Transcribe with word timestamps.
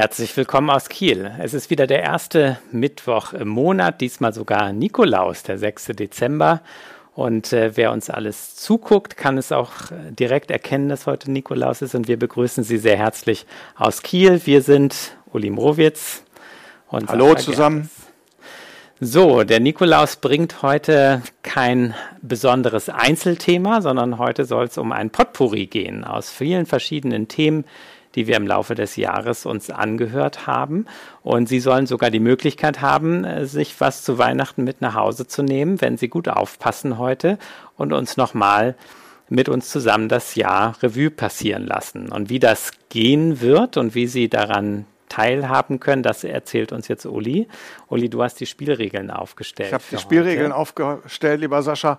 Herzlich 0.00 0.34
willkommen 0.34 0.70
aus 0.70 0.88
Kiel. 0.88 1.30
Es 1.40 1.52
ist 1.52 1.68
wieder 1.68 1.86
der 1.86 2.02
erste 2.02 2.56
Mittwoch 2.72 3.34
im 3.34 3.48
Monat, 3.48 4.00
diesmal 4.00 4.32
sogar 4.32 4.72
Nikolaus, 4.72 5.42
der 5.42 5.58
6. 5.58 5.88
Dezember. 5.88 6.62
Und 7.14 7.52
äh, 7.52 7.76
wer 7.76 7.92
uns 7.92 8.08
alles 8.08 8.56
zuguckt, 8.56 9.18
kann 9.18 9.36
es 9.36 9.52
auch 9.52 9.90
äh, 9.90 10.10
direkt 10.10 10.50
erkennen, 10.50 10.88
dass 10.88 11.06
heute 11.06 11.30
Nikolaus 11.30 11.82
ist. 11.82 11.94
Und 11.94 12.08
wir 12.08 12.18
begrüßen 12.18 12.64
Sie 12.64 12.78
sehr 12.78 12.96
herzlich 12.96 13.44
aus 13.76 14.00
Kiel. 14.00 14.40
Wir 14.46 14.62
sind 14.62 15.18
Uli 15.34 15.50
Mrowitz. 15.50 16.24
Und 16.88 17.10
Hallo 17.10 17.32
Sascha 17.32 17.42
zusammen. 17.42 17.90
So, 19.00 19.44
der 19.44 19.60
Nikolaus 19.60 20.16
bringt 20.16 20.62
heute 20.62 21.20
kein 21.42 21.94
besonderes 22.22 22.88
Einzelthema, 22.88 23.82
sondern 23.82 24.16
heute 24.16 24.46
soll 24.46 24.64
es 24.64 24.78
um 24.78 24.92
ein 24.92 25.10
Potpourri 25.10 25.66
gehen 25.66 26.04
aus 26.04 26.30
vielen 26.30 26.64
verschiedenen 26.64 27.28
Themen, 27.28 27.66
die 28.14 28.26
wir 28.26 28.36
im 28.36 28.46
Laufe 28.46 28.74
des 28.74 28.96
Jahres 28.96 29.46
uns 29.46 29.70
angehört 29.70 30.46
haben. 30.46 30.86
Und 31.22 31.48
Sie 31.48 31.60
sollen 31.60 31.86
sogar 31.86 32.10
die 32.10 32.20
Möglichkeit 32.20 32.80
haben, 32.80 33.24
äh, 33.24 33.46
sich 33.46 33.80
was 33.80 34.02
zu 34.02 34.18
Weihnachten 34.18 34.64
mit 34.64 34.80
nach 34.80 34.94
Hause 34.94 35.26
zu 35.26 35.42
nehmen, 35.42 35.80
wenn 35.80 35.96
Sie 35.96 36.08
gut 36.08 36.28
aufpassen 36.28 36.98
heute 36.98 37.38
und 37.76 37.92
uns 37.92 38.16
nochmal 38.16 38.74
mit 39.28 39.48
uns 39.48 39.70
zusammen 39.70 40.08
das 40.08 40.34
Jahr 40.34 40.76
Revue 40.82 41.10
passieren 41.10 41.66
lassen. 41.66 42.10
Und 42.10 42.30
wie 42.30 42.40
das 42.40 42.72
gehen 42.88 43.40
wird 43.40 43.76
und 43.76 43.94
wie 43.94 44.06
Sie 44.06 44.28
daran 44.28 44.86
teilhaben 45.08 45.80
können, 45.80 46.02
das 46.02 46.24
erzählt 46.24 46.72
uns 46.72 46.88
jetzt 46.88 47.04
Uli. 47.04 47.48
Uli, 47.88 48.08
du 48.08 48.22
hast 48.22 48.40
die 48.40 48.46
Spielregeln 48.46 49.10
aufgestellt. 49.10 49.68
Ich 49.68 49.74
habe 49.74 49.84
die 49.90 49.98
Spielregeln 49.98 50.52
heute. 50.52 50.56
aufgestellt, 50.56 51.40
lieber 51.40 51.62
Sascha. 51.62 51.98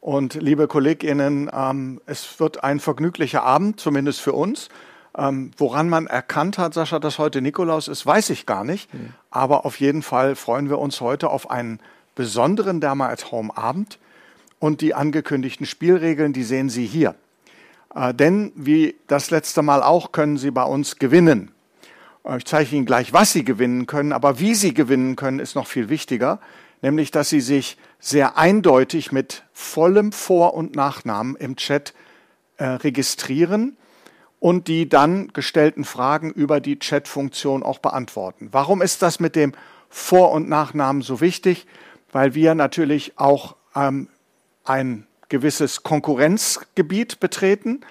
Und 0.00 0.34
liebe 0.34 0.66
KollegInnen, 0.66 1.50
ähm, 1.52 2.00
es 2.06 2.40
wird 2.40 2.64
ein 2.64 2.80
vergnüglicher 2.80 3.42
Abend, 3.42 3.80
zumindest 3.80 4.20
für 4.20 4.32
uns. 4.32 4.68
Ähm, 5.16 5.50
woran 5.56 5.88
man 5.88 6.06
erkannt 6.06 6.56
hat, 6.58 6.74
Sascha, 6.74 6.98
dass 6.98 7.18
heute 7.18 7.42
Nikolaus 7.42 7.88
ist, 7.88 8.06
weiß 8.06 8.30
ich 8.30 8.46
gar 8.46 8.64
nicht. 8.64 8.92
Mhm. 8.94 9.12
Aber 9.30 9.66
auf 9.66 9.80
jeden 9.80 10.02
Fall 10.02 10.36
freuen 10.36 10.68
wir 10.68 10.78
uns 10.78 11.00
heute 11.00 11.30
auf 11.30 11.50
einen 11.50 11.80
besonderen 12.14 12.80
Derma 12.80 13.08
at 13.08 13.32
Home 13.32 13.56
Abend. 13.56 13.98
Und 14.58 14.82
die 14.82 14.94
angekündigten 14.94 15.66
Spielregeln, 15.66 16.32
die 16.32 16.44
sehen 16.44 16.68
Sie 16.68 16.86
hier. 16.86 17.14
Äh, 17.94 18.14
denn 18.14 18.52
wie 18.54 18.94
das 19.06 19.30
letzte 19.30 19.62
Mal 19.62 19.82
auch, 19.82 20.12
können 20.12 20.36
Sie 20.36 20.50
bei 20.50 20.64
uns 20.64 20.96
gewinnen. 20.96 21.50
Äh, 22.24 22.38
ich 22.38 22.44
zeige 22.44 22.76
Ihnen 22.76 22.86
gleich, 22.86 23.12
was 23.12 23.32
Sie 23.32 23.44
gewinnen 23.44 23.86
können, 23.86 24.12
aber 24.12 24.38
wie 24.38 24.54
Sie 24.54 24.74
gewinnen 24.74 25.16
können, 25.16 25.40
ist 25.40 25.56
noch 25.56 25.66
viel 25.66 25.88
wichtiger. 25.88 26.40
Nämlich, 26.82 27.10
dass 27.10 27.28
Sie 27.28 27.40
sich 27.40 27.78
sehr 27.98 28.38
eindeutig 28.38 29.12
mit 29.12 29.42
vollem 29.52 30.12
Vor- 30.12 30.54
und 30.54 30.76
Nachnamen 30.76 31.36
im 31.36 31.56
Chat 31.56 31.94
äh, 32.58 32.64
registrieren 32.64 33.76
und 34.40 34.66
die 34.68 34.88
dann 34.88 35.28
gestellten 35.32 35.84
Fragen 35.84 36.30
über 36.30 36.60
die 36.60 36.78
Chat-Funktion 36.78 37.62
auch 37.62 37.78
beantworten. 37.78 38.48
Warum 38.50 38.82
ist 38.82 39.02
das 39.02 39.20
mit 39.20 39.36
dem 39.36 39.52
Vor- 39.88 40.32
und 40.32 40.48
Nachnamen 40.48 41.02
so 41.02 41.20
wichtig? 41.20 41.66
Weil 42.10 42.34
wir 42.34 42.54
natürlich 42.54 43.18
auch 43.18 43.54
ähm, 43.76 44.08
ein 44.64 45.06
gewisses 45.28 45.84
Konkurrenzgebiet 45.84 47.20
betreten 47.20 47.82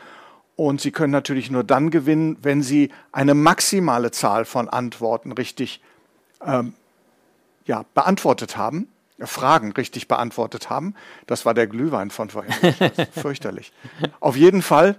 und 0.60 0.82
Sie 0.82 0.92
können 0.92 1.14
natürlich 1.14 1.50
nur 1.50 1.64
dann 1.64 1.90
gewinnen, 1.90 2.36
wenn 2.42 2.62
Sie 2.62 2.92
eine 3.14 3.34
maximale 3.34 4.12
Zahl 4.12 4.44
von 4.44 4.68
Antworten 4.68 5.32
richtig 5.32 5.82
ähm, 6.46 6.74
ja, 7.66 7.86
beantwortet 7.94 8.58
haben. 8.58 8.90
Fragen 9.22 9.72
richtig 9.72 10.10
beantwortet 10.10 10.70
haben. 10.70 10.96
Das 11.28 11.46
war 11.46 11.54
der 11.54 11.68
Glühwein 11.68 12.10
von 12.10 12.30
vorhin. 12.30 12.54
Fürchterlich. 13.14 13.72
Auf 14.20 14.36
jeden 14.36 14.62
Fall 14.62 14.98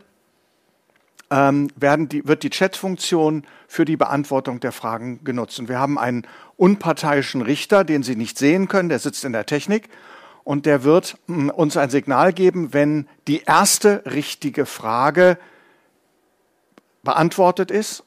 ähm, 1.30 1.68
die, 2.08 2.26
wird 2.26 2.42
die 2.42 2.50
Chat-Funktion 2.50 3.44
für 3.68 3.84
die 3.84 3.96
Beantwortung 3.96 4.60
der 4.60 4.72
Fragen 4.72 5.22
genutzt. 5.24 5.58
Und 5.58 5.68
wir 5.68 5.78
haben 5.78 5.98
einen 5.98 6.26
unparteiischen 6.56 7.42
Richter, 7.42 7.84
den 7.84 8.02
Sie 8.02 8.16
nicht 8.16 8.36
sehen 8.38 8.68
können, 8.68 8.88
der 8.88 8.98
sitzt 8.98 9.24
in 9.24 9.32
der 9.32 9.46
Technik 9.46 9.88
und 10.44 10.66
der 10.66 10.82
wird 10.84 11.16
hm, 11.26 11.50
uns 11.50 11.76
ein 11.76 11.90
Signal 11.90 12.32
geben, 12.32 12.72
wenn 12.72 13.06
die 13.28 13.42
erste 13.42 14.02
richtige 14.06 14.66
Frage 14.66 15.38
beantwortet 17.02 17.70
ist. 17.70 18.04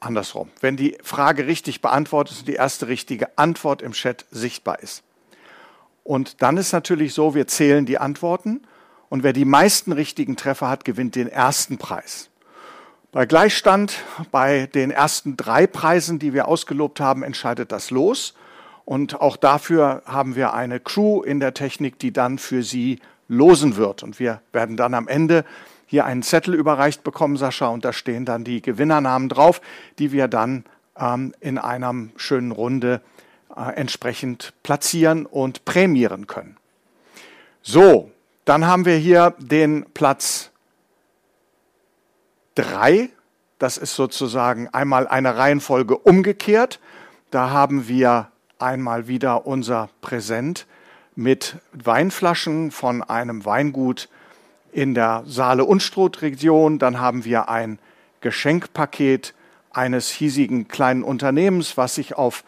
Andersrum, 0.00 0.50
wenn 0.60 0.76
die 0.76 0.96
Frage 1.02 1.48
richtig 1.48 1.82
beantwortet 1.82 2.34
ist 2.34 2.40
und 2.40 2.48
die 2.48 2.54
erste 2.54 2.86
richtige 2.86 3.36
Antwort 3.36 3.82
im 3.82 3.92
Chat 3.92 4.26
sichtbar 4.30 4.78
ist. 4.80 5.02
Und 6.04 6.40
dann 6.40 6.56
ist 6.56 6.72
natürlich 6.72 7.12
so, 7.12 7.34
wir 7.34 7.48
zählen 7.48 7.84
die 7.84 7.98
Antworten 7.98 8.62
und 9.08 9.22
wer 9.22 9.32
die 9.32 9.44
meisten 9.44 9.92
richtigen 9.92 10.36
Treffer 10.36 10.68
hat, 10.68 10.84
gewinnt 10.84 11.14
den 11.14 11.28
ersten 11.28 11.78
Preis. 11.78 12.30
Bei 13.10 13.24
Gleichstand, 13.24 14.04
bei 14.30 14.66
den 14.66 14.90
ersten 14.90 15.36
drei 15.36 15.66
Preisen, 15.66 16.18
die 16.18 16.34
wir 16.34 16.46
ausgelobt 16.46 17.00
haben, 17.00 17.22
entscheidet 17.22 17.72
das 17.72 17.90
Los. 17.90 18.34
Und 18.84 19.20
auch 19.20 19.36
dafür 19.36 20.02
haben 20.04 20.36
wir 20.36 20.52
eine 20.52 20.78
Crew 20.78 21.22
in 21.22 21.40
der 21.40 21.54
Technik, 21.54 21.98
die 21.98 22.12
dann 22.12 22.38
für 22.38 22.62
Sie 22.62 23.00
losen 23.28 23.76
wird. 23.76 24.02
Und 24.02 24.18
wir 24.18 24.42
werden 24.52 24.76
dann 24.76 24.92
am 24.92 25.08
Ende 25.08 25.44
hier 25.86 26.04
einen 26.04 26.22
Zettel 26.22 26.54
überreicht 26.54 27.02
bekommen, 27.02 27.38
Sascha, 27.38 27.68
und 27.68 27.84
da 27.84 27.94
stehen 27.94 28.26
dann 28.26 28.44
die 28.44 28.60
Gewinnernamen 28.60 29.30
drauf, 29.30 29.62
die 29.98 30.12
wir 30.12 30.28
dann 30.28 30.64
ähm, 30.98 31.34
in 31.40 31.56
einer 31.56 31.94
schönen 32.16 32.52
Runde 32.52 33.00
äh, 33.56 33.74
entsprechend 33.74 34.52
platzieren 34.62 35.24
und 35.24 35.64
prämieren 35.64 36.26
können. 36.26 36.58
So, 37.62 38.10
dann 38.48 38.66
haben 38.66 38.86
wir 38.86 38.96
hier 38.96 39.34
den 39.36 39.84
Platz 39.92 40.50
3. 42.54 43.10
Das 43.58 43.76
ist 43.76 43.94
sozusagen 43.94 44.68
einmal 44.68 45.06
eine 45.06 45.36
Reihenfolge 45.36 45.98
umgekehrt. 45.98 46.80
Da 47.30 47.50
haben 47.50 47.88
wir 47.88 48.30
einmal 48.58 49.06
wieder 49.06 49.46
unser 49.46 49.90
Präsent 50.00 50.66
mit 51.14 51.56
Weinflaschen 51.74 52.70
von 52.70 53.02
einem 53.02 53.44
Weingut 53.44 54.08
in 54.72 54.94
der 54.94 55.24
Saale-Unstrut-Region. 55.26 56.78
Dann 56.78 57.00
haben 57.00 57.26
wir 57.26 57.50
ein 57.50 57.78
Geschenkpaket 58.22 59.34
eines 59.72 60.08
hiesigen 60.08 60.68
kleinen 60.68 61.02
Unternehmens, 61.02 61.76
was 61.76 61.96
sich 61.96 62.16
auf 62.16 62.44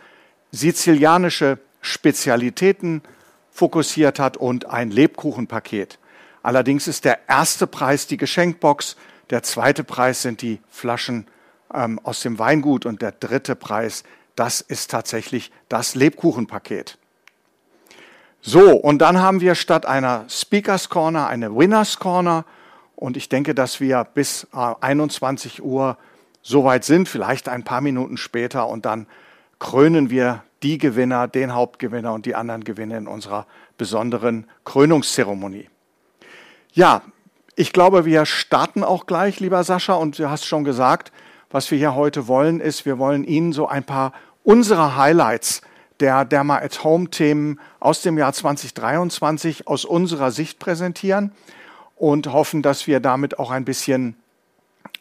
sizilianische 0.50 1.58
Spezialitäten 1.82 3.02
fokussiert 3.50 4.18
hat 4.18 4.36
und 4.36 4.66
ein 4.66 4.90
Lebkuchenpaket. 4.90 5.98
Allerdings 6.42 6.88
ist 6.88 7.04
der 7.04 7.28
erste 7.28 7.66
Preis 7.66 8.06
die 8.06 8.16
Geschenkbox, 8.16 8.96
der 9.30 9.42
zweite 9.42 9.84
Preis 9.84 10.22
sind 10.22 10.42
die 10.42 10.60
Flaschen 10.68 11.26
ähm, 11.72 12.00
aus 12.02 12.20
dem 12.20 12.38
Weingut 12.38 12.86
und 12.86 13.02
der 13.02 13.12
dritte 13.12 13.54
Preis, 13.54 14.02
das 14.36 14.60
ist 14.60 14.90
tatsächlich 14.90 15.52
das 15.68 15.94
Lebkuchenpaket. 15.94 16.98
So, 18.40 18.74
und 18.74 18.98
dann 19.00 19.18
haben 19.20 19.40
wir 19.40 19.54
statt 19.54 19.84
einer 19.84 20.24
Speakers 20.28 20.88
Corner 20.88 21.26
eine 21.26 21.54
Winners 21.54 21.98
Corner 21.98 22.46
und 22.96 23.16
ich 23.16 23.28
denke, 23.28 23.54
dass 23.54 23.80
wir 23.80 24.04
bis 24.04 24.46
äh, 24.54 24.74
21 24.80 25.62
Uhr 25.62 25.98
soweit 26.42 26.84
sind, 26.84 27.08
vielleicht 27.08 27.48
ein 27.48 27.64
paar 27.64 27.82
Minuten 27.82 28.16
später 28.16 28.68
und 28.68 28.86
dann 28.86 29.06
krönen 29.58 30.08
wir 30.08 30.42
die 30.62 30.78
Gewinner, 30.78 31.28
den 31.28 31.54
Hauptgewinner 31.54 32.12
und 32.12 32.26
die 32.26 32.34
anderen 32.34 32.64
Gewinner 32.64 32.98
in 32.98 33.06
unserer 33.06 33.46
besonderen 33.78 34.46
Krönungszeremonie. 34.64 35.68
Ja, 36.72 37.02
ich 37.56 37.72
glaube, 37.72 38.04
wir 38.04 38.26
starten 38.26 38.84
auch 38.84 39.06
gleich, 39.06 39.40
lieber 39.40 39.64
Sascha, 39.64 39.94
und 39.94 40.18
du 40.18 40.30
hast 40.30 40.44
schon 40.46 40.64
gesagt, 40.64 41.12
was 41.50 41.70
wir 41.70 41.78
hier 41.78 41.94
heute 41.94 42.28
wollen, 42.28 42.60
ist, 42.60 42.86
wir 42.86 42.98
wollen 42.98 43.24
Ihnen 43.24 43.52
so 43.52 43.66
ein 43.66 43.84
paar 43.84 44.12
unserer 44.44 44.96
Highlights 44.96 45.62
der 45.98 46.24
Derma 46.24 46.56
at 46.58 46.82
Home 46.84 47.10
Themen 47.10 47.60
aus 47.78 48.02
dem 48.02 48.16
Jahr 48.18 48.32
2023 48.32 49.66
aus 49.66 49.84
unserer 49.84 50.30
Sicht 50.30 50.58
präsentieren 50.58 51.32
und 51.96 52.32
hoffen, 52.32 52.62
dass 52.62 52.86
wir 52.86 53.00
damit 53.00 53.38
auch 53.38 53.50
ein 53.50 53.64
bisschen 53.64 54.16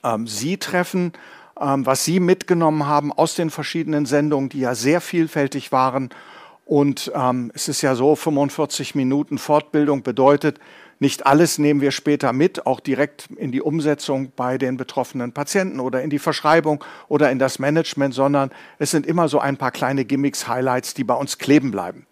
ähm, 0.04 0.28
Sie 0.28 0.58
treffen, 0.58 1.14
was 1.60 2.06
Sie 2.06 2.20
mitgenommen 2.20 2.88
haben 2.88 3.12
aus 3.12 3.36
den 3.36 3.50
verschiedenen 3.50 4.06
Sendungen, 4.06 4.50
die 4.50 4.60
ja 4.60 4.76
sehr 4.76 5.02
vielfältig 5.02 5.72
waren. 5.72 6.10
Und 6.66 7.12
ähm, 7.16 7.52
es 7.54 7.68
ist 7.68 7.82
ja 7.82 7.96
so, 7.96 8.16
45 8.16 8.96
Minuten 8.96 9.38
Fortbildung 9.38 10.04
bedeutet, 10.04 10.60
nicht 11.02 11.26
alles 11.26 11.58
nehmen 11.58 11.80
wir 11.80 11.92
später 11.92 12.34
mit, 12.34 12.66
auch 12.66 12.82
direkt 12.82 13.30
in 13.38 13.54
die 13.54 13.62
Umsetzung 13.62 14.34
bei 14.36 14.58
den 14.58 14.76
betroffenen 14.76 15.32
Patienten 15.32 15.80
oder 15.80 16.02
in 16.02 16.10
die 16.10 16.20
Verschreibung 16.20 16.84
oder 17.08 17.32
in 17.32 17.40
das 17.40 17.58
Management, 17.58 18.14
sondern 18.14 18.52
es 18.80 18.92
sind 18.92 19.06
immer 19.06 19.30
so 19.30 19.40
ein 19.40 19.56
paar 19.56 19.72
kleine 19.72 20.04
Gimmicks, 20.04 20.48
Highlights, 20.48 20.94
die 20.94 21.06
bei 21.06 21.14
uns 21.14 21.38
kleben 21.38 21.72
bleiben. 21.72 22.06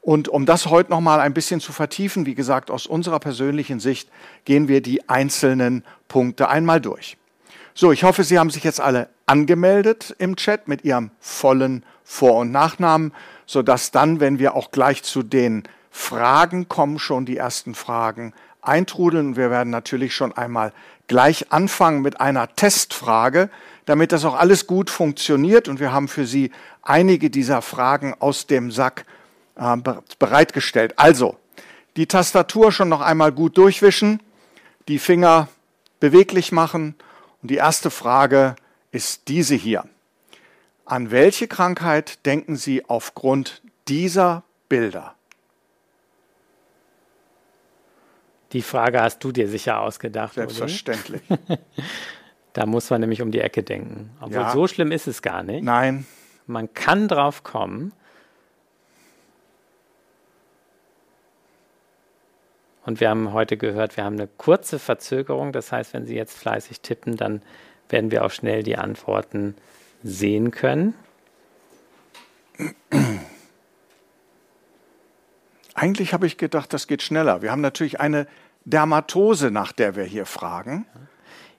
Und 0.00 0.28
um 0.28 0.46
das 0.46 0.66
heute 0.66 0.90
noch 0.90 1.00
mal 1.00 1.20
ein 1.20 1.34
bisschen 1.34 1.60
zu 1.60 1.72
vertiefen, 1.72 2.24
wie 2.24 2.34
gesagt, 2.34 2.70
aus 2.70 2.86
unserer 2.86 3.18
persönlichen 3.18 3.80
Sicht 3.80 4.08
gehen 4.44 4.68
wir 4.68 4.80
die 4.80 5.08
einzelnen 5.08 5.84
Punkte 6.08 6.48
einmal 6.48 6.80
durch. 6.80 7.18
So, 7.80 7.92
ich 7.92 8.04
hoffe, 8.04 8.24
Sie 8.24 8.38
haben 8.38 8.50
sich 8.50 8.62
jetzt 8.62 8.78
alle 8.78 9.08
angemeldet 9.24 10.14
im 10.18 10.36
Chat 10.36 10.68
mit 10.68 10.84
Ihrem 10.84 11.12
vollen 11.18 11.82
Vor- 12.04 12.36
und 12.36 12.52
Nachnamen, 12.52 13.14
sodass 13.46 13.90
dann, 13.90 14.20
wenn 14.20 14.38
wir 14.38 14.54
auch 14.54 14.70
gleich 14.70 15.02
zu 15.02 15.22
den 15.22 15.62
Fragen 15.90 16.68
kommen 16.68 16.98
schon, 16.98 17.24
die 17.24 17.38
ersten 17.38 17.74
Fragen 17.74 18.34
eintrudeln. 18.60 19.34
Wir 19.34 19.50
werden 19.50 19.70
natürlich 19.70 20.14
schon 20.14 20.36
einmal 20.36 20.74
gleich 21.06 21.52
anfangen 21.52 22.02
mit 22.02 22.20
einer 22.20 22.54
Testfrage, 22.54 23.48
damit 23.86 24.12
das 24.12 24.26
auch 24.26 24.34
alles 24.34 24.66
gut 24.66 24.90
funktioniert. 24.90 25.66
Und 25.66 25.80
wir 25.80 25.90
haben 25.90 26.08
für 26.08 26.26
Sie 26.26 26.50
einige 26.82 27.30
dieser 27.30 27.62
Fragen 27.62 28.14
aus 28.18 28.46
dem 28.46 28.70
Sack 28.70 29.06
äh, 29.56 29.78
bereitgestellt. 30.18 30.98
Also, 30.98 31.38
die 31.96 32.04
Tastatur 32.04 32.72
schon 32.72 32.90
noch 32.90 33.00
einmal 33.00 33.32
gut 33.32 33.56
durchwischen, 33.56 34.20
die 34.86 34.98
Finger 34.98 35.48
beweglich 35.98 36.52
machen. 36.52 36.94
Und 37.42 37.50
die 37.50 37.56
erste 37.56 37.90
Frage 37.90 38.56
ist 38.92 39.28
diese 39.28 39.54
hier. 39.54 39.84
An 40.84 41.10
welche 41.10 41.46
Krankheit 41.48 42.26
denken 42.26 42.56
Sie 42.56 42.84
aufgrund 42.84 43.62
dieser 43.88 44.42
Bilder? 44.68 45.14
Die 48.52 48.62
Frage 48.62 49.00
hast 49.00 49.22
du 49.22 49.30
dir 49.30 49.48
sicher 49.48 49.80
ausgedacht. 49.80 50.34
Selbstverständlich. 50.34 51.22
da 52.52 52.66
muss 52.66 52.90
man 52.90 53.00
nämlich 53.00 53.22
um 53.22 53.30
die 53.30 53.40
Ecke 53.40 53.62
denken. 53.62 54.10
Obwohl 54.20 54.42
ja. 54.42 54.52
so 54.52 54.66
schlimm 54.66 54.90
ist 54.90 55.06
es 55.06 55.22
gar 55.22 55.44
nicht. 55.44 55.62
Nein. 55.62 56.06
Man 56.46 56.74
kann 56.74 57.06
drauf 57.06 57.44
kommen. 57.44 57.92
Und 62.90 62.98
wir 62.98 63.08
haben 63.08 63.32
heute 63.32 63.56
gehört, 63.56 63.96
wir 63.96 64.02
haben 64.02 64.16
eine 64.16 64.26
kurze 64.26 64.80
Verzögerung. 64.80 65.52
Das 65.52 65.70
heißt, 65.70 65.94
wenn 65.94 66.06
Sie 66.06 66.16
jetzt 66.16 66.36
fleißig 66.36 66.80
tippen, 66.80 67.16
dann 67.16 67.40
werden 67.88 68.10
wir 68.10 68.24
auch 68.24 68.32
schnell 68.32 68.64
die 68.64 68.78
Antworten 68.78 69.54
sehen 70.02 70.50
können. 70.50 70.94
Eigentlich 75.74 76.12
habe 76.12 76.26
ich 76.26 76.36
gedacht, 76.36 76.72
das 76.72 76.88
geht 76.88 77.02
schneller. 77.02 77.42
Wir 77.42 77.52
haben 77.52 77.60
natürlich 77.60 78.00
eine 78.00 78.26
Dermatose, 78.64 79.52
nach 79.52 79.70
der 79.70 79.94
wir 79.94 80.02
hier 80.02 80.26
fragen. 80.26 80.84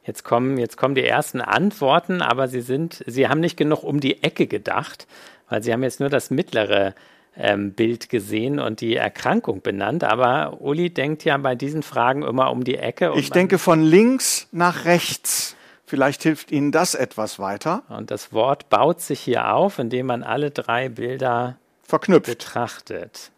Jetzt 0.03 0.25
kommen, 0.25 0.57
jetzt 0.57 0.75
kommen 0.75 0.95
die 0.95 1.05
ersten 1.05 1.39
Antworten, 1.39 2.21
aber 2.21 2.49
Sie 2.49 2.59
sind, 2.59 3.05
Sie 3.07 3.29
haben 3.29 3.39
nicht 3.39 3.55
genug 3.55 3.83
um 3.83 4.01
die 4.01 4.21
Ecke 4.21 4.47
gedacht, 4.47 5.07
weil 5.47 5.63
Sie 5.63 5.71
haben 5.71 5.83
jetzt 5.83 6.01
nur 6.01 6.09
das 6.09 6.29
mittlere 6.29 6.93
ähm, 7.37 7.73
Bild 7.73 8.09
gesehen 8.09 8.59
und 8.59 8.81
die 8.81 8.95
Erkrankung 8.95 9.61
benannt. 9.61 10.03
Aber 10.03 10.61
Uli 10.61 10.89
denkt 10.89 11.23
ja 11.23 11.37
bei 11.37 11.55
diesen 11.55 11.83
Fragen 11.83 12.23
immer 12.23 12.51
um 12.51 12.63
die 12.63 12.77
Ecke. 12.77 13.13
Ich 13.15 13.31
denke 13.31 13.57
von 13.57 13.81
links 13.81 14.47
nach 14.51 14.85
rechts. 14.85 15.55
Vielleicht 15.85 16.23
hilft 16.23 16.51
Ihnen 16.51 16.71
das 16.71 16.95
etwas 16.95 17.39
weiter. 17.39 17.83
Und 17.89 18.11
das 18.11 18.31
Wort 18.31 18.69
baut 18.69 19.01
sich 19.01 19.19
hier 19.19 19.53
auf, 19.53 19.79
indem 19.79 20.05
man 20.05 20.23
alle 20.23 20.51
drei 20.51 20.87
Bilder 20.89 21.57
verknüpft 21.83 22.27
betrachtet. 22.27 23.31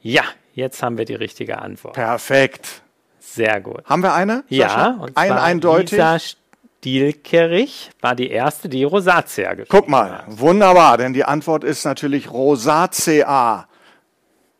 Ja, 0.00 0.22
jetzt 0.54 0.82
haben 0.82 0.98
wir 0.98 1.04
die 1.04 1.14
richtige 1.14 1.58
Antwort. 1.58 1.94
Perfekt. 1.94 2.82
Sehr 3.18 3.60
gut. 3.60 3.84
Haben 3.84 4.02
wir 4.02 4.14
eine? 4.14 4.44
Ja, 4.48 4.98
und 5.00 5.16
ein 5.16 5.32
eindeutig. 5.32 5.92
Lisa 5.92 6.18
Stielkerich 6.80 7.90
war 8.00 8.14
die 8.14 8.30
erste, 8.30 8.70
die 8.70 8.84
Rosatia 8.84 9.50
geschrieben 9.50 9.68
Guck 9.68 9.88
mal, 9.90 10.18
hat. 10.20 10.38
wunderbar, 10.38 10.96
denn 10.96 11.12
die 11.12 11.24
Antwort 11.24 11.62
ist 11.62 11.84
natürlich 11.84 12.30
Rosatia. 12.30 13.66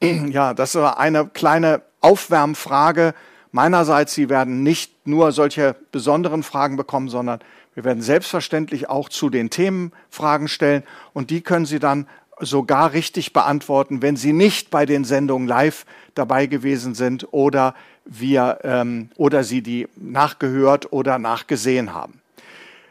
Ja, 0.02 0.54
das 0.54 0.74
war 0.76 0.98
eine 0.98 1.26
kleine 1.26 1.82
Aufwärmfrage 2.00 3.14
meinerseits. 3.52 4.14
Sie 4.14 4.30
werden 4.30 4.62
nicht 4.62 5.06
nur 5.06 5.32
solche 5.32 5.76
besonderen 5.92 6.42
Fragen 6.42 6.76
bekommen, 6.76 7.08
sondern 7.10 7.40
wir 7.74 7.84
werden 7.84 8.02
selbstverständlich 8.02 8.88
auch 8.88 9.08
zu 9.10 9.28
den 9.28 9.50
Themen 9.50 9.92
Fragen 10.08 10.48
stellen 10.48 10.84
und 11.12 11.30
die 11.30 11.40
können 11.42 11.66
Sie 11.66 11.78
dann 11.78 12.06
sogar 12.38 12.92
richtig 12.94 13.32
beantworten, 13.34 14.00
wenn 14.00 14.16
Sie 14.16 14.32
nicht 14.32 14.70
bei 14.70 14.86
den 14.86 15.04
Sendungen 15.04 15.48
live 15.48 15.84
dabei 16.14 16.46
gewesen 16.46 16.94
sind 16.94 17.28
oder 17.32 17.74
wir 18.10 18.58
ähm, 18.64 19.08
oder 19.16 19.44
Sie 19.44 19.62
die 19.62 19.88
nachgehört 19.96 20.92
oder 20.92 21.18
nachgesehen 21.18 21.94
haben. 21.94 22.20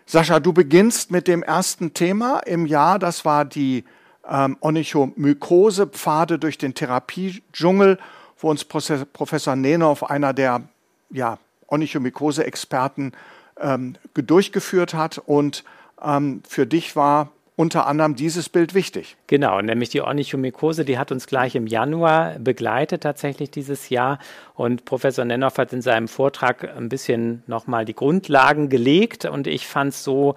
Sascha, 0.07 0.39
du 0.39 0.53
beginnst 0.53 1.11
mit 1.11 1.27
dem 1.27 1.43
ersten 1.43 1.93
Thema 1.93 2.39
im 2.39 2.65
Jahr. 2.65 2.97
Das 2.97 3.25
war 3.25 3.45
die 3.45 3.83
ähm, 4.27 4.57
Onychomykose-Pfade 4.61 6.39
durch 6.39 6.57
den 6.57 6.73
Therapiedschungel 6.73 7.99
wo 8.39 8.49
uns 8.49 8.65
Professor 8.65 9.55
Nenov, 9.55 10.03
einer 10.03 10.33
der 10.33 10.61
ja, 11.09 11.37
Onychomykose-Experten, 11.67 13.13
ähm, 13.59 13.95
durchgeführt 14.13 14.93
hat. 14.93 15.17
Und 15.17 15.63
ähm, 16.01 16.41
für 16.47 16.65
dich 16.65 16.95
war 16.95 17.29
unter 17.59 17.87
anderem 17.87 18.15
dieses 18.15 18.47
Bild 18.47 18.73
wichtig. 18.73 19.17
Genau, 19.27 19.59
nämlich 19.59 19.89
die 19.89 20.01
Onychomykose, 20.01 20.85
die 20.85 20.97
hat 20.97 21.11
uns 21.11 21.27
gleich 21.27 21.55
im 21.55 21.67
Januar 21.67 22.39
begleitet 22.39 23.03
tatsächlich 23.03 23.51
dieses 23.51 23.89
Jahr. 23.89 24.17
Und 24.53 24.85
Professor 24.85 25.25
Nennoff 25.25 25.57
hat 25.57 25.73
in 25.73 25.81
seinem 25.81 26.07
Vortrag 26.07 26.63
ein 26.63 26.87
bisschen 26.87 27.43
nochmal 27.47 27.83
die 27.83 27.95
Grundlagen 27.95 28.69
gelegt. 28.69 29.25
Und 29.25 29.45
ich 29.45 29.67
fand 29.67 29.91
es 29.91 30.05
so 30.05 30.35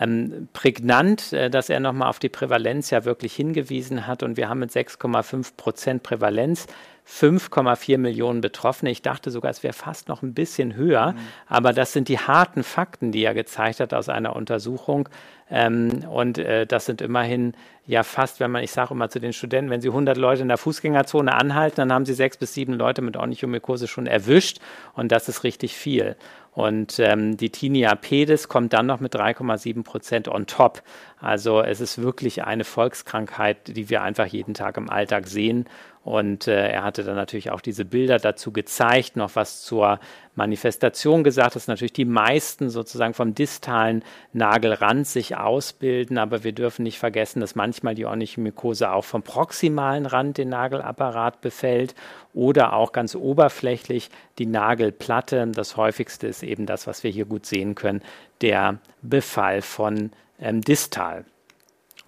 ähm, 0.00 0.48
prägnant, 0.54 1.34
äh, 1.34 1.50
dass 1.50 1.68
er 1.68 1.78
nochmal 1.78 2.08
auf 2.08 2.20
die 2.20 2.30
Prävalenz 2.30 2.88
ja 2.88 3.04
wirklich 3.04 3.34
hingewiesen 3.34 4.06
hat. 4.06 4.22
Und 4.22 4.38
wir 4.38 4.48
haben 4.48 4.60
mit 4.60 4.70
6,5 4.70 5.52
Prozent 5.58 6.02
Prävalenz 6.02 6.68
5,4 7.08 7.98
Millionen 7.98 8.40
Betroffene. 8.40 8.90
Ich 8.90 9.02
dachte 9.02 9.30
sogar, 9.30 9.50
es 9.50 9.62
wäre 9.62 9.72
fast 9.72 10.08
noch 10.08 10.22
ein 10.22 10.34
bisschen 10.34 10.74
höher. 10.74 11.12
Mhm. 11.12 11.18
Aber 11.46 11.72
das 11.72 11.92
sind 11.92 12.08
die 12.08 12.18
harten 12.18 12.62
Fakten, 12.62 13.12
die 13.12 13.24
er 13.24 13.34
gezeigt 13.34 13.80
hat 13.80 13.92
aus 13.92 14.08
einer 14.08 14.36
Untersuchung. 14.36 15.08
Ähm, 15.50 16.04
und 16.08 16.38
äh, 16.38 16.66
das 16.66 16.86
sind 16.86 17.02
immerhin 17.02 17.54
ja 17.84 18.04
fast, 18.04 18.40
wenn 18.40 18.50
man, 18.50 18.62
ich 18.62 18.70
sage 18.70 18.94
immer 18.94 19.10
zu 19.10 19.18
den 19.18 19.32
Studenten, 19.32 19.70
wenn 19.70 19.80
sie 19.80 19.88
100 19.88 20.16
Leute 20.16 20.42
in 20.42 20.48
der 20.48 20.56
Fußgängerzone 20.56 21.34
anhalten, 21.34 21.76
dann 21.76 21.92
haben 21.92 22.06
sie 22.06 22.14
sechs 22.14 22.36
bis 22.36 22.54
sieben 22.54 22.74
Leute 22.74 23.02
mit 23.02 23.16
Onychomykose 23.16 23.88
schon 23.88 24.06
erwischt. 24.06 24.60
Und 24.94 25.12
das 25.12 25.28
ist 25.28 25.44
richtig 25.44 25.76
viel. 25.76 26.16
Und 26.54 26.98
ähm, 26.98 27.38
die 27.38 27.50
Tinea 27.50 27.94
pedis 27.94 28.46
kommt 28.48 28.74
dann 28.74 28.86
noch 28.86 29.00
mit 29.00 29.14
3,7 29.14 29.84
Prozent 29.84 30.28
on 30.28 30.46
top. 30.46 30.82
Also 31.18 31.62
es 31.62 31.80
ist 31.80 32.02
wirklich 32.02 32.44
eine 32.44 32.64
Volkskrankheit, 32.64 33.76
die 33.76 33.88
wir 33.88 34.02
einfach 34.02 34.26
jeden 34.26 34.52
Tag 34.52 34.76
im 34.76 34.90
Alltag 34.90 35.26
sehen. 35.26 35.66
Und 36.04 36.48
äh, 36.48 36.68
er 36.68 36.82
hatte 36.82 37.04
dann 37.04 37.14
natürlich 37.14 37.50
auch 37.50 37.60
diese 37.60 37.84
Bilder 37.84 38.18
dazu 38.18 38.50
gezeigt, 38.50 39.16
noch 39.16 39.36
was 39.36 39.62
zur 39.62 40.00
Manifestation 40.34 41.22
gesagt, 41.22 41.54
dass 41.54 41.68
natürlich 41.68 41.92
die 41.92 42.04
meisten 42.04 42.70
sozusagen 42.70 43.14
vom 43.14 43.34
distalen 43.34 44.02
Nagelrand 44.32 45.06
sich 45.06 45.36
ausbilden, 45.36 46.18
aber 46.18 46.42
wir 46.42 46.52
dürfen 46.52 46.82
nicht 46.82 46.98
vergessen, 46.98 47.40
dass 47.40 47.54
manchmal 47.54 47.94
die 47.94 48.06
Onychomykose 48.06 48.90
auch 48.90 49.04
vom 49.04 49.22
proximalen 49.22 50.06
Rand 50.06 50.38
den 50.38 50.48
Nagelapparat 50.48 51.40
befällt 51.40 51.94
oder 52.34 52.72
auch 52.72 52.92
ganz 52.92 53.14
oberflächlich 53.14 54.10
die 54.38 54.46
Nagelplatte. 54.46 55.46
Das 55.54 55.76
häufigste 55.76 56.26
ist 56.26 56.42
eben 56.42 56.66
das, 56.66 56.88
was 56.88 57.04
wir 57.04 57.12
hier 57.12 57.26
gut 57.26 57.46
sehen 57.46 57.76
können, 57.76 58.02
der 58.40 58.78
Befall 59.02 59.62
von 59.62 60.10
ähm, 60.40 60.62
distal. 60.62 61.24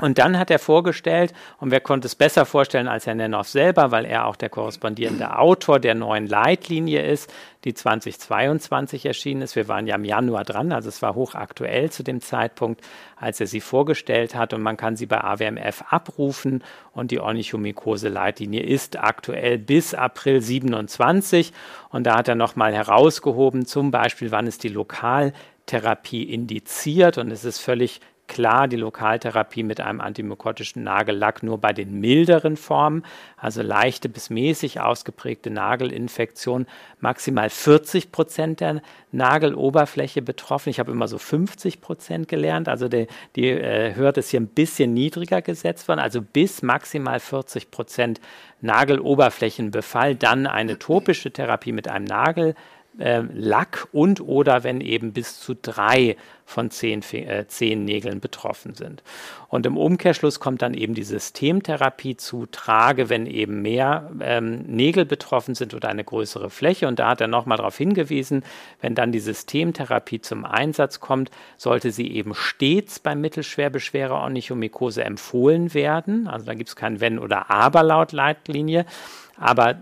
Und 0.01 0.19
dann 0.19 0.39
hat 0.39 0.51
er 0.51 0.59
vorgestellt, 0.59 1.33
und 1.61 1.71
wer 1.71 1.81
konnte 1.81 2.07
es 2.07 2.17
besser 2.17 2.47
vorstellen 2.47 2.89
als 2.89 3.07
Herr 3.07 3.15
Nennoff 3.15 3.49
selber, 3.49 3.93
weil 3.93 4.05
er 4.05 4.27
auch 4.27 4.35
der 4.35 4.49
korrespondierende 4.49 5.39
Autor 5.39 5.79
der 5.79 5.95
neuen 5.95 6.27
Leitlinie 6.27 7.03
ist, 7.03 7.33
die 7.65 7.75
2022 7.75 9.07
erschienen 9.07 9.43
ist. 9.43 9.55
Wir 9.55 9.69
waren 9.69 9.87
ja 9.87 9.95
im 9.95 10.05
Januar 10.05 10.45
dran, 10.45 10.73
also 10.73 10.89
es 10.89 11.01
war 11.01 11.15
hochaktuell 11.15 11.91
zu 11.91 12.03
dem 12.03 12.21
Zeitpunkt, 12.21 12.83
als 13.17 13.41
er 13.41 13.47
sie 13.47 13.61
vorgestellt 13.61 14.35
hat. 14.35 14.53
Und 14.53 14.63
man 14.63 14.77
kann 14.77 14.97
sie 14.97 15.07
bei 15.07 15.23
AWMF 15.23 15.85
abrufen. 15.89 16.65
Und 16.93 17.13
die 17.13 17.21
Onychomykose-Leitlinie 17.21 18.63
ist 18.63 18.99
aktuell 18.99 19.59
bis 19.59 19.95
April 19.95 20.41
27. 20.41 21.53
Und 21.91 22.05
da 22.05 22.17
hat 22.17 22.29
er 22.29 22.35
nochmal 22.35 22.75
herausgehoben, 22.75 23.65
zum 23.65 23.93
Beispiel, 23.93 24.33
wann 24.33 24.49
ist 24.49 24.65
die 24.65 24.69
Lokaltherapie 24.69 26.25
indiziert. 26.25 27.17
Und 27.17 27.31
es 27.31 27.45
ist 27.45 27.61
völlig 27.61 28.01
klar 28.27 28.69
die 28.69 28.77
Lokaltherapie 28.77 29.63
mit 29.63 29.81
einem 29.81 30.01
antimykotischen 30.01 30.83
Nagellack 30.83 31.43
nur 31.43 31.59
bei 31.59 31.73
den 31.73 32.01
milderen 32.01 32.57
Formen, 32.57 33.05
also 33.37 33.63
leichte 33.63 34.09
bis 34.09 34.31
mäßig 34.31 34.81
ausgeprägte 34.81 35.51
Nagelinfektion, 35.51 36.67
maximal 37.01 37.51
40 37.51 38.13
Prozent 38.13 38.61
der 38.61 38.83
Nageloberfläche 39.13 40.23
betroffen. 40.23 40.71
Ich 40.71 40.79
habe 40.79 40.93
immer 40.93 41.09
so 41.09 41.19
50 41.19 41.81
Prozent 41.81 42.29
gelernt, 42.29 42.69
also 42.69 42.89
die, 42.89 43.07
die 43.37 43.49
äh, 43.49 43.95
Hürde 43.95 44.21
ist 44.21 44.31
hier 44.31 44.41
ein 44.41 44.49
bisschen 44.49 44.95
niedriger 44.95 45.43
gesetzt 45.43 45.89
worden, 45.89 46.01
also 46.01 46.23
bis 46.23 46.63
maximal 46.63 47.21
40 47.21 47.71
Prozent 47.71 48.21
Nageloberflächenbefall, 48.61 50.15
dann 50.15 50.47
eine 50.47 50.79
topische 50.79 51.31
Therapie 51.31 51.73
mit 51.73 51.87
einem 51.87 52.07
Nagel 52.07 52.55
äh, 52.99 53.23
Lack 53.33 53.89
und 53.93 54.21
oder 54.21 54.65
wenn 54.65 54.81
eben 54.81 55.13
bis 55.13 55.41
zu 55.41 55.55
drei 55.55 56.17
von 56.47 56.71
zehn, 56.71 57.03
äh, 57.13 57.47
zehn 57.49 57.85
Nägeln 57.85 58.21
betroffen 58.21 58.75
sind. 58.75 59.03
Und 59.49 59.67
im 59.67 59.77
Umkehrschluss 59.77 60.41
kommt 60.41 60.63
dann 60.63 60.75
eben 60.75 60.95
die 60.95 61.03
Systemtherapie 61.03 62.17
zu 62.17 62.47
Trage, 62.47 63.09
wenn 63.09 63.27
eben 63.27 63.63
mehr 63.63 64.11
ähm, 64.21 64.63
Nägel 64.63 65.07
betroffen 65.07 65.55
sind 65.55 65.75
oder 65.75 65.89
eine 65.89 66.05
größere 66.05 66.51
Fläche. 66.51 66.87
Und 66.87 66.99
da 66.99 67.09
hat 67.09 67.21
er 67.21 67.29
nochmal 67.29 67.59
darauf 67.59 67.77
hingewiesen, 67.77 68.45
wenn 68.81 68.95
dann 68.95 69.13
die 69.13 69.21
Systemtherapie 69.21 70.21
zum 70.21 70.45
Einsatz 70.45 71.01
kommt, 71.01 71.31
sollte 71.57 71.91
sie 71.91 72.13
eben 72.13 72.35
stets 72.35 72.99
bei 72.99 73.15
mittelschwerbeschwerer 73.15 74.23
Onychomykose 74.23 75.03
empfohlen 75.03 75.73
werden. 75.73 76.29
Also 76.29 76.47
da 76.47 76.55
gibt 76.55 76.69
es 76.69 76.77
kein 76.77 77.01
Wenn 77.01 77.19
oder 77.19 77.51
Aber 77.51 77.83
laut 77.83 78.13
Leitlinie. 78.13 78.85
Aber 79.37 79.77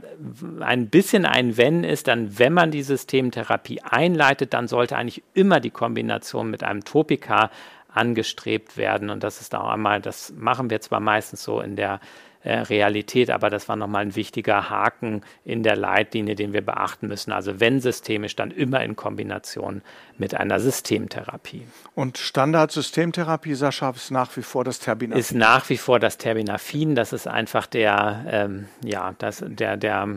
ein 0.61 0.89
bisschen 0.89 1.27
ein 1.27 1.57
Wenn 1.57 1.85
ist 1.85 2.09
dann, 2.09 2.39
wenn 2.39 2.53
man 2.53 2.71
die 2.71 2.83
Systemtherapie 2.83 3.83
einleitet, 3.83 4.55
dann 4.55 4.69
sollte 4.69 4.97
eigentlich 4.97 5.23
immer 5.35 5.61
die 5.61 5.71
Kombination 5.71 6.51
mit 6.51 6.63
einem 6.63 6.85
Topika 6.85 7.51
angestrebt 7.93 8.77
werden. 8.77 9.11
Und 9.11 9.23
das 9.23 9.41
ist 9.41 9.55
auch 9.55 9.69
einmal, 9.69 10.01
das 10.01 10.33
machen 10.37 10.71
wir 10.71 10.81
zwar 10.81 11.01
meistens 11.01 11.43
so 11.43 11.61
in 11.61 11.77
der 11.77 12.01
äh, 12.45 12.59
Realität, 12.59 13.31
aber 13.31 13.51
das 13.51 13.69
war 13.69 13.77
nochmal 13.77 14.03
ein 14.03 14.17
wichtiger 14.17 14.69
Haken 14.69 15.23
in 15.45 15.63
der 15.63 15.77
Leitlinie, 15.77 16.35
den 16.35 16.53
wir 16.53 16.63
beachten 16.63 17.07
müssen. 17.07 17.31
Also 17.31 17.61
wenn 17.61 17.81
systemisch, 17.81 18.35
dann 18.35 18.51
immer 18.51 18.83
in 18.83 18.97
Kombination 18.97 19.83
mit 20.19 20.35
einer 20.35 20.59
Systemtherapie. 20.59 21.67
Und 21.95 22.19
Standard-Systemtherapie, 22.19 23.55
Sascha, 23.55 23.91
ist 23.91 24.11
nach 24.11 24.37
wie 24.37 24.43
vor 24.43 24.65
das 24.65 24.81
Terbinafin? 24.81 25.21
Ist 25.21 25.35
nach 25.35 25.69
wie 25.71 25.77
vor 25.77 26.01
das 26.01 26.19
Terbinafin. 26.19 26.95
Das 26.95 27.13
ist 27.13 27.29
einfach 27.29 27.67
der, 27.67 28.25
ähm, 28.29 28.67
ja, 28.85 29.15
das, 29.19 29.45
der, 29.47 29.77
der, 29.77 30.09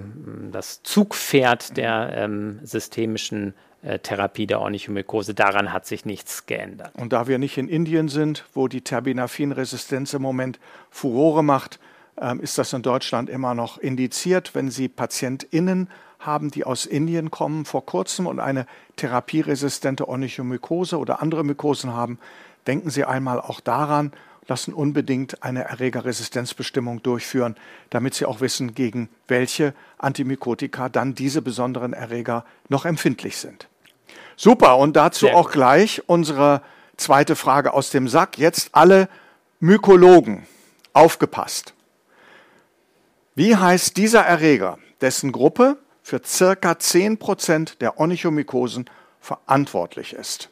das 0.51 0.82
Zugpferd 0.84 1.77
der 1.77 2.12
ähm, 2.15 2.60
systemischen 2.63 3.53
äh, 3.84 4.00
Therapie 4.00 4.48
der 4.48 4.62
Onychomykose. 4.62 5.36
Daran 5.36 5.72
hat 5.72 5.86
sich 5.86 6.05
nichts 6.05 6.48
geändert. 6.48 6.91
Und 6.96 7.13
da 7.13 7.27
wir 7.27 7.38
nicht 7.38 7.58
in 7.60 7.67
Indien 7.67 8.08
sind, 8.08 8.46
wo 8.53 8.67
die 8.67 8.82
Terbinafin-Resistenz 8.82 10.13
im 10.15 10.24
Moment 10.24 10.60
Furore 10.89 11.44
macht, 11.44 11.75
ähm, 11.77 11.86
ist 12.39 12.57
das 12.57 12.72
in 12.74 12.81
Deutschland 12.81 13.29
immer 13.29 13.53
noch 13.55 13.77
indiziert, 13.77 14.55
wenn 14.55 14.72
Sie 14.72 14.88
PatientInnen 14.88 15.89
haben, 16.19 16.50
die 16.50 16.63
aus 16.63 16.86
Indien 16.86 17.29
kommen 17.29 17.65
vor 17.65 17.86
kurzem 17.86 18.27
und 18.27 18.39
eine 18.39 18.65
therapieresistente 18.95 20.07
Onychomykose 20.07 20.98
oder 20.98 21.22
andere 21.22 21.43
Mykosen 21.43 21.93
haben, 21.93 22.19
denken 22.67 22.89
Sie 22.89 23.03
einmal 23.03 23.39
auch 23.39 23.60
daran, 23.60 24.12
lassen 24.48 24.74
unbedingt 24.74 25.43
eine 25.43 25.63
Erregerresistenzbestimmung 25.63 27.01
durchführen, 27.03 27.55
damit 27.89 28.13
Sie 28.13 28.25
auch 28.25 28.41
wissen, 28.41 28.75
gegen 28.75 29.10
welche 29.27 29.74
Antimykotika 29.98 30.89
dann 30.89 31.15
diese 31.15 31.41
besonderen 31.41 31.93
Erreger 31.93 32.45
noch 32.69 32.86
empfindlich 32.86 33.38
sind. 33.38 33.67
Super, 34.36 34.77
und 34.77 34.95
dazu 34.95 35.29
auch 35.29 35.51
gleich 35.51 36.03
unsere 36.07 36.62
zweite 36.98 37.36
Frage 37.36 37.74
aus 37.74 37.89
dem 37.89 38.07
Sack. 38.07 38.38
Jetzt 38.38 38.69
alle 38.74 39.10
Mykologen 39.60 40.45
aufgepasst. 40.93 41.75
Wie 43.35 43.55
heißt 43.55 43.97
dieser 43.97 44.21
Erreger, 44.21 44.79
dessen 45.01 45.33
Gruppe 45.33 45.77
für 46.01 46.21
circa 46.23 46.71
10% 46.71 47.79
der 47.79 47.99
Onychomykosen 47.99 48.85
verantwortlich 49.19 50.13
ist? 50.13 50.49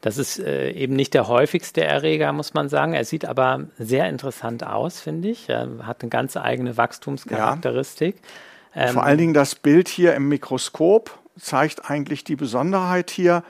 Das 0.00 0.18
ist 0.18 0.38
äh, 0.38 0.70
eben 0.70 0.94
nicht 0.94 1.14
der 1.14 1.26
häufigste 1.26 1.82
Erreger, 1.82 2.32
muss 2.32 2.54
man 2.54 2.68
sagen. 2.68 2.92
Er 2.92 3.04
sieht 3.04 3.24
aber 3.24 3.66
sehr 3.76 4.08
interessant 4.08 4.64
aus, 4.64 5.00
finde 5.00 5.30
ich. 5.30 5.48
Er 5.48 5.68
hat 5.82 6.02
eine 6.02 6.10
ganz 6.10 6.36
eigene 6.36 6.76
Wachstumscharakteristik. 6.76 8.16
Ja. 8.76 8.82
Ähm, 8.82 8.94
Vor 8.94 9.02
allen 9.02 9.18
Dingen 9.18 9.34
das 9.34 9.56
Bild 9.56 9.88
hier 9.88 10.14
im 10.14 10.28
Mikroskop 10.28 11.18
zeigt 11.36 11.90
eigentlich 11.90 12.22
die 12.22 12.36
Besonderheit 12.36 13.10
hier, 13.10 13.42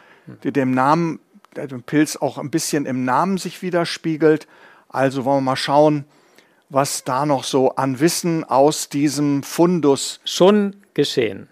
die 0.44 0.52
dem 0.52 0.70
Namen, 0.70 1.20
der 1.56 1.66
dem 1.66 1.82
Pilz 1.82 2.16
auch 2.16 2.38
ein 2.38 2.50
bisschen 2.50 2.86
im 2.86 3.04
Namen 3.04 3.36
sich 3.36 3.60
widerspiegelt. 3.60 4.46
Also 4.88 5.26
wollen 5.26 5.38
wir 5.38 5.50
mal 5.50 5.56
schauen, 5.56 6.06
was 6.68 7.04
da 7.04 7.26
noch 7.26 7.44
so 7.44 7.70
an 7.76 8.00
Wissen 8.00 8.44
aus 8.44 8.88
diesem 8.88 9.42
Fundus 9.42 10.20
schon 10.24 10.76
geschehen. 10.94 11.48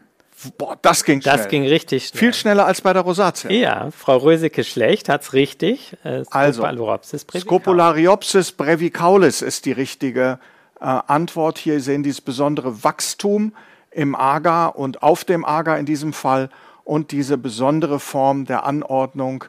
Boah, 0.58 0.76
das 0.82 1.04
ging 1.04 1.22
schnell. 1.22 1.36
Das 1.36 1.48
ging 1.48 1.66
richtig 1.66 2.08
schnell. 2.08 2.18
Viel 2.18 2.34
schneller 2.34 2.66
als 2.66 2.80
bei 2.80 2.92
der 2.92 3.02
Rosatia. 3.02 3.50
Ja, 3.50 3.90
Frau 3.90 4.18
Röseke 4.18 4.64
schlecht 4.64 5.08
hat's 5.08 5.32
richtig. 5.32 5.96
Äh, 6.04 6.24
Scopulariopsis 6.24 7.24
brevicalis. 7.24 7.42
Scopulariopsis 7.42 8.52
brevicalis 8.52 9.42
ist 9.42 9.64
die 9.64 9.72
richtige 9.72 10.38
äh, 10.80 10.84
Antwort. 10.84 11.58
Hier 11.58 11.80
sehen 11.80 12.04
Sie 12.04 12.10
das 12.10 12.20
besondere 12.20 12.84
Wachstum 12.84 13.54
im 13.90 14.14
Agar 14.14 14.76
und 14.76 15.02
auf 15.02 15.24
dem 15.24 15.44
Agar 15.44 15.78
in 15.78 15.86
diesem 15.86 16.12
Fall 16.12 16.50
und 16.82 17.12
diese 17.12 17.38
besondere 17.38 18.00
Form 18.00 18.44
der 18.44 18.64
Anordnung 18.64 19.44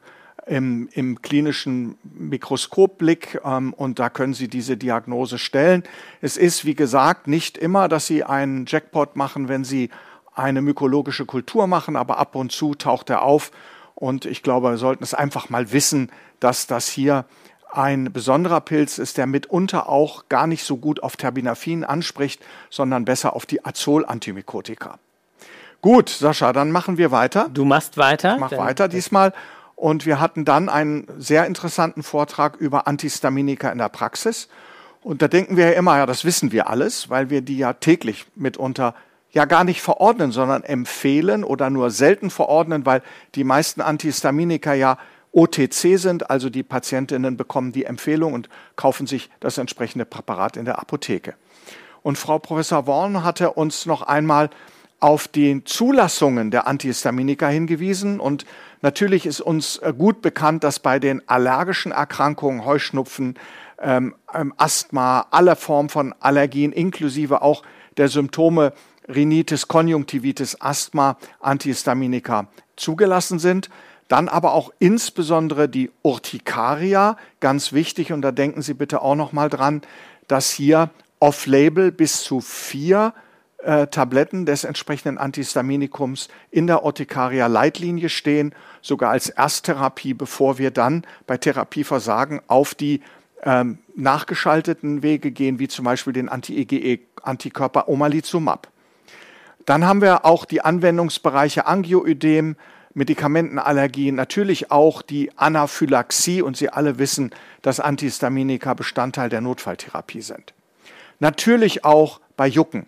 im, 0.45 0.89
im 0.91 1.21
klinischen 1.21 1.97
Mikroskopblick 2.03 3.41
ähm, 3.43 3.73
und 3.73 3.99
da 3.99 4.09
können 4.09 4.33
Sie 4.33 4.47
diese 4.47 4.77
Diagnose 4.77 5.37
stellen. 5.37 5.83
Es 6.21 6.37
ist, 6.37 6.65
wie 6.65 6.75
gesagt, 6.75 7.27
nicht 7.27 7.57
immer, 7.57 7.87
dass 7.87 8.07
Sie 8.07 8.23
einen 8.23 8.65
Jackpot 8.67 9.15
machen, 9.15 9.47
wenn 9.47 9.63
Sie 9.63 9.89
eine 10.33 10.61
mykologische 10.61 11.25
Kultur 11.25 11.67
machen, 11.67 11.95
aber 11.95 12.17
ab 12.17 12.35
und 12.35 12.51
zu 12.51 12.75
taucht 12.75 13.09
er 13.09 13.21
auf 13.21 13.51
und 13.95 14.25
ich 14.25 14.43
glaube, 14.43 14.71
wir 14.71 14.77
sollten 14.77 15.03
es 15.03 15.13
einfach 15.13 15.49
mal 15.49 15.71
wissen, 15.71 16.11
dass 16.39 16.67
das 16.67 16.89
hier 16.89 17.25
ein 17.71 18.11
besonderer 18.11 18.61
Pilz 18.61 18.99
ist, 18.99 19.17
der 19.17 19.25
mitunter 19.25 19.89
auch 19.89 20.29
gar 20.29 20.47
nicht 20.47 20.63
so 20.63 20.77
gut 20.77 21.01
auf 21.03 21.17
Terbinafin 21.17 21.83
anspricht, 21.83 22.41
sondern 22.69 23.05
besser 23.05 23.35
auf 23.35 23.45
die 23.45 23.65
Azol-Antimykotika. 23.65 24.99
Gut, 25.81 26.09
Sascha, 26.09 26.53
dann 26.53 26.71
machen 26.71 26.97
wir 26.97 27.11
weiter. 27.11 27.49
Du 27.53 27.65
machst 27.65 27.97
weiter. 27.97 28.35
Ich 28.35 28.39
mach 28.39 28.51
weiter 28.51 28.87
diesmal. 28.87 29.33
Und 29.75 30.05
wir 30.05 30.19
hatten 30.19 30.45
dann 30.45 30.69
einen 30.69 31.07
sehr 31.17 31.45
interessanten 31.45 32.03
Vortrag 32.03 32.55
über 32.57 32.87
Antihistaminika 32.87 33.69
in 33.69 33.77
der 33.77 33.89
Praxis. 33.89 34.47
Und 35.01 35.21
da 35.21 35.27
denken 35.27 35.57
wir 35.57 35.71
ja 35.71 35.77
immer, 35.77 35.97
ja, 35.97 36.05
das 36.05 36.25
wissen 36.25 36.51
wir 36.51 36.69
alles, 36.69 37.09
weil 37.09 37.29
wir 37.29 37.41
die 37.41 37.57
ja 37.57 37.73
täglich 37.73 38.25
mitunter 38.35 38.95
ja 39.31 39.45
gar 39.45 39.65
nicht 39.65 39.81
verordnen, 39.81 40.31
sondern 40.31 40.63
empfehlen 40.63 41.43
oder 41.43 41.69
nur 41.69 41.91
selten 41.91 42.29
verordnen, 42.29 42.85
weil 42.85 43.01
die 43.35 43.43
meisten 43.43 43.81
Antihistaminika 43.81 44.73
ja 44.73 44.97
OTC 45.33 45.99
sind, 45.99 46.29
also 46.29 46.49
die 46.49 46.63
Patientinnen 46.63 47.35
bekommen 47.35 47.73
die 47.73 47.83
Empfehlung 47.83 48.31
und 48.31 48.47
kaufen 48.77 49.05
sich 49.05 49.29
das 49.41 49.57
entsprechende 49.57 50.05
Präparat 50.05 50.55
in 50.55 50.63
der 50.63 50.79
Apotheke. 50.79 51.35
Und 52.01 52.17
Frau 52.17 52.39
Professor 52.39 52.87
Worn 52.87 53.25
hatte 53.25 53.51
uns 53.51 53.85
noch 53.85 54.01
einmal 54.03 54.49
auf 55.01 55.27
die 55.27 55.63
Zulassungen 55.65 56.51
der 56.51 56.67
Antihistaminika 56.67 57.49
hingewiesen 57.49 58.21
und 58.21 58.45
Natürlich 58.85 59.25
ist 59.25 59.41
uns 59.41 59.77
äh, 59.77 59.95
gut 59.97 60.21
bekannt, 60.21 60.63
dass 60.63 60.77
bei 60.77 60.99
den 60.99 61.27
allergischen 61.27 61.91
Erkrankungen, 61.91 62.65
Heuschnupfen, 62.65 63.33
ähm, 63.79 64.13
ähm, 64.31 64.53
Asthma, 64.57 65.25
alle 65.31 65.55
Formen 65.55 65.89
von 65.89 66.13
Allergien, 66.19 66.71
inklusive 66.71 67.41
auch 67.41 67.63
der 67.97 68.09
Symptome 68.09 68.73
Rhinitis, 69.07 69.67
Konjunktivitis, 69.67 70.61
Asthma, 70.61 71.17
Antihistaminika 71.39 72.47
zugelassen 72.75 73.39
sind. 73.39 73.71
Dann 74.07 74.29
aber 74.29 74.53
auch 74.53 74.71
insbesondere 74.77 75.67
die 75.67 75.89
Urtikaria, 76.03 77.17
ganz 77.39 77.73
wichtig, 77.73 78.11
und 78.11 78.21
da 78.21 78.31
denken 78.31 78.61
Sie 78.61 78.75
bitte 78.75 79.01
auch 79.01 79.15
noch 79.15 79.31
mal 79.31 79.49
dran, 79.49 79.81
dass 80.27 80.51
hier 80.51 80.91
off-label 81.19 81.91
bis 81.91 82.21
zu 82.21 82.39
vier 82.39 83.15
äh, 83.65 83.87
Tabletten 83.87 84.45
des 84.45 84.63
entsprechenden 84.63 85.17
Antihistaminikums 85.17 86.29
in 86.51 86.67
der 86.67 86.83
Urtikaria-Leitlinie 86.83 88.09
stehen, 88.09 88.53
sogar 88.81 89.11
als 89.11 89.29
Ersttherapie, 89.29 90.13
bevor 90.13 90.57
wir 90.57 90.71
dann 90.71 91.03
bei 91.25 91.37
Therapieversagen 91.37 92.41
auf 92.47 92.75
die 92.75 93.01
ähm, 93.43 93.79
nachgeschalteten 93.95 95.01
Wege 95.03 95.31
gehen, 95.31 95.59
wie 95.59 95.67
zum 95.67 95.85
Beispiel 95.85 96.13
den 96.13 96.29
Anti-EGE-Antikörper 96.29 97.89
Omalizumab. 97.89 98.67
Dann 99.65 99.85
haben 99.85 100.01
wir 100.01 100.25
auch 100.25 100.45
die 100.45 100.61
Anwendungsbereiche 100.61 101.65
Angioödem, 101.65 102.55
Medikamentenallergie, 102.93 104.11
natürlich 104.11 104.71
auch 104.71 105.01
die 105.01 105.35
Anaphylaxie 105.37 106.41
und 106.41 106.55
Sie 106.55 106.69
alle 106.69 106.97
wissen, 106.97 107.31
dass 107.61 107.79
Antihistaminika 107.79 108.73
Bestandteil 108.73 109.29
der 109.29 109.41
Notfalltherapie 109.41 110.21
sind. 110.21 110.53
Natürlich 111.19 111.83
auch 111.83 112.21
bei 112.37 112.47
Jucken. 112.47 112.85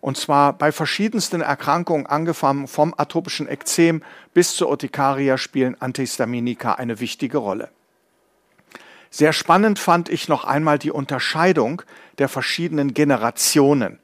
Und 0.00 0.16
zwar 0.16 0.52
bei 0.52 0.70
verschiedensten 0.70 1.40
Erkrankungen, 1.40 2.06
angefangen 2.06 2.68
vom 2.68 2.94
atopischen 2.96 3.48
Ekzem 3.48 4.02
bis 4.32 4.54
zur 4.54 4.68
Urtikaria, 4.68 5.38
spielen 5.38 5.80
Antihistaminika 5.80 6.74
eine 6.74 7.00
wichtige 7.00 7.38
Rolle. 7.38 7.70
Sehr 9.10 9.32
spannend 9.32 9.78
fand 9.78 10.08
ich 10.08 10.28
noch 10.28 10.44
einmal 10.44 10.78
die 10.78 10.90
Unterscheidung 10.90 11.82
der 12.18 12.28
verschiedenen 12.28 12.94
Generationen. 12.94 13.98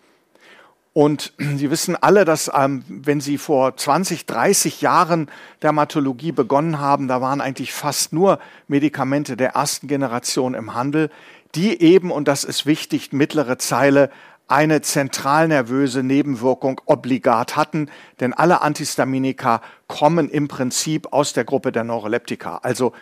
Und 0.95 1.33
Sie 1.39 1.71
wissen 1.71 1.97
alle, 1.97 2.25
dass 2.25 2.51
ähm, 2.55 2.85
wenn 2.89 3.21
Sie 3.21 3.37
vor 3.37 3.77
20, 3.77 4.27
30 4.27 4.81
Jahren 4.81 5.29
Dermatologie 5.63 6.33
begonnen 6.33 6.79
haben, 6.79 7.09
da 7.09 7.21
waren 7.21 7.41
eigentlich 7.41 7.73
fast 7.73 8.13
nur 8.13 8.39
Medikamente 8.69 9.37
der 9.37 9.51
ersten 9.51 9.89
Generation 9.89 10.55
im 10.55 10.75
Handel, 10.75 11.11
die 11.55 11.81
eben, 11.83 12.11
und 12.11 12.27
das 12.27 12.45
ist 12.45 12.65
wichtig, 12.65 13.13
mittlere 13.13 13.59
Zeile, 13.59 14.11
eine 14.47 14.83
zentralnervöse 14.83 16.03
Nebenwirkung 16.03 16.81
obligat 16.85 17.57
hatten, 17.57 17.91
denn 18.21 18.33
alle 18.35 18.61
Antihistaminika 18.61 19.63
kommen 19.89 20.29
im 20.29 20.49
Prinzip 20.49 21.13
aus 21.13 21.33
der 21.33 21.45
Gruppe 21.45 21.73
der 21.73 21.85
Neuroleptika, 21.85 22.59
also 22.63 22.93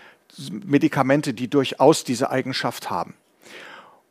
Medikamente, 0.51 1.35
die 1.35 1.49
durchaus 1.49 2.05
diese 2.05 2.31
Eigenschaft 2.31 2.91
haben. 2.91 3.15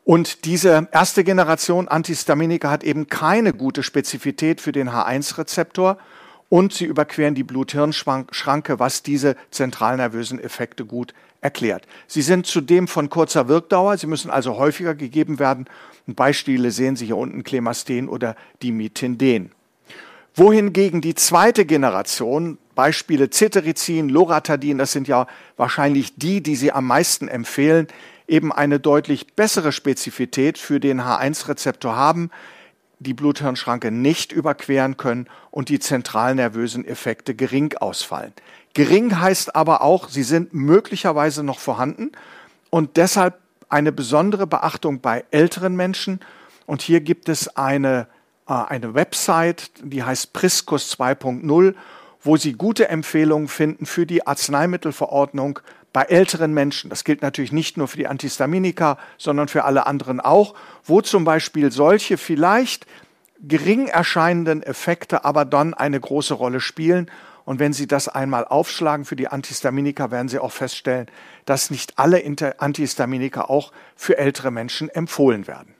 Und 0.03 0.45
diese 0.45 0.87
erste 0.91 1.23
Generation 1.23 1.87
Antihistaminika 1.87 2.69
hat 2.69 2.83
eben 2.83 3.07
keine 3.07 3.53
gute 3.53 3.81
Spezifität 3.81 4.59
für 4.61 4.71
den 4.71 4.89
H1-Rezeptor 4.89 5.97
und 6.51 6.73
sie 6.73 6.83
überqueren 6.85 7.33
die 7.33 7.43
Blut-Hirn-Schranke, 7.43 8.77
was 8.77 9.01
diese 9.03 9.37
zentralnervösen 9.49 10.37
Effekte 10.37 10.85
gut 10.85 11.13
erklärt. 11.39 11.87
Sie 12.07 12.21
sind 12.21 12.45
zudem 12.45 12.87
von 12.87 13.09
kurzer 13.09 13.47
Wirkdauer, 13.47 13.97
sie 13.97 14.05
müssen 14.05 14.29
also 14.29 14.57
häufiger 14.57 14.93
gegeben 14.93 15.39
werden 15.39 15.65
Beispiele 16.07 16.71
sehen 16.71 16.95
Sie 16.95 17.05
hier 17.05 17.17
unten 17.17 17.43
Clemasten 17.43 18.09
oder 18.09 18.35
Dimitinden. 18.63 19.51
Wohingegen 20.35 21.01
die 21.01 21.15
zweite 21.15 21.65
Generation 21.65 22.57
Beispiele 22.75 23.29
Cetirizin, 23.29 24.09
Loratadin, 24.09 24.77
das 24.77 24.93
sind 24.93 25.07
ja 25.07 25.27
wahrscheinlich 25.57 26.15
die, 26.15 26.41
die 26.41 26.55
Sie 26.55 26.71
am 26.71 26.87
meisten 26.87 27.27
empfehlen, 27.27 27.87
eben 28.27 28.51
eine 28.51 28.79
deutlich 28.79 29.35
bessere 29.35 29.71
Spezifität 29.71 30.57
für 30.57 30.79
den 30.79 31.01
H1-Rezeptor 31.01 31.95
haben, 31.95 32.29
die 33.01 33.13
Bluthirnschranke 33.15 33.91
nicht 33.91 34.31
überqueren 34.31 34.95
können 34.95 35.27
und 35.49 35.69
die 35.69 35.79
zentralnervösen 35.79 36.85
Effekte 36.85 37.33
gering 37.33 37.75
ausfallen. 37.77 38.33
Gering 38.73 39.19
heißt 39.19 39.55
aber 39.55 39.81
auch, 39.81 40.07
sie 40.07 40.23
sind 40.23 40.53
möglicherweise 40.53 41.43
noch 41.43 41.59
vorhanden 41.59 42.11
und 42.69 42.97
deshalb 42.97 43.39
eine 43.69 43.91
besondere 43.91 44.45
Beachtung 44.45 45.01
bei 45.01 45.25
älteren 45.31 45.75
Menschen. 45.75 46.19
Und 46.67 46.81
hier 46.81 47.01
gibt 47.01 47.27
es 47.27 47.55
eine, 47.57 48.07
äh, 48.47 48.53
eine 48.53 48.93
Website, 48.93 49.71
die 49.81 50.03
heißt 50.03 50.33
Priscus 50.33 50.95
2.0, 50.97 51.73
wo 52.23 52.37
Sie 52.37 52.53
gute 52.53 52.87
Empfehlungen 52.89 53.47
finden 53.47 53.85
für 53.85 54.05
die 54.05 54.27
Arzneimittelverordnung 54.27 55.59
bei 55.93 56.03
älteren 56.03 56.53
Menschen, 56.53 56.89
das 56.89 57.03
gilt 57.03 57.21
natürlich 57.21 57.51
nicht 57.51 57.77
nur 57.77 57.87
für 57.87 57.97
die 57.97 58.07
Antihistaminika, 58.07 58.97
sondern 59.17 59.47
für 59.47 59.65
alle 59.65 59.85
anderen 59.87 60.19
auch, 60.19 60.53
wo 60.85 61.01
zum 61.01 61.25
Beispiel 61.25 61.71
solche 61.71 62.17
vielleicht 62.17 62.85
gering 63.41 63.87
erscheinenden 63.87 64.63
Effekte 64.63 65.25
aber 65.25 65.45
dann 65.45 65.73
eine 65.73 65.99
große 65.99 66.33
Rolle 66.33 66.61
spielen. 66.61 67.09
Und 67.43 67.59
wenn 67.59 67.73
Sie 67.73 67.87
das 67.87 68.07
einmal 68.07 68.45
aufschlagen 68.45 69.03
für 69.03 69.15
die 69.15 69.27
Antihistaminika, 69.27 70.11
werden 70.11 70.29
Sie 70.29 70.39
auch 70.39 70.51
feststellen, 70.51 71.07
dass 71.45 71.71
nicht 71.71 71.97
alle 71.97 72.23
Antihistaminika 72.59 73.45
auch 73.45 73.71
für 73.95 74.17
ältere 74.17 74.51
Menschen 74.51 74.89
empfohlen 74.89 75.47
werden. 75.47 75.73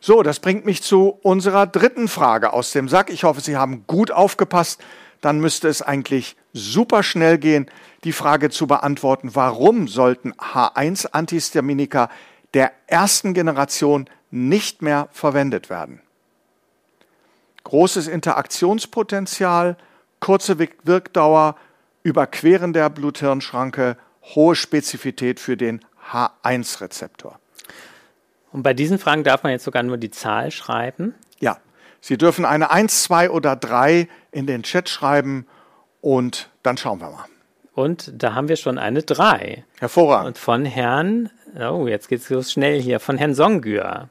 So, 0.00 0.22
das 0.22 0.40
bringt 0.40 0.66
mich 0.66 0.82
zu 0.82 1.18
unserer 1.22 1.66
dritten 1.66 2.08
Frage 2.08 2.52
aus 2.52 2.72
dem 2.72 2.90
Sack. 2.90 3.08
Ich 3.08 3.24
hoffe, 3.24 3.40
Sie 3.40 3.56
haben 3.56 3.86
gut 3.86 4.10
aufgepasst. 4.10 4.82
Dann 5.24 5.40
müsste 5.40 5.68
es 5.68 5.80
eigentlich 5.80 6.36
super 6.52 7.02
schnell 7.02 7.38
gehen 7.38 7.70
die 8.04 8.12
Frage 8.12 8.50
zu 8.50 8.66
beantworten, 8.66 9.34
warum 9.34 9.88
sollten 9.88 10.34
H1-Antihistaminika 10.34 12.10
der 12.52 12.72
ersten 12.88 13.32
Generation 13.32 14.10
nicht 14.30 14.82
mehr 14.82 15.08
verwendet 15.12 15.70
werden. 15.70 16.02
Großes 17.62 18.06
Interaktionspotenzial, 18.06 19.78
kurze 20.20 20.58
Wirkdauer, 20.58 21.56
Überqueren 22.02 22.74
der 22.74 22.90
Bluthirnschranke, 22.90 23.96
hohe 24.34 24.54
Spezifität 24.54 25.40
für 25.40 25.56
den 25.56 25.80
H1-Rezeptor. 26.12 27.38
Und 28.52 28.62
bei 28.62 28.74
diesen 28.74 28.98
Fragen 28.98 29.24
darf 29.24 29.42
man 29.42 29.52
jetzt 29.52 29.64
sogar 29.64 29.84
nur 29.84 29.96
die 29.96 30.10
Zahl 30.10 30.50
schreiben? 30.50 31.14
Sie 32.06 32.18
dürfen 32.18 32.44
eine 32.44 32.70
1, 32.70 33.04
2 33.04 33.30
oder 33.30 33.56
3 33.56 34.08
in 34.30 34.46
den 34.46 34.62
Chat 34.62 34.90
schreiben 34.90 35.46
und 36.02 36.50
dann 36.62 36.76
schauen 36.76 37.00
wir 37.00 37.08
mal. 37.08 37.24
Und 37.72 38.12
da 38.22 38.34
haben 38.34 38.48
wir 38.48 38.56
schon 38.56 38.76
eine 38.76 39.02
3. 39.02 39.64
Hervorragend. 39.80 40.26
Und 40.26 40.38
von 40.38 40.66
Herrn, 40.66 41.30
oh, 41.58 41.86
jetzt 41.86 42.10
geht 42.10 42.20
es 42.20 42.28
so 42.28 42.42
schnell 42.42 42.78
hier, 42.78 43.00
von 43.00 43.16
Herrn 43.16 43.34
Songür. 43.34 44.10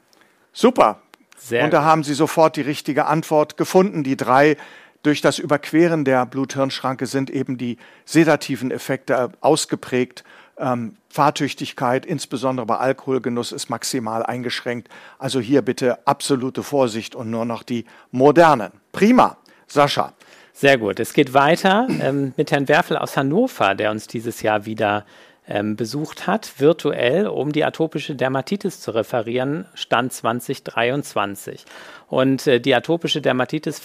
Super. 0.52 1.02
Sehr 1.36 1.62
Und 1.62 1.72
da 1.72 1.84
haben 1.84 2.02
Sie 2.02 2.14
sofort 2.14 2.56
die 2.56 2.62
richtige 2.62 3.06
Antwort 3.06 3.56
gefunden. 3.56 4.02
Die 4.02 4.16
3 4.16 4.56
durch 5.04 5.20
das 5.20 5.38
Überqueren 5.38 6.04
der 6.04 6.26
Blut-Hirn-Schranke 6.26 7.06
sind 7.06 7.30
eben 7.30 7.58
die 7.58 7.78
sedativen 8.04 8.72
Effekte 8.72 9.30
ausgeprägt. 9.40 10.24
Ähm, 10.58 10.96
Fahrtüchtigkeit, 11.08 12.06
insbesondere 12.06 12.66
bei 12.66 12.76
Alkoholgenuss, 12.76 13.52
ist 13.52 13.70
maximal 13.70 14.22
eingeschränkt. 14.24 14.88
Also 15.18 15.40
hier 15.40 15.62
bitte 15.62 16.06
absolute 16.06 16.62
Vorsicht 16.62 17.14
und 17.14 17.30
nur 17.30 17.44
noch 17.44 17.62
die 17.62 17.84
modernen. 18.10 18.72
Prima. 18.92 19.36
Sascha, 19.66 20.12
sehr 20.52 20.78
gut. 20.78 21.00
Es 21.00 21.14
geht 21.14 21.34
weiter 21.34 21.88
ähm, 22.00 22.32
mit 22.36 22.52
Herrn 22.52 22.68
Werfel 22.68 22.96
aus 22.96 23.16
Hannover, 23.16 23.74
der 23.74 23.90
uns 23.90 24.06
dieses 24.06 24.42
Jahr 24.42 24.66
wieder 24.66 25.04
ähm, 25.48 25.76
besucht 25.76 26.26
hat, 26.26 26.60
virtuell, 26.60 27.26
um 27.26 27.52
die 27.52 27.64
atopische 27.64 28.14
Dermatitis 28.14 28.80
zu 28.80 28.92
referieren, 28.92 29.66
Stand 29.74 30.12
2023. 30.12 31.64
Und 32.08 32.46
äh, 32.46 32.60
die 32.60 32.74
atopische 32.74 33.20
Dermatitis 33.20 33.78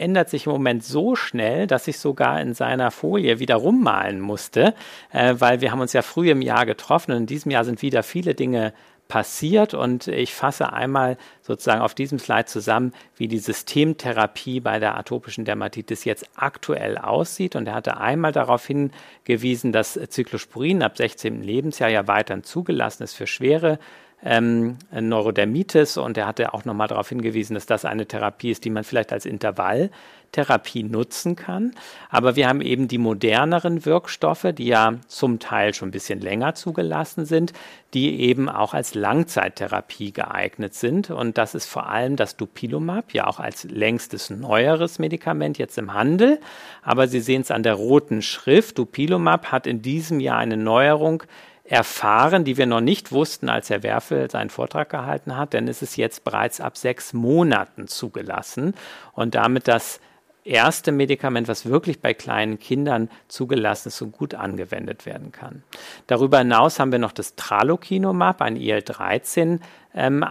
verändert 0.00 0.30
sich 0.30 0.46
im 0.46 0.52
Moment 0.52 0.82
so 0.82 1.14
schnell, 1.14 1.66
dass 1.66 1.86
ich 1.86 1.98
sogar 1.98 2.40
in 2.40 2.54
seiner 2.54 2.90
Folie 2.90 3.38
wieder 3.38 3.56
rummalen 3.56 4.18
musste, 4.18 4.72
äh, 5.12 5.34
weil 5.38 5.60
wir 5.60 5.72
haben 5.72 5.82
uns 5.82 5.92
ja 5.92 6.00
früh 6.00 6.30
im 6.30 6.40
Jahr 6.40 6.64
getroffen 6.64 7.12
und 7.12 7.18
in 7.18 7.26
diesem 7.26 7.50
Jahr 7.50 7.66
sind 7.66 7.82
wieder 7.82 8.02
viele 8.02 8.34
Dinge 8.34 8.72
passiert. 9.08 9.74
Und 9.74 10.08
ich 10.08 10.32
fasse 10.32 10.72
einmal 10.72 11.18
sozusagen 11.42 11.82
auf 11.82 11.94
diesem 11.94 12.18
Slide 12.18 12.46
zusammen, 12.46 12.94
wie 13.14 13.28
die 13.28 13.40
Systemtherapie 13.40 14.60
bei 14.60 14.78
der 14.78 14.96
atopischen 14.96 15.44
Dermatitis 15.44 16.06
jetzt 16.06 16.24
aktuell 16.34 16.96
aussieht. 16.96 17.54
Und 17.54 17.66
er 17.66 17.74
hatte 17.74 17.98
einmal 17.98 18.32
darauf 18.32 18.66
hingewiesen, 18.66 19.70
dass 19.70 20.00
Cyclosporin 20.10 20.82
ab 20.82 20.96
16. 20.96 21.42
Lebensjahr 21.42 21.90
ja 21.90 22.08
weiterhin 22.08 22.42
zugelassen 22.42 23.02
ist 23.02 23.12
für 23.12 23.26
schwere 23.26 23.78
ähm, 24.24 24.76
Neurodermitis 24.92 25.96
und 25.96 26.18
er 26.18 26.26
hatte 26.26 26.52
auch 26.52 26.64
nochmal 26.64 26.88
darauf 26.88 27.08
hingewiesen, 27.08 27.54
dass 27.54 27.66
das 27.66 27.84
eine 27.84 28.06
Therapie 28.06 28.50
ist, 28.50 28.64
die 28.64 28.70
man 28.70 28.84
vielleicht 28.84 29.12
als 29.12 29.24
Intervalltherapie 29.24 30.82
nutzen 30.82 31.36
kann. 31.36 31.72
Aber 32.10 32.36
wir 32.36 32.48
haben 32.48 32.60
eben 32.60 32.86
die 32.86 32.98
moderneren 32.98 33.86
Wirkstoffe, 33.86 34.46
die 34.52 34.66
ja 34.66 34.94
zum 35.06 35.38
Teil 35.38 35.72
schon 35.72 35.88
ein 35.88 35.92
bisschen 35.92 36.20
länger 36.20 36.54
zugelassen 36.54 37.24
sind, 37.24 37.54
die 37.94 38.20
eben 38.20 38.50
auch 38.50 38.74
als 38.74 38.94
Langzeittherapie 38.94 40.12
geeignet 40.12 40.74
sind. 40.74 41.10
Und 41.10 41.38
das 41.38 41.54
ist 41.54 41.66
vor 41.66 41.88
allem 41.88 42.16
das 42.16 42.36
Dupilumab, 42.36 43.14
ja 43.14 43.26
auch 43.26 43.40
als 43.40 43.64
längstes 43.64 44.28
neueres 44.28 44.98
Medikament 44.98 45.56
jetzt 45.56 45.78
im 45.78 45.94
Handel. 45.94 46.40
Aber 46.82 47.08
Sie 47.08 47.20
sehen 47.20 47.40
es 47.40 47.50
an 47.50 47.62
der 47.62 47.74
roten 47.74 48.20
Schrift. 48.20 48.76
Dupilumab 48.76 49.46
hat 49.46 49.66
in 49.66 49.80
diesem 49.80 50.20
Jahr 50.20 50.38
eine 50.38 50.58
Neuerung 50.58 51.22
erfahren, 51.70 52.44
die 52.44 52.56
wir 52.56 52.66
noch 52.66 52.80
nicht 52.80 53.12
wussten, 53.12 53.48
als 53.48 53.70
Herr 53.70 53.84
Werfel 53.84 54.28
seinen 54.28 54.50
Vortrag 54.50 54.90
gehalten 54.90 55.36
hat, 55.36 55.52
denn 55.52 55.68
es 55.68 55.82
ist 55.82 55.96
jetzt 55.96 56.24
bereits 56.24 56.60
ab 56.60 56.76
sechs 56.76 57.12
Monaten 57.12 57.86
zugelassen 57.86 58.74
und 59.12 59.36
damit 59.36 59.68
das 59.68 60.00
erste 60.42 60.90
Medikament, 60.90 61.46
was 61.46 61.66
wirklich 61.66 62.00
bei 62.00 62.12
kleinen 62.12 62.58
Kindern 62.58 63.08
zugelassen 63.28 63.88
ist 63.88 64.02
und 64.02 64.10
gut 64.10 64.34
angewendet 64.34 65.06
werden 65.06 65.30
kann. 65.30 65.62
Darüber 66.08 66.38
hinaus 66.38 66.80
haben 66.80 66.90
wir 66.90 66.98
noch 66.98 67.12
das 67.12 67.36
Tralokinumab, 67.36 68.42
ein 68.42 68.56
IL-13 68.56 69.60
ähm, 69.94 70.24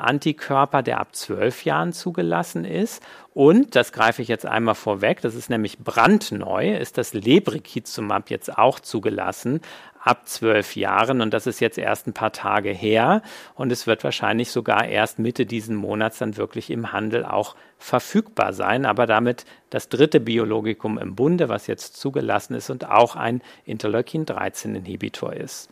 der 0.86 1.00
ab 1.00 1.16
zwölf 1.16 1.66
Jahren 1.66 1.94
zugelassen 1.94 2.66
ist. 2.66 3.04
Und, 3.34 3.76
das 3.76 3.92
greife 3.92 4.22
ich 4.22 4.28
jetzt 4.28 4.46
einmal 4.46 4.76
vorweg, 4.76 5.22
das 5.22 5.36
ist 5.36 5.50
nämlich 5.50 5.80
brandneu, 5.80 6.76
ist 6.76 6.98
das 6.98 7.14
Lebrikizumab 7.14 8.30
jetzt 8.30 8.58
auch 8.58 8.80
zugelassen 8.80 9.62
ab 10.02 10.28
zwölf 10.28 10.76
Jahren 10.76 11.22
und 11.22 11.34
das 11.34 11.48
ist 11.48 11.60
jetzt 11.60 11.78
erst 11.78 12.08
ein 12.08 12.14
paar 12.14 12.32
Tage 12.32 12.70
her 12.70 13.22
und 13.56 13.72
es 13.72 13.86
wird 13.86 14.04
wahrscheinlich 14.04 14.52
sogar 14.52 14.88
erst 14.88 15.20
Mitte 15.20 15.46
diesen 15.46 15.76
Monats 15.76 16.20
dann 16.20 16.38
wirklich 16.38 16.70
im 16.70 16.92
Handel 16.92 17.26
auch 17.26 17.56
verfügbar 17.78 18.54
sein, 18.54 18.86
aber 18.86 19.06
damit 19.06 19.46
das 19.70 19.90
dritte 19.90 20.20
Biologikum 20.20 20.98
im 20.98 21.16
Bunde, 21.16 21.50
was 21.50 21.68
jetzt 21.68 21.98
zugelassen 21.98 22.54
ist 22.56 22.70
und 22.70 22.90
auch 22.90 23.16
ein 23.16 23.42
Interleukin-13-Inhibitor 23.66 25.34
ist. 25.34 25.70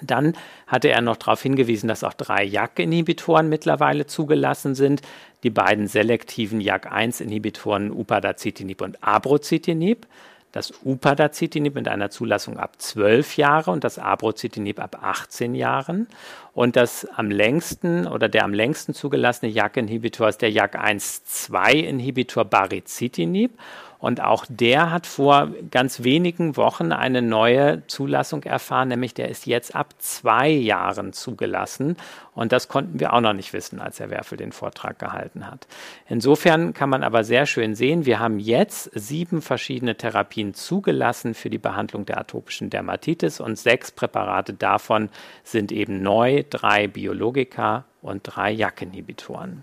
Dann 0.00 0.34
hatte 0.66 0.88
er 0.88 1.00
noch 1.00 1.16
darauf 1.16 1.42
hingewiesen, 1.42 1.88
dass 1.88 2.02
auch 2.02 2.14
drei 2.14 2.44
JAK-Inhibitoren 2.44 3.48
mittlerweile 3.48 4.06
zugelassen 4.06 4.74
sind. 4.74 5.02
Die 5.42 5.50
beiden 5.50 5.86
selektiven 5.86 6.60
JAK1-Inhibitoren 6.60 7.90
Upadacitinib 7.90 8.80
und 8.80 9.02
Abrocitinib 9.02 10.06
das 10.52 10.72
Upadacitinib 10.84 11.74
mit 11.74 11.88
einer 11.88 12.10
Zulassung 12.10 12.58
ab 12.58 12.74
12 12.78 13.38
Jahre 13.38 13.70
und 13.70 13.84
das 13.84 13.98
Abrocitinib 13.98 14.78
ab 14.80 14.98
18 15.02 15.54
Jahren. 15.54 16.06
Und 16.52 16.76
das 16.76 17.06
am 17.16 17.30
längsten 17.30 18.06
oder 18.06 18.28
der 18.28 18.44
am 18.44 18.52
längsten 18.52 18.92
zugelassene 18.92 19.50
JAK-Inhibitor 19.50 20.28
ist 20.28 20.42
der 20.42 20.52
JAK1-2-Inhibitor 20.52 22.44
Baricitinib. 22.44 23.58
Und 24.02 24.20
auch 24.20 24.46
der 24.48 24.90
hat 24.90 25.06
vor 25.06 25.50
ganz 25.70 26.02
wenigen 26.02 26.56
Wochen 26.56 26.90
eine 26.90 27.22
neue 27.22 27.86
Zulassung 27.86 28.42
erfahren, 28.42 28.88
nämlich 28.88 29.14
der 29.14 29.28
ist 29.28 29.46
jetzt 29.46 29.76
ab 29.76 29.94
zwei 29.98 30.48
Jahren 30.48 31.12
zugelassen. 31.12 31.96
Und 32.34 32.50
das 32.50 32.66
konnten 32.66 32.98
wir 32.98 33.12
auch 33.12 33.20
noch 33.20 33.32
nicht 33.32 33.52
wissen, 33.52 33.78
als 33.80 34.00
Herr 34.00 34.10
Werfel 34.10 34.36
den 34.36 34.50
Vortrag 34.50 34.98
gehalten 34.98 35.46
hat. 35.46 35.68
Insofern 36.08 36.74
kann 36.74 36.90
man 36.90 37.04
aber 37.04 37.22
sehr 37.22 37.46
schön 37.46 37.76
sehen, 37.76 38.04
wir 38.04 38.18
haben 38.18 38.40
jetzt 38.40 38.90
sieben 38.92 39.40
verschiedene 39.40 39.96
Therapien 39.96 40.52
zugelassen 40.52 41.34
für 41.34 41.48
die 41.48 41.58
Behandlung 41.58 42.04
der 42.04 42.18
atopischen 42.18 42.70
Dermatitis 42.70 43.38
und 43.38 43.56
sechs 43.56 43.92
Präparate 43.92 44.52
davon 44.52 45.10
sind 45.44 45.70
eben 45.70 46.02
neu, 46.02 46.42
drei 46.50 46.88
Biologika 46.88 47.84
und 48.00 48.22
drei 48.24 48.50
JAK-Inhibitoren. 48.50 49.62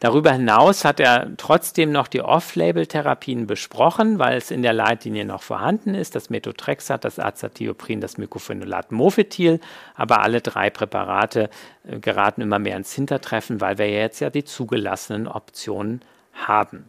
Darüber 0.00 0.32
hinaus 0.32 0.84
hat 0.84 1.00
er 1.00 1.28
trotzdem 1.38 1.90
noch 1.90 2.06
die 2.06 2.22
Off-Label-Therapien 2.22 3.48
besprochen, 3.48 4.20
weil 4.20 4.36
es 4.36 4.52
in 4.52 4.62
der 4.62 4.72
Leitlinie 4.72 5.24
noch 5.24 5.42
vorhanden 5.42 5.94
ist, 5.96 6.14
das 6.14 6.30
Methotrexat, 6.30 7.04
das 7.04 7.18
Azathioprin, 7.18 8.00
das 8.00 8.16
Mycophenolat 8.16 8.92
Mofetil, 8.92 9.58
aber 9.96 10.20
alle 10.20 10.40
drei 10.40 10.70
Präparate 10.70 11.50
äh, 11.84 11.98
geraten 11.98 12.42
immer 12.42 12.60
mehr 12.60 12.76
ins 12.76 12.92
Hintertreffen, 12.92 13.60
weil 13.60 13.78
wir 13.78 13.90
jetzt 13.90 14.20
ja 14.20 14.30
die 14.30 14.44
zugelassenen 14.44 15.26
Optionen 15.26 16.02
haben. 16.32 16.88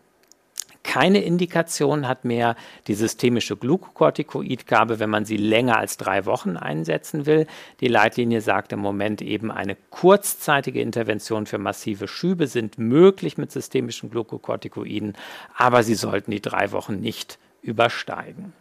Keine 0.84 1.22
Indikation 1.22 2.08
hat 2.08 2.26
mehr 2.26 2.56
die 2.88 2.96
systemische 2.96 3.56
Glukokortikoidgabe, 3.56 5.00
wenn 5.00 5.10
man 5.10 5.26
sie 5.26 5.38
länger 5.38 5.78
als 5.78 5.98
drei 5.98 6.26
Wochen 6.26 6.58
einsetzen 6.58 7.26
will. 7.26 7.48
Die 7.80 7.88
Leitlinie 7.88 8.42
sagt 8.42 8.74
im 8.74 8.80
Moment 8.80 9.22
eben, 9.22 9.52
eine 9.52 9.78
kurzzeitige 9.90 10.82
Intervention 10.82 11.46
für 11.46 11.58
massive 11.58 12.08
Schübe 12.08 12.48
sind 12.48 12.78
möglich 12.78 13.38
mit 13.38 13.52
systemischen 13.52 14.10
Glukokortikoiden, 14.10 15.14
aber 15.56 15.84
sie 15.84 15.96
sollten 15.96 16.32
die 16.32 16.42
drei 16.42 16.72
Wochen 16.72 17.00
nicht 17.00 17.40
übersteigen. 17.62 18.54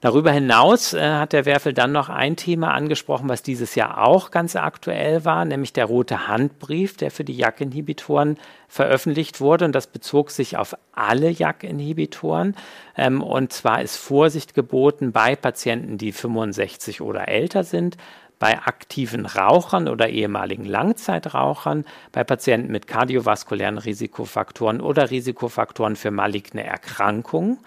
Darüber 0.00 0.32
hinaus 0.32 0.94
äh, 0.94 1.00
hat 1.00 1.34
der 1.34 1.44
Werfel 1.44 1.74
dann 1.74 1.92
noch 1.92 2.08
ein 2.08 2.36
Thema 2.36 2.72
angesprochen, 2.72 3.28
was 3.28 3.42
dieses 3.42 3.74
Jahr 3.74 4.02
auch 4.02 4.30
ganz 4.30 4.56
aktuell 4.56 5.26
war, 5.26 5.44
nämlich 5.44 5.74
der 5.74 5.84
rote 5.84 6.26
Handbrief, 6.26 6.96
der 6.96 7.10
für 7.10 7.22
die 7.22 7.36
JAK-Inhibitoren 7.36 8.38
veröffentlicht 8.66 9.42
wurde. 9.42 9.66
Und 9.66 9.74
das 9.74 9.88
bezog 9.88 10.30
sich 10.30 10.56
auf 10.56 10.74
alle 10.92 11.28
JAK-Inhibitoren. 11.28 12.56
Ähm, 12.96 13.22
und 13.22 13.52
zwar 13.52 13.82
ist 13.82 13.96
Vorsicht 13.96 14.54
geboten 14.54 15.12
bei 15.12 15.36
Patienten, 15.36 15.98
die 15.98 16.12
65 16.12 17.02
oder 17.02 17.28
älter 17.28 17.62
sind, 17.62 17.98
bei 18.40 18.58
aktiven 18.58 19.26
Rauchern 19.26 19.86
oder 19.86 20.08
ehemaligen 20.08 20.64
Langzeitrauchern, 20.64 21.84
bei 22.10 22.24
Patienten 22.24 22.72
mit 22.72 22.88
kardiovaskulären 22.88 23.76
Risikofaktoren 23.78 24.80
oder 24.80 25.10
Risikofaktoren 25.10 25.94
für 25.94 26.10
maligne 26.10 26.64
Erkrankungen. 26.64 27.58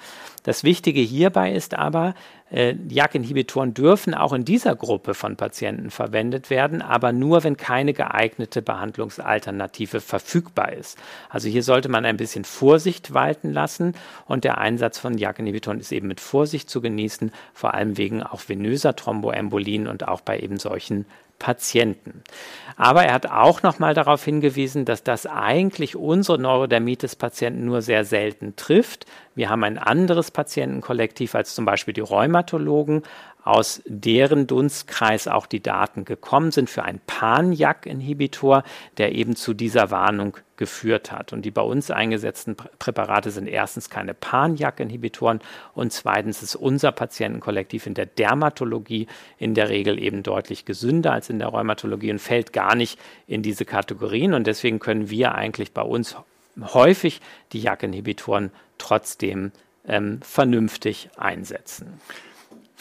Das 0.42 0.64
Wichtige 0.66 1.00
hierbei 1.00 1.54
ist 1.54 1.76
aber, 1.76 2.16
äh, 2.54 2.76
JAK-Inhibitoren 2.88 3.74
dürfen 3.74 4.14
auch 4.14 4.32
in 4.32 4.46
dieser 4.46 4.76
Gruppe 4.76 5.16
von 5.16 5.36
Patienten 5.36 5.90
verwendet 5.90 6.50
werden, 6.50 6.82
aber 6.82 7.12
nur, 7.12 7.44
wenn 7.44 7.58
keine 7.58 7.94
geeignete 7.94 8.62
Behandlungsalternative 8.62 10.00
verfügbar 10.00 10.72
ist. 10.74 10.98
Also 11.30 11.50
hier 11.50 11.64
sollte 11.64 11.90
man 11.90 12.06
ein 12.06 12.18
bisschen 12.18 12.46
Vorsicht 12.46 13.14
walten 13.14 13.52
lassen 13.52 13.96
und 14.28 14.44
der 14.44 14.60
Einsatz 14.60 15.00
von 15.00 15.18
JAK-Inhibitoren 15.18 15.80
ist 15.80 15.92
eben 15.92 16.08
mit 16.08 16.20
Vorsicht 16.20 16.70
zu 16.70 16.80
genießen, 16.80 17.32
vor 17.54 17.74
allem 17.74 17.98
wegen 17.98 18.22
auch 18.22 18.42
venöser 18.48 18.96
Thromboembolien 18.96 19.88
und 19.88 20.08
auch 20.08 20.22
bei 20.22 20.40
eben 20.40 20.58
solchen 20.58 21.06
Patienten. 21.44 22.24
Aber 22.78 23.04
er 23.04 23.14
hat 23.14 23.30
auch 23.30 23.64
noch 23.64 23.78
mal 23.78 23.94
darauf 23.94 24.24
hingewiesen, 24.24 24.86
dass 24.86 25.04
das 25.04 25.26
eigentlich 25.26 25.98
unsere 25.98 26.40
Neurodermitis-Patienten 26.40 27.66
nur 27.66 27.82
sehr 27.82 28.06
selten 28.06 28.56
trifft. 28.56 29.06
Wir 29.36 29.50
haben 29.50 29.66
ein 29.66 29.78
anderes 29.78 30.32
Patientenkollektiv 30.32 31.36
als 31.36 31.54
zum 31.54 31.66
Beispiel 31.66 31.94
die 31.94 32.00
Rheumatologen, 32.02 33.04
aus 33.44 33.82
deren 33.86 34.48
Dunstkreis 34.48 35.28
auch 35.28 35.46
die 35.46 35.62
Daten 35.62 36.06
gekommen 36.06 36.52
sind 36.52 36.70
für 36.70 36.84
einen 36.84 37.02
Pan-JAK-Inhibitor, 37.06 38.64
der 38.98 39.14
eben 39.14 39.36
zu 39.36 39.54
dieser 39.54 39.92
Warnung 39.92 40.38
geführt 40.56 41.12
hat. 41.12 41.34
Und 41.34 41.44
die 41.44 41.52
bei 41.52 41.62
uns 41.62 41.92
eingesetzten 41.92 42.56
Präparate 42.56 43.32
sind 43.32 43.48
erstens 43.48 43.90
keine 43.90 44.14
Pan-JAK-Inhibitoren 44.14 45.42
und 45.74 45.92
zweitens 45.92 46.42
ist 46.42 46.56
unser 46.56 46.92
Patientenkollektiv 46.92 47.86
in 47.86 47.96
der 47.96 48.06
Dermatologie 48.06 49.08
in 49.38 49.56
der 49.56 49.70
Regel 49.70 50.02
eben 50.02 50.24
deutlich 50.24 50.64
gesünder 50.64 51.12
als 51.12 51.30
in 51.30 51.40
der 51.40 51.50
Rheumatologie 51.50 52.12
und 52.12 52.20
fällt 52.20 52.54
gar 52.54 52.76
nicht 52.76 53.00
in 53.28 53.42
diese 53.42 53.66
Kategorien. 53.66 54.34
Und 54.34 54.48
deswegen 54.48 54.80
können 54.80 55.10
wir 55.10 55.36
eigentlich 55.36 55.74
bei 55.74 55.82
uns 55.82 56.16
häufig 56.62 57.20
die 57.52 57.60
JAK-Inhibitoren 57.60 58.52
trotzdem 58.78 59.52
ähm, 59.86 60.20
vernünftig 60.22 61.10
einsetzen. 61.18 62.00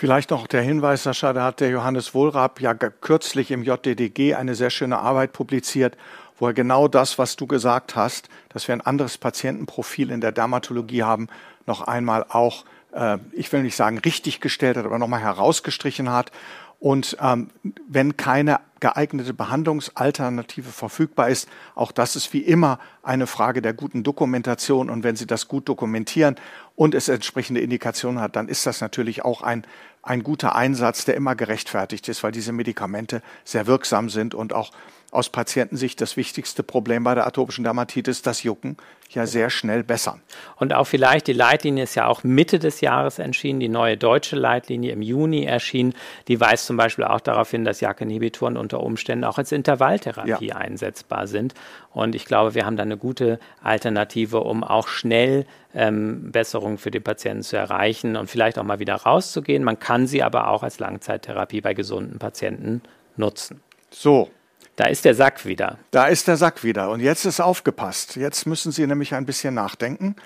Vielleicht 0.02 0.30
noch 0.30 0.48
der 0.48 0.62
Hinweis, 0.62 1.04
Sascha, 1.04 1.32
da 1.32 1.44
hat 1.44 1.60
der 1.60 1.70
Johannes 1.70 2.12
Wohlrab 2.12 2.60
ja 2.60 2.74
kürzlich 2.74 3.52
im 3.52 3.62
JDDG 3.62 4.34
eine 4.34 4.56
sehr 4.56 4.70
schöne 4.70 4.98
Arbeit 4.98 5.32
publiziert, 5.32 5.96
wo 6.40 6.48
er 6.48 6.54
genau 6.54 6.88
das, 6.88 7.18
was 7.18 7.36
du 7.36 7.46
gesagt 7.46 7.94
hast, 7.94 8.28
dass 8.48 8.66
wir 8.66 8.72
ein 8.72 8.80
anderes 8.80 9.16
Patientenprofil 9.16 10.10
in 10.10 10.20
der 10.20 10.32
Dermatologie 10.32 11.04
haben, 11.04 11.28
noch 11.66 11.82
einmal 11.82 12.26
auch, 12.28 12.64
äh, 12.90 13.18
ich 13.30 13.52
will 13.52 13.62
nicht 13.62 13.76
sagen 13.76 13.98
richtig 13.98 14.40
gestellt 14.40 14.76
hat, 14.76 14.86
aber 14.86 14.98
nochmal 14.98 15.20
herausgestrichen 15.20 16.10
hat. 16.10 16.32
Und 16.80 17.16
ähm, 17.20 17.50
wenn 17.86 18.16
keine 18.16 18.58
geeignete 18.80 19.32
Behandlungsalternative 19.32 20.70
verfügbar 20.70 21.28
ist, 21.28 21.48
auch 21.76 21.92
das 21.92 22.16
ist 22.16 22.32
wie 22.32 22.40
immer 22.40 22.80
eine 23.04 23.28
Frage 23.28 23.62
der 23.62 23.72
guten 23.72 24.02
Dokumentation. 24.02 24.90
Und 24.90 25.04
wenn 25.04 25.14
Sie 25.14 25.28
das 25.28 25.46
gut 25.46 25.68
dokumentieren 25.68 26.34
und 26.74 26.96
es 26.96 27.08
entsprechende 27.08 27.60
Indikationen 27.60 28.20
hat, 28.20 28.34
dann 28.34 28.48
ist 28.48 28.66
das 28.66 28.80
natürlich 28.80 29.24
auch 29.24 29.42
ein, 29.42 29.64
ein 30.02 30.22
guter 30.22 30.56
Einsatz, 30.56 31.04
der 31.04 31.14
immer 31.14 31.34
gerechtfertigt 31.36 32.08
ist, 32.08 32.22
weil 32.22 32.32
diese 32.32 32.52
Medikamente 32.52 33.22
sehr 33.44 33.66
wirksam 33.66 34.10
sind 34.10 34.34
und 34.34 34.52
auch 34.52 34.72
aus 35.12 35.28
Patientensicht 35.28 36.00
das 36.00 36.16
wichtigste 36.16 36.62
Problem 36.62 37.04
bei 37.04 37.14
der 37.14 37.26
atopischen 37.26 37.64
Dermatitis, 37.64 38.22
das 38.22 38.42
Jucken, 38.42 38.78
ja 39.10 39.26
sehr 39.26 39.50
schnell 39.50 39.84
bessern. 39.84 40.22
Und 40.56 40.72
auch 40.72 40.86
vielleicht, 40.86 41.26
die 41.26 41.34
Leitlinie 41.34 41.84
ist 41.84 41.94
ja 41.94 42.06
auch 42.06 42.24
Mitte 42.24 42.58
des 42.58 42.80
Jahres 42.80 43.18
erschienen, 43.18 43.60
die 43.60 43.68
neue 43.68 43.98
deutsche 43.98 44.36
Leitlinie 44.36 44.90
im 44.92 45.02
Juni 45.02 45.44
erschien. 45.44 45.94
Die 46.28 46.40
weist 46.40 46.64
zum 46.64 46.78
Beispiel 46.78 47.04
auch 47.04 47.20
darauf 47.20 47.50
hin, 47.50 47.66
dass 47.66 47.80
JAK-Inhibitoren 47.80 48.56
unter 48.56 48.80
Umständen 48.80 49.24
auch 49.24 49.36
als 49.36 49.52
Intervalltherapie 49.52 50.46
ja. 50.46 50.56
einsetzbar 50.56 51.26
sind. 51.26 51.52
Und 51.92 52.14
ich 52.14 52.24
glaube, 52.24 52.54
wir 52.54 52.64
haben 52.64 52.78
da 52.78 52.82
eine 52.82 52.96
gute 52.96 53.38
Alternative, 53.62 54.40
um 54.40 54.64
auch 54.64 54.88
schnell 54.88 55.46
ähm, 55.74 56.32
Besserungen 56.32 56.78
für 56.78 56.90
die 56.90 57.00
Patienten 57.00 57.42
zu 57.42 57.58
erreichen 57.58 58.16
und 58.16 58.30
vielleicht 58.30 58.58
auch 58.58 58.64
mal 58.64 58.78
wieder 58.78 58.94
rauszugehen. 58.94 59.62
Man 59.62 59.78
kann 59.78 60.06
sie 60.06 60.22
aber 60.22 60.48
auch 60.48 60.62
als 60.62 60.78
Langzeittherapie 60.78 61.60
bei 61.60 61.74
gesunden 61.74 62.18
Patienten 62.18 62.80
nutzen. 63.16 63.60
So, 63.90 64.30
da 64.76 64.86
ist 64.86 65.04
der 65.04 65.14
Sack 65.14 65.44
wieder. 65.44 65.78
Da 65.90 66.06
ist 66.06 66.28
der 66.28 66.36
Sack 66.36 66.64
wieder. 66.64 66.90
Und 66.90 67.00
jetzt 67.00 67.24
ist 67.24 67.40
aufgepasst. 67.40 68.16
Jetzt 68.16 68.46
müssen 68.46 68.72
Sie 68.72 68.86
nämlich 68.86 69.14
ein 69.14 69.26
bisschen 69.26 69.54
nachdenken. 69.54 70.16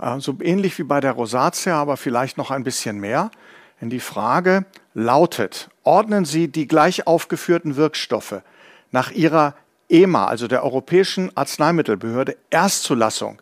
Äh, 0.00 0.20
so 0.20 0.36
ähnlich 0.40 0.78
wie 0.78 0.84
bei 0.84 1.00
der 1.00 1.12
Rosatia, 1.12 1.76
aber 1.76 1.96
vielleicht 1.96 2.38
noch 2.38 2.50
ein 2.50 2.64
bisschen 2.64 2.98
mehr. 2.98 3.30
Denn 3.80 3.90
die 3.90 4.00
Frage 4.00 4.64
lautet, 4.94 5.68
ordnen 5.84 6.24
Sie 6.24 6.48
die 6.48 6.66
gleich 6.66 7.06
aufgeführten 7.06 7.76
Wirkstoffe 7.76 8.42
nach 8.90 9.10
ihrer 9.10 9.54
EMA, 9.88 10.26
also 10.26 10.48
der 10.48 10.64
Europäischen 10.64 11.36
Arzneimittelbehörde, 11.36 12.36
Erstzulassung 12.50 13.40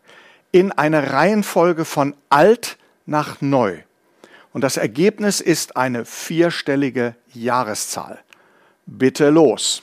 in 0.50 0.72
eine 0.72 1.12
Reihenfolge 1.12 1.84
von 1.84 2.14
alt 2.30 2.78
nach 3.06 3.40
neu. 3.40 3.78
Und 4.52 4.62
das 4.62 4.76
Ergebnis 4.76 5.40
ist 5.40 5.76
eine 5.76 6.04
vierstellige 6.04 7.14
Jahreszahl. 7.32 8.18
Bitte 8.86 9.28
los 9.28 9.82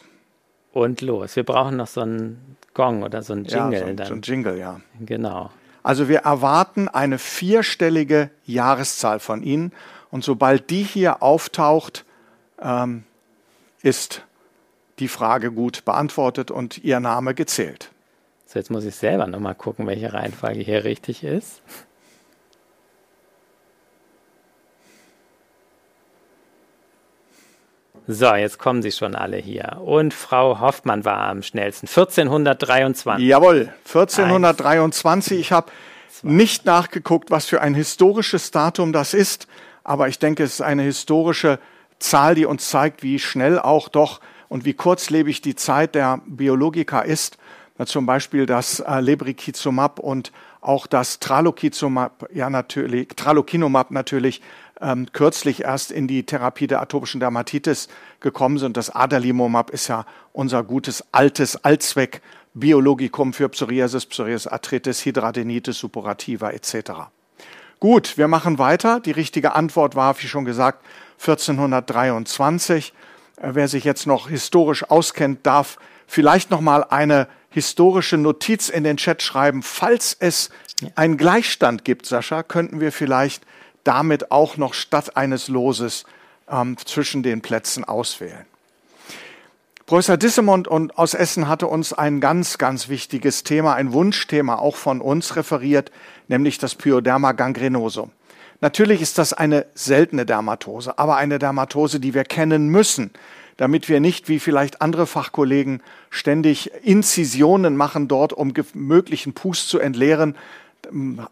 und 0.75 0.99
los. 0.99 1.37
Wir 1.37 1.43
brauchen 1.43 1.77
noch 1.77 1.87
so 1.87 2.01
einen 2.01 2.57
Gong 2.73 3.03
oder 3.03 3.21
so 3.21 3.31
einen 3.31 3.45
Jingle. 3.45 3.79
Ja, 3.79 3.87
so, 3.87 3.93
dann. 3.93 4.07
so 4.07 4.13
ein 4.13 4.21
Jingle, 4.21 4.57
ja. 4.59 4.81
Genau. 4.99 5.49
Also 5.83 6.09
wir 6.09 6.19
erwarten 6.19 6.89
eine 6.89 7.17
vierstellige 7.17 8.29
Jahreszahl 8.45 9.19
von 9.19 9.41
Ihnen 9.41 9.71
und 10.11 10.25
sobald 10.25 10.69
die 10.69 10.83
hier 10.83 11.23
auftaucht, 11.23 12.03
ähm, 12.61 13.03
ist 13.83 14.23
die 14.99 15.07
Frage 15.07 15.51
gut 15.51 15.85
beantwortet 15.85 16.51
und 16.51 16.83
Ihr 16.83 16.99
Name 16.99 17.33
gezählt. 17.35 17.91
So, 18.45 18.59
jetzt 18.59 18.69
muss 18.69 18.83
ich 18.83 18.95
selber 18.95 19.27
nochmal 19.27 19.55
gucken, 19.55 19.87
welche 19.87 20.11
Reihenfolge 20.11 20.59
hier 20.59 20.83
richtig 20.83 21.23
ist. 21.23 21.61
So, 28.07 28.35
jetzt 28.35 28.59
kommen 28.59 28.83
sie 28.83 28.91
schon 28.91 29.15
alle 29.15 29.37
hier. 29.37 29.81
Und 29.83 30.13
Frau 30.13 30.59
Hoffmann 30.59 31.05
war 31.05 31.21
am 31.21 31.41
schnellsten. 31.41 31.87
1423. 31.87 33.25
Jawohl, 33.25 33.73
1423. 33.85 35.39
Ich 35.39 35.51
habe 35.51 35.71
nicht 36.21 36.65
nachgeguckt, 36.65 37.31
was 37.31 37.47
für 37.47 37.61
ein 37.61 37.73
historisches 37.73 38.51
Datum 38.51 38.93
das 38.93 39.13
ist, 39.15 39.47
aber 39.83 40.07
ich 40.07 40.19
denke, 40.19 40.43
es 40.43 40.55
ist 40.55 40.61
eine 40.61 40.83
historische 40.83 41.59
Zahl, 41.97 42.35
die 42.35 42.45
uns 42.45 42.69
zeigt, 42.69 43.01
wie 43.01 43.17
schnell 43.17 43.57
auch 43.57 43.89
doch 43.89 44.21
und 44.49 44.65
wie 44.65 44.73
kurzlebig 44.73 45.41
die 45.41 45.55
Zeit 45.55 45.95
der 45.95 46.21
Biologika 46.27 47.01
ist. 47.01 47.37
Zum 47.85 48.05
Beispiel 48.05 48.45
das 48.45 48.79
äh, 48.79 49.01
Lebrikizumab 49.01 49.99
und 49.99 50.31
auch 50.61 50.87
das 50.87 51.19
Tralokinumab, 51.19 52.29
ja 52.33 52.49
natürlich, 52.49 53.09
Tralokinumab 53.09 53.91
natürlich 53.91 54.41
ähm, 54.81 55.07
kürzlich 55.13 55.63
erst 55.63 55.91
in 55.91 56.07
die 56.07 56.25
Therapie 56.25 56.67
der 56.67 56.81
atopischen 56.81 57.19
Dermatitis 57.19 57.87
gekommen 58.19 58.57
sind. 58.57 58.77
Das 58.77 58.93
Adalimumab 58.93 59.69
ist 59.69 59.87
ja 59.87 60.05
unser 60.33 60.63
gutes 60.63 61.03
altes 61.11 61.63
Allzweck 61.63 62.21
Biologikum 62.53 63.33
für 63.33 63.49
Psoriasis, 63.49 64.05
Psoriasis 64.05 64.47
Arthritis, 64.47 65.05
Hydradenitis 65.05 65.77
suppurativa 65.77 66.51
etc. 66.51 66.91
Gut, 67.79 68.17
wir 68.17 68.27
machen 68.27 68.57
weiter. 68.57 69.01
Die 69.01 69.11
richtige 69.11 69.55
Antwort 69.55 69.95
war, 69.95 70.19
wie 70.21 70.27
schon 70.27 70.45
gesagt, 70.45 70.85
1423. 71.19 72.93
Äh, 73.37 73.49
wer 73.53 73.67
sich 73.67 73.83
jetzt 73.83 74.07
noch 74.07 74.29
historisch 74.29 74.89
auskennt, 74.89 75.45
darf 75.45 75.77
vielleicht 76.07 76.51
noch 76.51 76.61
mal 76.61 76.83
eine 76.83 77.27
historische 77.49 78.17
Notiz 78.17 78.69
in 78.69 78.83
den 78.83 78.97
Chat 78.97 79.21
schreiben. 79.21 79.63
Falls 79.63 80.15
es 80.19 80.49
einen 80.95 81.17
Gleichstand 81.17 81.85
gibt, 81.85 82.05
Sascha, 82.05 82.43
könnten 82.43 82.79
wir 82.79 82.91
vielleicht 82.91 83.45
damit 83.85 84.31
auch 84.31 84.57
noch 84.57 84.73
statt 84.73 85.15
eines 85.15 85.47
Loses 85.47 86.03
ähm, 86.49 86.75
zwischen 86.83 87.23
den 87.23 87.41
Plätzen 87.41 87.85
auswählen. 87.85 88.45
Professor 89.85 90.17
Dissemont 90.17 90.67
und 90.67 90.97
aus 90.97 91.13
Essen 91.13 91.47
hatte 91.47 91.67
uns 91.67 91.93
ein 91.93 92.19
ganz, 92.19 92.57
ganz 92.57 92.89
wichtiges 92.89 93.43
Thema, 93.43 93.75
ein 93.75 93.93
Wunschthema 93.93 94.55
auch 94.55 94.75
von 94.75 94.99
uns 94.99 95.35
referiert, 95.35 95.91
nämlich 96.27 96.57
das 96.57 96.73
Pyoderma 96.73 97.33
gangrenosum. 97.33 98.11
Natürlich 98.61 99.01
ist 99.01 99.19
das 99.19 99.33
eine 99.33 99.67
seltene 99.75 100.25
Dermatose, 100.25 100.97
aber 100.97 101.17
eine 101.17 101.37
Dermatose, 101.37 101.99
die 101.99 102.15
wir 102.15 102.23
kennen 102.23 102.69
müssen, 102.69 103.11
damit 103.57 103.87
wir 103.87 103.99
nicht, 103.99 104.27
wie 104.27 104.39
vielleicht 104.39 104.81
andere 104.81 105.05
Fachkollegen, 105.05 105.83
ständig 106.09 106.71
Inzisionen 106.83 107.77
machen 107.77 108.07
dort, 108.07 108.33
um 108.33 108.53
möglichen 108.73 109.33
Pust 109.33 109.69
zu 109.69 109.77
entleeren 109.77 110.35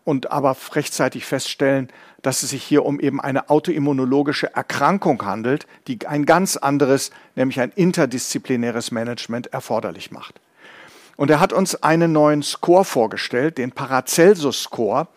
und 0.04 0.32
aber 0.32 0.56
rechtzeitig 0.74 1.26
feststellen, 1.26 1.89
dass 2.22 2.44
es 2.44 2.52
sich 2.52 2.63
hier 2.63 2.86
um 2.86 3.00
eben 3.00 3.20
eine 3.20 3.50
autoimmunologische 3.50 4.56
Erkrankung 4.56 5.24
handelt, 5.26 5.68
die 5.88 6.08
ein 6.08 6.26
ganz 6.26 6.58
anderes, 6.58 7.12
nämlich 7.36 7.60
ein 7.60 7.72
interdisziplinäres 7.76 8.92
Management 8.92 9.48
erforderlich 9.48 10.12
macht. 10.12 10.39
Und 11.16 11.30
er 11.30 11.39
hat 11.39 11.54
uns 11.54 11.76
einen 11.84 12.12
neuen 12.12 12.42
Score 12.42 12.86
vorgestellt, 12.86 13.58
den 13.58 13.72
Paracelsus-Score, 13.72 15.08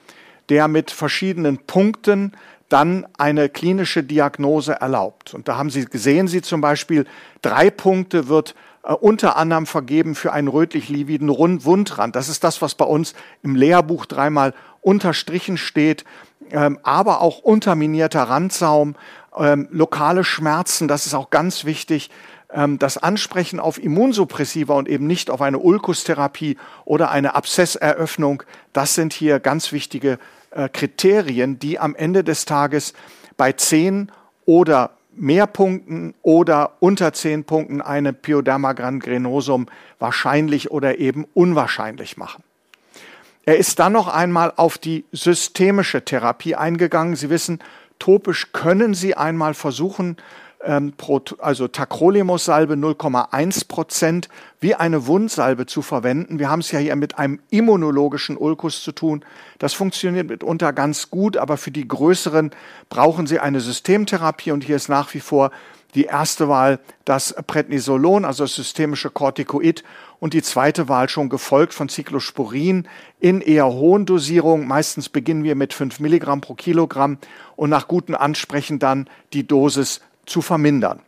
der 0.49 0.69
mit 0.69 0.91
verschiedenen 0.91 1.59
Punkten 1.59 2.33
dann 2.69 3.07
eine 3.17 3.49
klinische 3.49 4.03
Diagnose 4.03 4.73
erlaubt. 4.73 5.35
Und 5.35 5.49
da 5.49 5.57
haben 5.57 5.71
Sie, 5.71 5.85
gesehen 5.85 6.29
Sie 6.29 6.43
zum 6.43 6.61
Beispiel, 6.61 7.07
drei 7.41 7.71
Punkte 7.71 8.29
wird 8.29 8.55
unter 8.95 9.37
anderem 9.37 9.67
vergeben 9.67 10.15
für 10.15 10.33
einen 10.33 10.49
rötlich-lividen 10.49 11.29
Wundrand. 11.29 12.15
Das 12.15 12.29
ist 12.29 12.45
das, 12.45 12.63
was 12.63 12.75
bei 12.75 12.85
uns 12.85 13.15
im 13.43 13.57
Lehrbuch 13.57 14.07
dreimal 14.07 14.55
unterstrichen 14.81 15.57
steht, 15.57 16.05
ähm, 16.51 16.79
aber 16.83 17.21
auch 17.21 17.41
unterminierter 17.41 18.23
Randsaum, 18.23 18.95
ähm, 19.37 19.69
lokale 19.71 20.23
Schmerzen, 20.23 20.89
das 20.89 21.07
ist 21.07 21.15
auch 21.15 21.31
ganz 21.31 21.65
wichtig, 21.65 22.11
ähm, 22.53 22.79
das 22.79 22.97
Ansprechen 22.97 23.59
auf 23.59 23.83
Immunsuppressiva 23.83 24.75
und 24.75 24.89
eben 24.89 25.07
nicht 25.07 25.31
auf 25.31 25.43
eine 25.43 25.59
Ulkustherapie 25.59 26.57
oder 26.85 27.11
eine 27.11 27.35
Abszesseröffnung, 27.35 28.45
das 28.73 28.95
sind 28.95 29.13
hier 29.13 29.41
ganz 29.41 29.73
wichtige 29.73 30.19
äh, 30.53 30.69
Kriterien, 30.69 31.59
die 31.59 31.79
am 31.79 31.95
Ende 31.97 32.23
des 32.23 32.45
Tages 32.45 32.93
bei 33.37 33.53
zehn 33.53 34.13
oder 34.45 34.96
mehr 35.19 35.47
Punkten 35.47 36.15
oder 36.23 36.73
unter 36.81 37.13
zehn 37.13 37.45
Punkten 37.45 37.81
eine 37.81 38.13
Pyoderma 38.13 38.73
gangrenosum 38.73 39.67
wahrscheinlich 39.99 40.71
oder 40.71 40.99
eben 40.99 41.27
unwahrscheinlich 41.35 42.17
machen. 42.17 42.43
Er 43.45 43.57
ist 43.59 43.79
dann 43.79 43.93
noch 43.93 44.09
einmal 44.09 44.53
auf 44.57 44.77
die 44.77 45.05
systemische 45.13 46.05
Therapie 46.05 46.57
eingegangen. 46.57 47.15
Sie 47.15 47.31
wissen, 47.31 47.61
topisch 47.99 48.53
können 48.53 48.93
Sie 48.93 49.15
einmal 49.17 49.55
versuchen, 49.55 50.17
ähm, 50.67 50.93
also 51.39 51.69
Tacrolimus-Salbe 51.69 52.75
0,1 52.75 53.69
Prozent 53.69 54.29
wie 54.61 54.75
eine 54.75 55.07
Wundsalbe 55.07 55.67
zu 55.67 55.81
verwenden. 55.81 56.39
Wir 56.39 56.51
haben 56.51 56.61
es 56.61 56.73
ja 56.73 56.79
hier 56.79 56.97
mit 56.97 57.19
einem 57.19 57.41
immunologischen 57.51 58.37
Ulkus 58.37 58.83
zu 58.83 58.93
tun. 58.93 59.25
Das 59.59 59.73
funktioniert 59.73 60.29
mitunter 60.29 60.73
ganz 60.73 61.11
gut, 61.11 61.37
aber 61.37 61.57
für 61.57 61.71
die 61.71 61.87
größeren 61.87 62.51
brauchen 62.89 63.27
Sie 63.27 63.39
eine 63.39 63.61
Systemtherapie 63.61 64.51
und 64.51 64.65
hier 64.65 64.77
ist 64.77 64.89
nach 64.89 65.15
wie 65.15 65.21
vor 65.21 65.51
die 65.95 66.05
erste 66.05 66.49
Wahl 66.49 66.79
das 67.05 67.35
Prednisolon, 67.47 68.25
also 68.25 68.45
das 68.45 68.55
systemische 68.55 69.09
Corticoid 69.09 69.83
und 70.19 70.35
die 70.35 70.43
zweite 70.43 70.89
Wahl 70.89 71.09
schon 71.09 71.29
gefolgt 71.29 71.73
von 71.73 71.89
Cyclosporin 71.89 72.89
in 73.21 73.41
eher 73.41 73.67
hohen 73.67 74.05
Dosierungen. 74.05 74.67
Meistens 74.67 75.09
beginnen 75.09 75.45
wir 75.45 75.55
mit 75.55 75.73
5 75.73 76.01
Milligramm 76.01 76.41
pro 76.41 76.55
Kilogramm 76.55 77.19
und 77.55 77.71
nach 77.71 77.89
gutem 77.89 78.15
Ansprechen 78.15 78.79
dann 78.79 79.09
die 79.33 79.47
Dosis 79.47 80.01
zu 80.27 80.43
vermindern. 80.43 81.01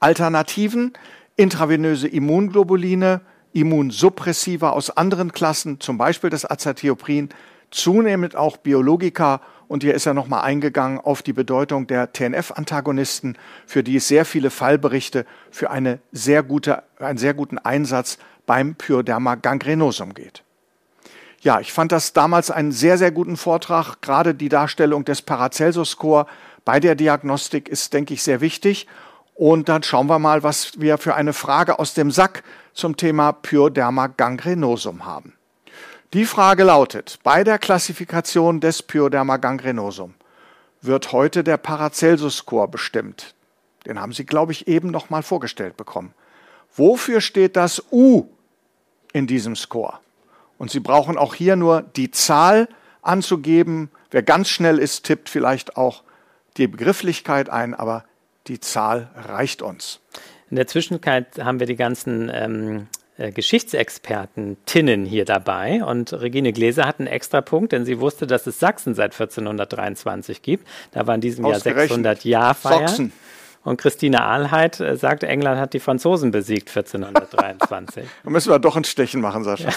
Alternativen, 0.00 0.92
intravenöse 1.36 2.08
Immunglobuline, 2.08 3.20
Immunsuppressiva 3.52 4.70
aus 4.70 4.96
anderen 4.96 5.32
Klassen, 5.32 5.80
zum 5.80 5.98
Beispiel 5.98 6.30
das 6.30 6.48
Azathioprin, 6.48 7.30
zunehmend 7.70 8.36
auch 8.36 8.56
Biologika 8.56 9.40
und 9.68 9.82
hier 9.84 9.94
ist 9.94 10.06
er 10.06 10.14
nochmal 10.14 10.42
eingegangen 10.42 10.98
auf 10.98 11.22
die 11.22 11.32
Bedeutung 11.32 11.86
der 11.86 12.12
TNF-Antagonisten, 12.12 13.36
für 13.66 13.84
die 13.84 13.96
es 13.96 14.08
sehr 14.08 14.24
viele 14.24 14.50
Fallberichte 14.50 15.26
für 15.50 15.70
eine 15.70 16.00
sehr 16.10 16.42
gute, 16.42 16.82
einen 16.98 17.18
sehr 17.18 17.34
guten 17.34 17.58
Einsatz 17.58 18.18
beim 18.46 18.74
Pyoderma 18.74 19.36
gangrenosum 19.36 20.14
geht. 20.14 20.42
Ja, 21.42 21.60
ich 21.60 21.72
fand 21.72 21.92
das 21.92 22.12
damals 22.12 22.50
einen 22.50 22.72
sehr, 22.72 22.98
sehr 22.98 23.12
guten 23.12 23.36
Vortrag. 23.36 24.02
Gerade 24.02 24.34
die 24.34 24.48
Darstellung 24.48 25.04
des 25.04 25.22
Paracelsus-Score 25.22 26.26
bei 26.64 26.80
der 26.80 26.94
Diagnostik 26.94 27.68
ist, 27.68 27.92
denke 27.92 28.14
ich, 28.14 28.22
sehr 28.22 28.40
wichtig. 28.40 28.86
Und 29.34 29.68
dann 29.68 29.82
schauen 29.82 30.06
wir 30.08 30.18
mal, 30.18 30.42
was 30.42 30.80
wir 30.80 30.98
für 30.98 31.14
eine 31.14 31.32
Frage 31.32 31.78
aus 31.78 31.94
dem 31.94 32.10
Sack 32.10 32.42
zum 32.74 32.96
Thema 32.96 33.32
Pyoderma 33.32 34.08
gangrenosum 34.08 35.06
haben. 35.06 35.34
Die 36.12 36.24
Frage 36.24 36.64
lautet, 36.64 37.20
bei 37.22 37.44
der 37.44 37.58
Klassifikation 37.58 38.60
des 38.60 38.82
Pyoderma 38.82 39.36
gangrenosum 39.36 40.14
wird 40.82 41.12
heute 41.12 41.44
der 41.44 41.56
Paracelsus-Score 41.56 42.68
bestimmt. 42.68 43.34
Den 43.86 44.00
haben 44.00 44.12
Sie, 44.12 44.26
glaube 44.26 44.52
ich, 44.52 44.68
eben 44.68 44.90
noch 44.90 45.10
mal 45.10 45.22
vorgestellt 45.22 45.76
bekommen. 45.76 46.12
Wofür 46.76 47.20
steht 47.20 47.56
das 47.56 47.82
U 47.90 48.28
in 49.12 49.26
diesem 49.26 49.56
Score? 49.56 50.00
Und 50.58 50.70
Sie 50.70 50.80
brauchen 50.80 51.16
auch 51.16 51.34
hier 51.34 51.56
nur 51.56 51.82
die 51.82 52.10
Zahl 52.10 52.68
anzugeben. 53.02 53.90
Wer 54.10 54.22
ganz 54.22 54.48
schnell 54.48 54.78
ist, 54.78 55.04
tippt 55.04 55.28
vielleicht 55.28 55.76
auch 55.76 56.02
die 56.56 56.66
Begrifflichkeit 56.66 57.48
ein, 57.48 57.74
aber 57.74 58.04
die 58.46 58.60
Zahl 58.60 59.10
reicht 59.14 59.62
uns. 59.62 60.00
In 60.50 60.56
der 60.56 60.66
Zwischenzeit 60.66 61.38
haben 61.38 61.60
wir 61.60 61.66
die 61.66 61.76
ganzen 61.76 62.30
ähm, 62.32 62.86
äh, 63.16 63.32
Geschichtsexperten 63.32 64.56
Tinnen 64.66 65.04
hier 65.04 65.24
dabei 65.24 65.84
und 65.84 66.12
Regine 66.12 66.52
Gläser 66.52 66.86
hat 66.86 66.98
einen 66.98 67.06
extra 67.06 67.40
Punkt, 67.40 67.72
denn 67.72 67.84
sie 67.84 68.00
wusste, 68.00 68.26
dass 68.26 68.46
es 68.46 68.58
Sachsen 68.58 68.94
seit 68.94 69.12
1423 69.12 70.42
gibt. 70.42 70.66
Da 70.92 71.06
war 71.06 71.14
in 71.14 71.20
diesem 71.20 71.46
Jahr 71.46 71.60
600 71.60 72.24
Jahr 72.24 72.54
Feier. 72.54 73.10
Und 73.62 73.76
Christine 73.76 74.22
Ahlheit 74.22 74.80
äh, 74.80 74.96
sagt, 74.96 75.22
England 75.22 75.60
hat 75.60 75.74
die 75.74 75.80
Franzosen 75.80 76.30
besiegt 76.30 76.70
1423. 76.70 78.06
da 78.24 78.30
müssen 78.30 78.50
wir 78.50 78.58
doch 78.58 78.74
ein 78.76 78.84
Stechen 78.84 79.20
machen, 79.20 79.44
Sascha. 79.44 79.68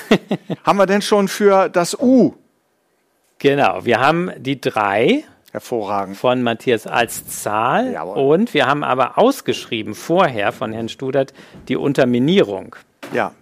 haben 0.64 0.78
wir 0.78 0.86
denn 0.86 1.02
schon 1.02 1.28
für 1.28 1.68
das 1.68 2.00
U? 2.00 2.36
Genau, 3.40 3.84
wir 3.84 4.00
haben 4.00 4.32
die 4.38 4.62
drei 4.62 5.26
Hervorragend. 5.54 6.18
Von 6.18 6.42
Matthias 6.42 6.88
als 6.88 7.28
Zahl. 7.28 7.92
Jawohl. 7.92 8.18
Und 8.18 8.56
wir 8.56 8.66
haben 8.66 8.84
aber 8.84 9.20
ausgeschrieben 9.20 9.94
vorher 9.94 10.52
von 10.52 10.74
Herrn 10.74 10.90
Studert 10.90 11.32
die 11.68 11.76
Unterminierung. 11.76 12.76
Ja. 13.14 13.34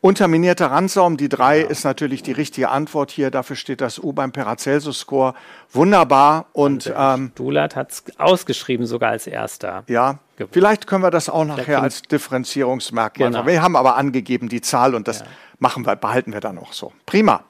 Unterminierter 0.00 0.70
Randsaum, 0.70 1.18
die 1.18 1.28
drei 1.28 1.60
ja. 1.60 1.66
ist 1.66 1.84
natürlich 1.84 2.22
die 2.22 2.32
richtige 2.32 2.70
Antwort 2.70 3.10
hier. 3.10 3.30
Dafür 3.30 3.54
steht 3.54 3.82
das 3.82 3.98
U 3.98 4.14
beim 4.14 4.32
Paracelsus-Score. 4.32 5.34
Wunderbar. 5.70 6.46
Und, 6.54 6.86
und 6.86 6.94
ähm, 6.96 7.32
Stulat 7.34 7.76
hat 7.76 7.92
es 7.92 8.04
ausgeschrieben, 8.18 8.86
sogar 8.86 9.10
als 9.10 9.26
erster. 9.26 9.84
Ja, 9.88 10.20
gewonnen. 10.36 10.54
vielleicht 10.54 10.86
können 10.86 11.02
wir 11.02 11.10
das 11.10 11.28
auch 11.28 11.44
nachher 11.44 11.82
als 11.82 12.00
Differenzierungsmerkmal. 12.00 13.30
Genau. 13.30 13.46
Wir 13.46 13.60
haben 13.60 13.76
aber 13.76 13.96
angegeben 13.96 14.48
die 14.48 14.62
Zahl 14.62 14.94
und 14.94 15.06
das 15.06 15.20
ja. 15.20 15.26
machen 15.58 15.84
wir, 15.84 15.96
behalten 15.96 16.32
wir 16.32 16.40
dann 16.40 16.56
auch 16.56 16.72
so. 16.72 16.94
Prima. 17.04 17.44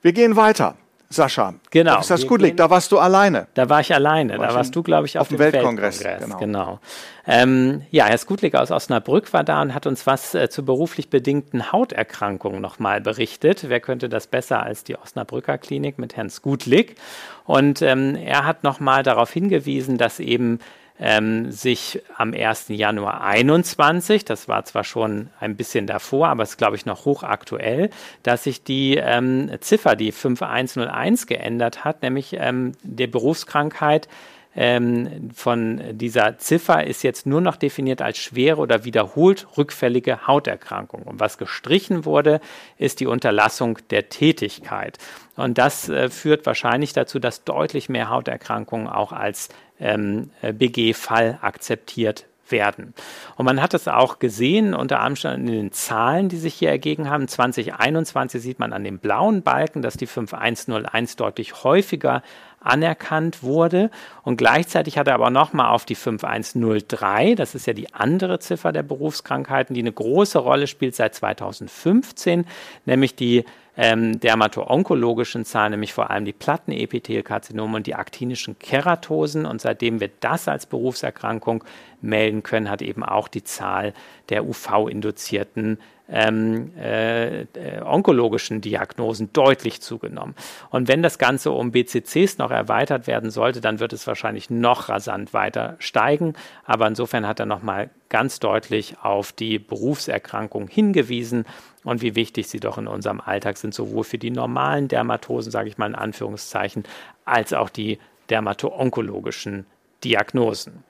Wir 0.00 0.12
gehen 0.12 0.34
weiter. 0.34 0.74
Sascha. 1.12 1.54
Genau. 1.70 2.00
Ist 2.00 2.10
das 2.10 2.26
gut 2.26 2.42
liegt? 2.42 2.58
Da 2.58 2.70
warst 2.70 2.90
du 2.92 2.98
alleine. 2.98 3.46
Da 3.54 3.68
war 3.68 3.80
ich 3.80 3.94
alleine. 3.94 4.38
War 4.38 4.48
da 4.48 4.54
warst 4.54 4.74
du, 4.74 4.82
glaube 4.82 5.06
ich, 5.06 5.18
auf, 5.18 5.22
auf 5.22 5.28
dem 5.28 5.38
Weltkongress. 5.38 6.02
Weltkongress. 6.02 6.38
Genau. 6.40 6.62
genau. 6.62 6.80
Ähm, 7.26 7.82
ja, 7.90 8.06
Herr 8.06 8.18
Skutlik 8.18 8.54
aus 8.54 8.70
Osnabrück 8.70 9.32
war 9.32 9.44
da 9.44 9.62
und 9.62 9.74
hat 9.74 9.86
uns 9.86 10.06
was 10.06 10.34
äh, 10.34 10.48
zu 10.48 10.64
beruflich 10.64 11.08
bedingten 11.08 11.70
Hauterkrankungen 11.70 12.60
nochmal 12.60 13.00
berichtet. 13.00 13.68
Wer 13.68 13.80
könnte 13.80 14.08
das 14.08 14.26
besser 14.26 14.62
als 14.62 14.84
die 14.84 14.96
Osnabrücker 14.96 15.58
Klinik 15.58 15.98
mit 15.98 16.16
Herrn 16.16 16.30
Skutlik? 16.30 16.96
Und 17.44 17.82
ähm, 17.82 18.16
er 18.16 18.44
hat 18.44 18.64
nochmal 18.64 19.02
darauf 19.02 19.32
hingewiesen, 19.32 19.98
dass 19.98 20.20
eben 20.20 20.58
ähm, 20.98 21.50
sich 21.50 22.02
am 22.16 22.32
1. 22.34 22.66
Januar 22.68 23.22
21, 23.22 24.24
das 24.24 24.48
war 24.48 24.64
zwar 24.64 24.84
schon 24.84 25.30
ein 25.40 25.56
bisschen 25.56 25.86
davor, 25.86 26.28
aber 26.28 26.42
es 26.42 26.50
ist, 26.50 26.58
glaube 26.58 26.76
ich, 26.76 26.86
noch 26.86 27.04
hochaktuell, 27.04 27.90
dass 28.22 28.44
sich 28.44 28.62
die 28.62 28.96
ähm, 28.96 29.50
Ziffer, 29.60 29.96
die 29.96 30.12
5101 30.12 31.26
geändert 31.26 31.84
hat, 31.84 32.02
nämlich 32.02 32.36
ähm, 32.38 32.72
der 32.82 33.06
Berufskrankheit 33.06 34.08
ähm, 34.54 35.30
von 35.34 35.80
dieser 35.92 36.38
Ziffer 36.38 36.86
ist 36.86 37.02
jetzt 37.02 37.26
nur 37.26 37.40
noch 37.40 37.56
definiert 37.56 38.02
als 38.02 38.18
schwere 38.18 38.58
oder 38.58 38.84
wiederholt 38.84 39.46
rückfällige 39.56 40.26
Hauterkrankung. 40.26 41.02
Und 41.02 41.20
was 41.20 41.38
gestrichen 41.38 42.04
wurde, 42.04 42.40
ist 42.78 43.00
die 43.00 43.06
Unterlassung 43.06 43.78
der 43.90 44.08
Tätigkeit. 44.08 44.98
Und 45.36 45.58
das 45.58 45.88
äh, 45.88 46.10
führt 46.10 46.44
wahrscheinlich 46.44 46.92
dazu, 46.92 47.18
dass 47.18 47.44
deutlich 47.44 47.88
mehr 47.88 48.10
Hauterkrankungen 48.10 48.88
auch 48.88 49.12
als 49.12 49.48
ähm, 49.80 50.30
BG-Fall 50.42 51.38
akzeptiert 51.40 52.26
werden. 52.52 52.94
Und 53.36 53.46
man 53.46 53.60
hat 53.60 53.74
es 53.74 53.88
auch 53.88 54.20
gesehen, 54.20 54.74
unter 54.74 55.00
anderem 55.00 55.40
in 55.40 55.46
den 55.46 55.72
Zahlen, 55.72 56.28
die 56.28 56.36
sich 56.36 56.54
hier 56.54 56.68
ergeben 56.68 57.10
haben. 57.10 57.26
2021 57.26 58.40
sieht 58.40 58.58
man 58.60 58.72
an 58.72 58.84
dem 58.84 58.98
blauen 58.98 59.42
Balken, 59.42 59.82
dass 59.82 59.96
die 59.96 60.06
5101 60.06 61.16
deutlich 61.16 61.64
häufiger 61.64 62.22
anerkannt 62.64 63.42
wurde. 63.42 63.90
Und 64.22 64.36
gleichzeitig 64.36 64.98
hat 64.98 65.08
er 65.08 65.14
aber 65.14 65.30
nochmal 65.30 65.70
auf 65.70 65.84
die 65.84 65.94
5103, 65.94 67.34
das 67.34 67.54
ist 67.54 67.66
ja 67.66 67.72
die 67.72 67.92
andere 67.94 68.38
Ziffer 68.38 68.72
der 68.72 68.82
Berufskrankheiten, 68.82 69.74
die 69.74 69.80
eine 69.80 69.92
große 69.92 70.38
Rolle 70.38 70.66
spielt 70.66 70.94
seit 70.94 71.14
2015, 71.14 72.46
nämlich 72.84 73.14
die 73.14 73.44
ähm, 73.76 74.20
dermato-onkologischen 74.20 75.44
Zahlen, 75.44 75.72
nämlich 75.72 75.92
vor 75.94 76.10
allem 76.10 76.24
die 76.24 76.32
Plattenepithelkarzinome 76.32 77.76
und 77.76 77.86
die 77.86 77.94
aktinischen 77.94 78.58
Keratosen. 78.58 79.46
Und 79.46 79.60
seitdem 79.60 80.00
wir 80.00 80.10
das 80.20 80.48
als 80.48 80.66
Berufserkrankung 80.66 81.64
melden 82.00 82.42
können, 82.42 82.68
hat 82.68 82.82
eben 82.82 83.02
auch 83.02 83.28
die 83.28 83.44
Zahl 83.44 83.94
der 84.28 84.44
UV-induzierten 84.44 85.78
ähm, 86.12 86.72
äh, 86.76 87.42
äh, 87.42 87.46
onkologischen 87.82 88.60
Diagnosen 88.60 89.32
deutlich 89.32 89.80
zugenommen. 89.80 90.34
Und 90.68 90.86
wenn 90.88 91.02
das 91.02 91.18
Ganze 91.18 91.52
um 91.52 91.72
BCCs 91.72 92.36
noch 92.36 92.50
erweitert 92.50 93.06
werden 93.06 93.30
sollte, 93.30 93.62
dann 93.62 93.80
wird 93.80 93.94
es 93.94 94.06
wahrscheinlich 94.06 94.50
noch 94.50 94.90
rasant 94.90 95.32
weiter 95.32 95.76
steigen. 95.78 96.34
Aber 96.64 96.86
insofern 96.86 97.26
hat 97.26 97.40
er 97.40 97.46
nochmal 97.46 97.88
ganz 98.10 98.40
deutlich 98.40 98.96
auf 99.00 99.32
die 99.32 99.58
Berufserkrankung 99.58 100.68
hingewiesen 100.68 101.46
und 101.84 102.02
wie 102.02 102.14
wichtig 102.14 102.48
sie 102.48 102.60
doch 102.60 102.78
in 102.78 102.86
unserem 102.86 103.20
Alltag 103.20 103.56
sind, 103.56 103.74
sowohl 103.74 104.04
für 104.04 104.18
die 104.18 104.30
normalen 104.30 104.88
Dermatosen, 104.88 105.50
sage 105.50 105.68
ich 105.68 105.78
mal 105.78 105.86
in 105.86 105.94
Anführungszeichen, 105.94 106.84
als 107.24 107.52
auch 107.52 107.70
die 107.70 107.98
dermato-onkologischen 108.30 109.66
Diagnosen. 110.04 110.84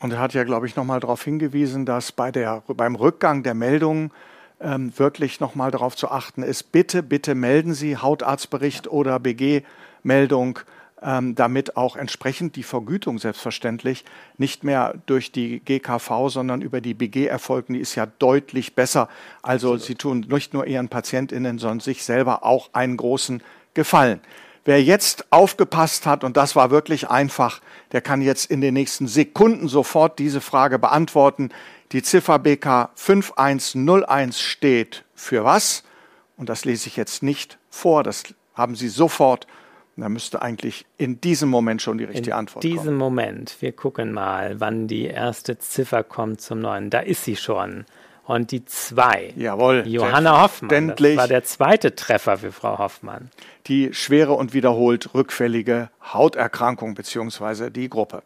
Und 0.00 0.12
er 0.12 0.20
hat 0.20 0.34
ja, 0.34 0.44
glaube 0.44 0.66
ich, 0.66 0.76
nochmal 0.76 1.00
darauf 1.00 1.22
hingewiesen, 1.24 1.84
dass 1.84 2.12
bei 2.12 2.30
der, 2.30 2.62
beim 2.68 2.94
Rückgang 2.94 3.42
der 3.42 3.54
Meldungen 3.54 4.12
ähm, 4.60 4.92
wirklich 4.96 5.40
nochmal 5.40 5.70
darauf 5.70 5.96
zu 5.96 6.10
achten 6.10 6.42
ist, 6.42 6.72
bitte, 6.72 7.02
bitte 7.02 7.34
melden 7.34 7.74
Sie 7.74 7.96
Hautarztbericht 7.96 8.88
oder 8.88 9.18
BG-Meldung, 9.18 10.60
ähm, 11.02 11.34
damit 11.34 11.76
auch 11.76 11.96
entsprechend 11.96 12.56
die 12.56 12.62
Vergütung 12.62 13.18
selbstverständlich 13.18 14.04
nicht 14.36 14.64
mehr 14.64 14.94
durch 15.06 15.32
die 15.32 15.60
GKV, 15.60 16.28
sondern 16.28 16.62
über 16.62 16.80
die 16.80 16.94
BG 16.94 17.26
erfolgen. 17.26 17.74
Die 17.74 17.80
ist 17.80 17.94
ja 17.94 18.06
deutlich 18.06 18.74
besser. 18.74 19.08
Also 19.42 19.74
Absolut. 19.74 19.82
Sie 19.82 19.94
tun 19.94 20.26
nicht 20.28 20.54
nur 20.54 20.66
Ihren 20.66 20.88
PatientInnen, 20.88 21.58
sondern 21.58 21.80
sich 21.80 22.04
selber 22.04 22.44
auch 22.44 22.70
einen 22.72 22.96
großen 22.96 23.42
Gefallen. 23.74 24.20
Wer 24.64 24.82
jetzt 24.82 25.32
aufgepasst 25.32 26.04
hat, 26.04 26.24
und 26.24 26.36
das 26.36 26.54
war 26.54 26.70
wirklich 26.70 27.08
einfach, 27.08 27.60
der 27.92 28.02
kann 28.02 28.20
jetzt 28.20 28.50
in 28.50 28.60
den 28.60 28.74
nächsten 28.74 29.08
Sekunden 29.08 29.66
sofort 29.66 30.18
diese 30.18 30.40
Frage 30.40 30.78
beantworten. 30.78 31.50
Die 31.92 32.02
Ziffer 32.02 32.38
BK 32.38 32.90
5101 32.94 34.40
steht 34.40 35.04
für 35.14 35.44
was? 35.44 35.84
Und 36.36 36.48
das 36.50 36.66
lese 36.66 36.88
ich 36.88 36.96
jetzt 36.96 37.22
nicht 37.22 37.58
vor, 37.70 38.02
das 38.02 38.24
haben 38.52 38.76
Sie 38.76 38.88
sofort. 38.88 39.46
Da 40.00 40.08
müsste 40.08 40.42
eigentlich 40.42 40.86
in 40.96 41.20
diesem 41.20 41.48
Moment 41.48 41.82
schon 41.82 41.98
die 41.98 42.04
richtige 42.04 42.30
in 42.30 42.36
Antwort 42.36 42.62
kommen. 42.62 42.72
In 42.72 42.78
diesem 42.78 42.96
Moment, 42.96 43.56
wir 43.60 43.72
gucken 43.72 44.12
mal, 44.12 44.60
wann 44.60 44.86
die 44.86 45.06
erste 45.06 45.58
Ziffer 45.58 46.04
kommt 46.04 46.40
zum 46.40 46.60
neuen. 46.60 46.88
Da 46.88 47.00
ist 47.00 47.24
sie 47.24 47.34
schon. 47.34 47.84
Und 48.24 48.52
die 48.52 48.64
zwei. 48.64 49.32
Jawohl. 49.36 49.84
Johanna 49.86 50.42
Hoffmann. 50.42 50.94
Das 50.96 51.16
war 51.16 51.26
der 51.26 51.42
zweite 51.44 51.96
Treffer 51.96 52.38
für 52.38 52.52
Frau 52.52 52.78
Hoffmann. 52.78 53.30
Die 53.66 53.92
schwere 53.92 54.34
und 54.34 54.54
wiederholt 54.54 55.14
rückfällige 55.14 55.90
Hauterkrankung 56.12 56.94
beziehungsweise 56.94 57.70
die 57.70 57.88
Gruppe. 57.88 58.22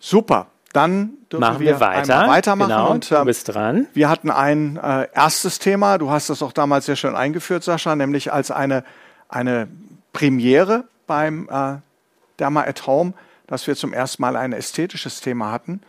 Super. 0.00 0.48
Dann 0.72 1.12
dürfen 1.30 1.40
Machen 1.40 1.60
wir, 1.60 1.74
wir 1.74 1.80
weiter. 1.80 2.26
weitermachen. 2.28 2.68
Genau, 2.68 2.90
und, 2.90 3.12
äh, 3.12 3.14
du 3.14 3.24
bist 3.24 3.54
dran. 3.54 3.86
Wir 3.94 4.08
hatten 4.08 4.30
ein 4.30 4.76
äh, 4.76 5.06
erstes 5.14 5.58
Thema, 5.58 5.98
du 5.98 6.10
hast 6.10 6.30
das 6.30 6.42
auch 6.42 6.52
damals 6.52 6.86
sehr 6.86 6.96
schön 6.96 7.14
eingeführt, 7.14 7.62
Sascha, 7.62 7.94
nämlich 7.94 8.32
als 8.32 8.50
eine, 8.50 8.84
eine 9.28 9.68
Premiere 10.12 10.84
beim 11.06 11.48
äh, 11.50 11.76
Derma 12.38 12.62
at 12.62 12.86
Home, 12.86 13.14
dass 13.46 13.66
wir 13.66 13.76
zum 13.76 13.92
ersten 13.92 14.22
Mal 14.22 14.36
ein 14.36 14.52
ästhetisches 14.52 15.20
Thema 15.20 15.52
hatten. 15.52 15.80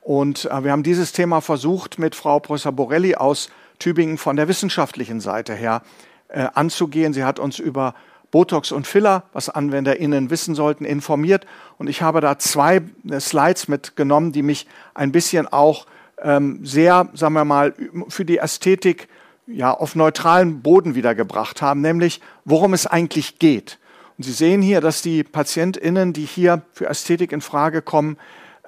Und 0.00 0.46
äh, 0.46 0.64
wir 0.64 0.72
haben 0.72 0.82
dieses 0.82 1.12
Thema 1.12 1.40
versucht, 1.40 1.98
mit 1.98 2.14
Frau 2.14 2.40
Professor 2.40 2.72
Borelli 2.72 3.14
aus 3.14 3.50
Tübingen 3.78 4.18
von 4.18 4.36
der 4.36 4.48
wissenschaftlichen 4.48 5.20
Seite 5.20 5.54
her 5.54 5.82
äh, 6.28 6.46
anzugehen. 6.54 7.12
Sie 7.12 7.24
hat 7.24 7.38
uns 7.38 7.58
über 7.58 7.94
Botox 8.30 8.72
und 8.72 8.86
Filler, 8.86 9.24
was 9.32 9.48
AnwenderInnen 9.48 10.30
wissen 10.30 10.54
sollten, 10.54 10.84
informiert. 10.84 11.46
Und 11.78 11.88
ich 11.88 12.02
habe 12.02 12.20
da 12.20 12.38
zwei 12.38 12.82
äh, 13.08 13.20
Slides 13.20 13.68
mitgenommen, 13.68 14.32
die 14.32 14.42
mich 14.42 14.66
ein 14.94 15.12
bisschen 15.12 15.46
auch 15.46 15.86
ähm, 16.22 16.64
sehr, 16.64 17.08
sagen 17.14 17.34
wir 17.34 17.44
mal, 17.44 17.74
für 18.08 18.24
die 18.24 18.38
Ästhetik 18.38 19.08
ja, 19.46 19.72
auf 19.72 19.94
neutralen 19.94 20.60
Boden 20.62 20.94
wiedergebracht 20.94 21.62
haben, 21.62 21.80
nämlich 21.80 22.20
worum 22.44 22.74
es 22.74 22.86
eigentlich 22.86 23.38
geht. 23.38 23.78
Und 24.18 24.24
Sie 24.24 24.32
sehen 24.32 24.60
hier, 24.62 24.80
dass 24.80 25.00
die 25.00 25.22
PatientInnen, 25.22 26.12
die 26.12 26.24
hier 26.24 26.62
für 26.72 26.86
Ästhetik 26.86 27.32
in 27.32 27.40
Frage 27.40 27.82
kommen, 27.82 28.18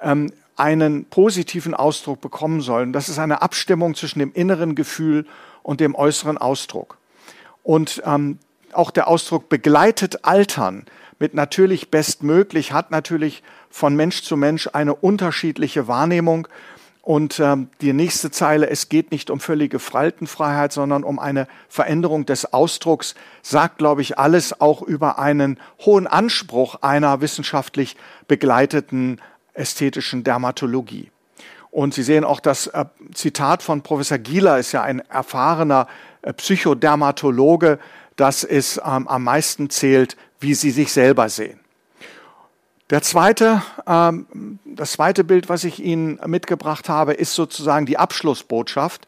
ähm, 0.01 0.31
einen 0.55 1.05
positiven 1.05 1.73
Ausdruck 1.73 2.21
bekommen 2.21 2.61
sollen. 2.61 2.93
Das 2.93 3.09
ist 3.09 3.19
eine 3.19 3.41
Abstimmung 3.41 3.95
zwischen 3.95 4.19
dem 4.19 4.31
inneren 4.33 4.75
Gefühl 4.75 5.25
und 5.63 5.79
dem 5.79 5.95
äußeren 5.95 6.37
Ausdruck. 6.37 6.97
Und 7.63 8.01
ähm, 8.05 8.39
auch 8.73 8.91
der 8.91 9.07
Ausdruck 9.07 9.49
begleitet 9.49 10.23
Altern 10.23 10.85
mit 11.19 11.33
natürlich 11.33 11.91
bestmöglich 11.91 12.73
hat 12.73 12.89
natürlich 12.89 13.43
von 13.69 13.95
Mensch 13.95 14.23
zu 14.23 14.37
Mensch 14.37 14.69
eine 14.73 14.95
unterschiedliche 14.95 15.87
Wahrnehmung. 15.87 16.47
Und 17.01 17.39
ähm, 17.39 17.69
die 17.81 17.93
nächste 17.93 18.29
Zeile, 18.29 18.69
es 18.69 18.87
geht 18.87 19.11
nicht 19.11 19.31
um 19.31 19.39
völlige 19.39 19.79
Faltenfreiheit, 19.79 20.71
sondern 20.71 21.03
um 21.03 21.17
eine 21.17 21.47
Veränderung 21.67 22.27
des 22.27 22.53
Ausdrucks, 22.53 23.15
sagt, 23.41 23.79
glaube 23.79 24.01
ich, 24.01 24.19
alles 24.19 24.61
auch 24.61 24.83
über 24.83 25.17
einen 25.17 25.59
hohen 25.83 26.05
Anspruch 26.05 26.75
einer 26.81 27.21
wissenschaftlich 27.21 27.97
begleiteten 28.27 29.19
ästhetischen 29.53 30.23
Dermatologie. 30.23 31.09
Und 31.71 31.93
Sie 31.93 32.03
sehen 32.03 32.23
auch 32.23 32.39
das 32.39 32.67
äh, 32.67 32.85
Zitat 33.13 33.63
von 33.63 33.81
Professor 33.81 34.17
Gieler, 34.17 34.59
ist 34.59 34.73
ja 34.73 34.83
ein 34.83 34.99
erfahrener 34.99 35.87
äh, 36.21 36.33
Psychodermatologe, 36.33 37.79
dass 38.15 38.43
es 38.43 38.77
ähm, 38.77 39.07
am 39.07 39.23
meisten 39.23 39.69
zählt, 39.71 40.17
wie 40.39 40.53
sie 40.53 40.71
sich 40.71 40.91
selber 40.91 41.29
sehen. 41.29 41.60
Der 42.91 43.01
zweite, 43.01 43.63
ähm, 43.87 44.59
das 44.65 44.91
zweite 44.91 45.23
Bild, 45.23 45.47
was 45.47 45.63
ich 45.63 45.81
Ihnen 45.81 46.19
mitgebracht 46.25 46.89
habe, 46.89 47.13
ist 47.13 47.33
sozusagen 47.33 47.85
die 47.85 47.97
Abschlussbotschaft. 47.97 49.07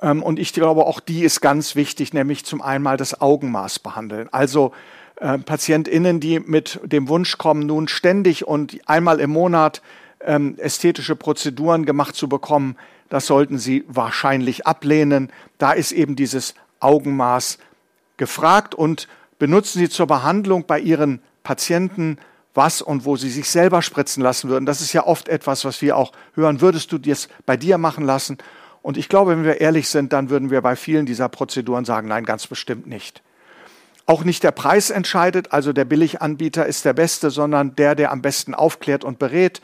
Ähm, 0.00 0.22
und 0.22 0.38
ich 0.38 0.52
glaube, 0.52 0.86
auch 0.86 1.00
die 1.00 1.24
ist 1.24 1.40
ganz 1.40 1.74
wichtig, 1.74 2.14
nämlich 2.14 2.44
zum 2.44 2.62
einen 2.62 2.96
das 2.96 3.20
Augenmaß 3.20 3.80
behandeln. 3.80 4.28
Also 4.30 4.70
äh, 5.16 5.38
PatientInnen, 5.38 6.20
die 6.20 6.38
mit 6.38 6.78
dem 6.84 7.08
Wunsch 7.08 7.36
kommen, 7.36 7.66
nun 7.66 7.88
ständig 7.88 8.46
und 8.46 8.78
einmal 8.86 9.18
im 9.18 9.30
Monat 9.30 9.82
ähm, 10.20 10.54
ästhetische 10.58 11.16
Prozeduren 11.16 11.84
gemacht 11.84 12.14
zu 12.14 12.28
bekommen, 12.28 12.76
das 13.08 13.26
sollten 13.26 13.58
sie 13.58 13.84
wahrscheinlich 13.88 14.68
ablehnen. 14.68 15.32
Da 15.58 15.72
ist 15.72 15.90
eben 15.90 16.14
dieses 16.14 16.54
Augenmaß 16.78 17.58
gefragt 18.18 18.76
und 18.76 19.08
benutzen 19.40 19.80
Sie 19.80 19.88
zur 19.88 20.06
Behandlung 20.06 20.64
bei 20.66 20.78
Ihren 20.78 21.20
Patienten 21.42 22.18
was 22.56 22.82
und 22.82 23.04
wo 23.04 23.16
Sie 23.16 23.30
sich 23.30 23.50
selber 23.50 23.82
spritzen 23.82 24.22
lassen 24.22 24.48
würden. 24.48 24.66
Das 24.66 24.80
ist 24.80 24.92
ja 24.92 25.06
oft 25.06 25.28
etwas, 25.28 25.64
was 25.64 25.82
wir 25.82 25.96
auch 25.96 26.12
hören. 26.34 26.60
Würdest 26.60 26.92
du 26.92 26.98
das 26.98 27.28
bei 27.44 27.56
dir 27.56 27.78
machen 27.78 28.04
lassen? 28.04 28.38
Und 28.82 28.96
ich 28.96 29.08
glaube, 29.08 29.32
wenn 29.32 29.44
wir 29.44 29.60
ehrlich 29.60 29.88
sind, 29.88 30.12
dann 30.12 30.30
würden 30.30 30.50
wir 30.50 30.60
bei 30.62 30.76
vielen 30.76 31.06
dieser 31.06 31.28
Prozeduren 31.28 31.84
sagen, 31.84 32.08
nein, 32.08 32.24
ganz 32.24 32.46
bestimmt 32.46 32.86
nicht. 32.86 33.22
Auch 34.06 34.22
nicht 34.22 34.44
der 34.44 34.52
Preis 34.52 34.90
entscheidet, 34.90 35.52
also 35.52 35.72
der 35.72 35.84
Billiganbieter 35.84 36.64
ist 36.66 36.84
der 36.84 36.92
Beste, 36.92 37.30
sondern 37.30 37.74
der, 37.74 37.96
der 37.96 38.12
am 38.12 38.22
besten 38.22 38.54
aufklärt 38.54 39.04
und 39.04 39.18
berät. 39.18 39.60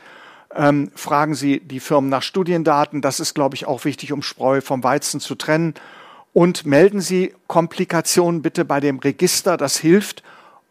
Ähm, 0.53 0.91
fragen 0.95 1.33
Sie 1.33 1.61
die 1.61 1.79
Firmen 1.79 2.09
nach 2.09 2.21
Studiendaten. 2.21 3.01
Das 3.01 3.21
ist, 3.21 3.33
glaube 3.33 3.55
ich, 3.55 3.65
auch 3.65 3.85
wichtig, 3.85 4.11
um 4.11 4.21
Spreu 4.21 4.59
vom 4.59 4.83
Weizen 4.83 5.21
zu 5.21 5.35
trennen 5.35 5.73
und 6.33 6.65
melden 6.65 6.99
Sie 6.99 7.33
Komplikationen 7.47 8.41
bitte 8.41 8.65
bei 8.65 8.79
dem 8.79 8.99
Register. 8.99 9.55
Das 9.55 9.77
hilft, 9.77 10.23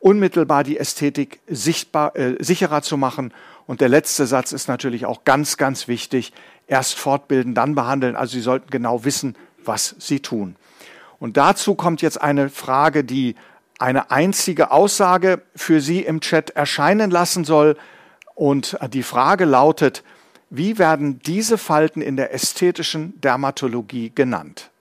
unmittelbar 0.02 0.64
die 0.64 0.78
Ästhetik 0.78 1.40
sichtbar, 1.46 2.16
äh, 2.16 2.34
sicherer 2.42 2.82
zu 2.82 2.96
machen. 2.96 3.32
Und 3.66 3.80
der 3.80 3.88
letzte 3.88 4.26
Satz 4.26 4.52
ist 4.52 4.66
natürlich 4.66 5.06
auch 5.06 5.24
ganz, 5.24 5.56
ganz 5.56 5.86
wichtig. 5.86 6.32
Erst 6.66 6.98
fortbilden, 6.98 7.54
dann 7.54 7.74
behandeln. 7.74 8.16
Also 8.16 8.32
Sie 8.32 8.40
sollten 8.40 8.68
genau 8.70 9.04
wissen, 9.04 9.36
was 9.64 9.94
Sie 9.98 10.20
tun. 10.20 10.56
Und 11.20 11.36
dazu 11.36 11.76
kommt 11.76 12.02
jetzt 12.02 12.20
eine 12.20 12.50
Frage, 12.50 13.04
die 13.04 13.36
eine 13.78 14.10
einzige 14.10 14.72
Aussage 14.72 15.42
für 15.54 15.80
Sie 15.80 16.00
im 16.00 16.20
Chat 16.20 16.50
erscheinen 16.50 17.12
lassen 17.12 17.44
soll. 17.44 17.76
Und 18.34 18.76
die 18.92 19.04
Frage 19.04 19.44
lautet, 19.44 20.02
wie 20.50 20.78
werden 20.78 21.20
diese 21.20 21.58
Falten 21.58 22.02
in 22.02 22.16
der 22.16 22.34
ästhetischen 22.34 23.20
Dermatologie 23.20 24.10
genannt? 24.12 24.71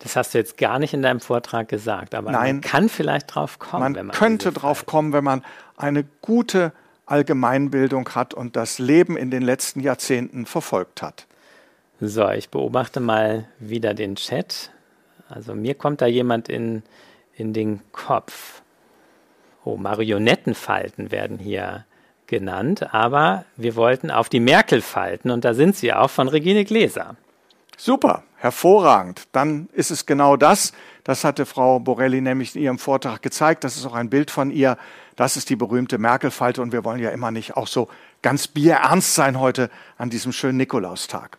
Das 0.00 0.16
hast 0.16 0.34
du 0.34 0.38
jetzt 0.38 0.56
gar 0.56 0.78
nicht 0.78 0.94
in 0.94 1.02
deinem 1.02 1.20
Vortrag 1.20 1.68
gesagt, 1.68 2.14
aber 2.14 2.32
Nein, 2.32 2.56
man 2.56 2.60
kann 2.62 2.88
vielleicht 2.88 3.34
drauf 3.34 3.58
kommen. 3.58 3.82
Man, 3.82 3.94
wenn 3.94 4.06
man 4.06 4.16
könnte 4.16 4.50
drauf 4.50 4.86
kommen, 4.86 5.12
wenn 5.12 5.24
man 5.24 5.44
eine 5.76 6.04
gute 6.22 6.72
Allgemeinbildung 7.06 8.08
hat 8.10 8.32
und 8.32 8.56
das 8.56 8.78
Leben 8.78 9.16
in 9.16 9.30
den 9.30 9.42
letzten 9.42 9.80
Jahrzehnten 9.80 10.46
verfolgt 10.46 11.02
hat. 11.02 11.26
So, 12.00 12.28
ich 12.30 12.48
beobachte 12.48 13.00
mal 13.00 13.46
wieder 13.58 13.92
den 13.92 14.16
Chat. 14.16 14.70
Also 15.28 15.54
mir 15.54 15.74
kommt 15.74 16.00
da 16.00 16.06
jemand 16.06 16.48
in, 16.48 16.82
in 17.34 17.52
den 17.52 17.80
Kopf. 17.92 18.62
Oh, 19.64 19.76
Marionettenfalten 19.76 21.10
werden 21.10 21.38
hier 21.38 21.84
genannt, 22.26 22.94
aber 22.94 23.44
wir 23.56 23.76
wollten 23.76 24.10
auf 24.10 24.30
die 24.30 24.40
Merkel-Falten 24.40 25.30
und 25.30 25.44
da 25.44 25.52
sind 25.52 25.76
sie 25.76 25.92
auch 25.92 26.08
von 26.08 26.28
Regine 26.28 26.64
Gläser. 26.64 27.16
Super, 27.76 28.22
hervorragend. 28.40 29.24
Dann 29.32 29.68
ist 29.72 29.90
es 29.90 30.06
genau 30.06 30.36
das. 30.36 30.72
Das 31.04 31.24
hatte 31.24 31.46
Frau 31.46 31.78
Borelli 31.78 32.20
nämlich 32.20 32.56
in 32.56 32.62
ihrem 32.62 32.78
Vortrag 32.78 33.22
gezeigt. 33.22 33.64
Das 33.64 33.76
ist 33.76 33.86
auch 33.86 33.94
ein 33.94 34.10
Bild 34.10 34.30
von 34.30 34.50
ihr. 34.50 34.76
Das 35.16 35.36
ist 35.36 35.50
die 35.50 35.56
berühmte 35.56 35.98
Merkel-Falte 35.98 36.62
und 36.62 36.72
wir 36.72 36.84
wollen 36.84 37.00
ja 37.00 37.10
immer 37.10 37.30
nicht 37.30 37.56
auch 37.56 37.66
so 37.66 37.88
ganz 38.22 38.48
bierernst 38.48 39.14
sein 39.14 39.38
heute 39.38 39.70
an 39.98 40.10
diesem 40.10 40.32
schönen 40.32 40.56
Nikolaustag. 40.56 41.38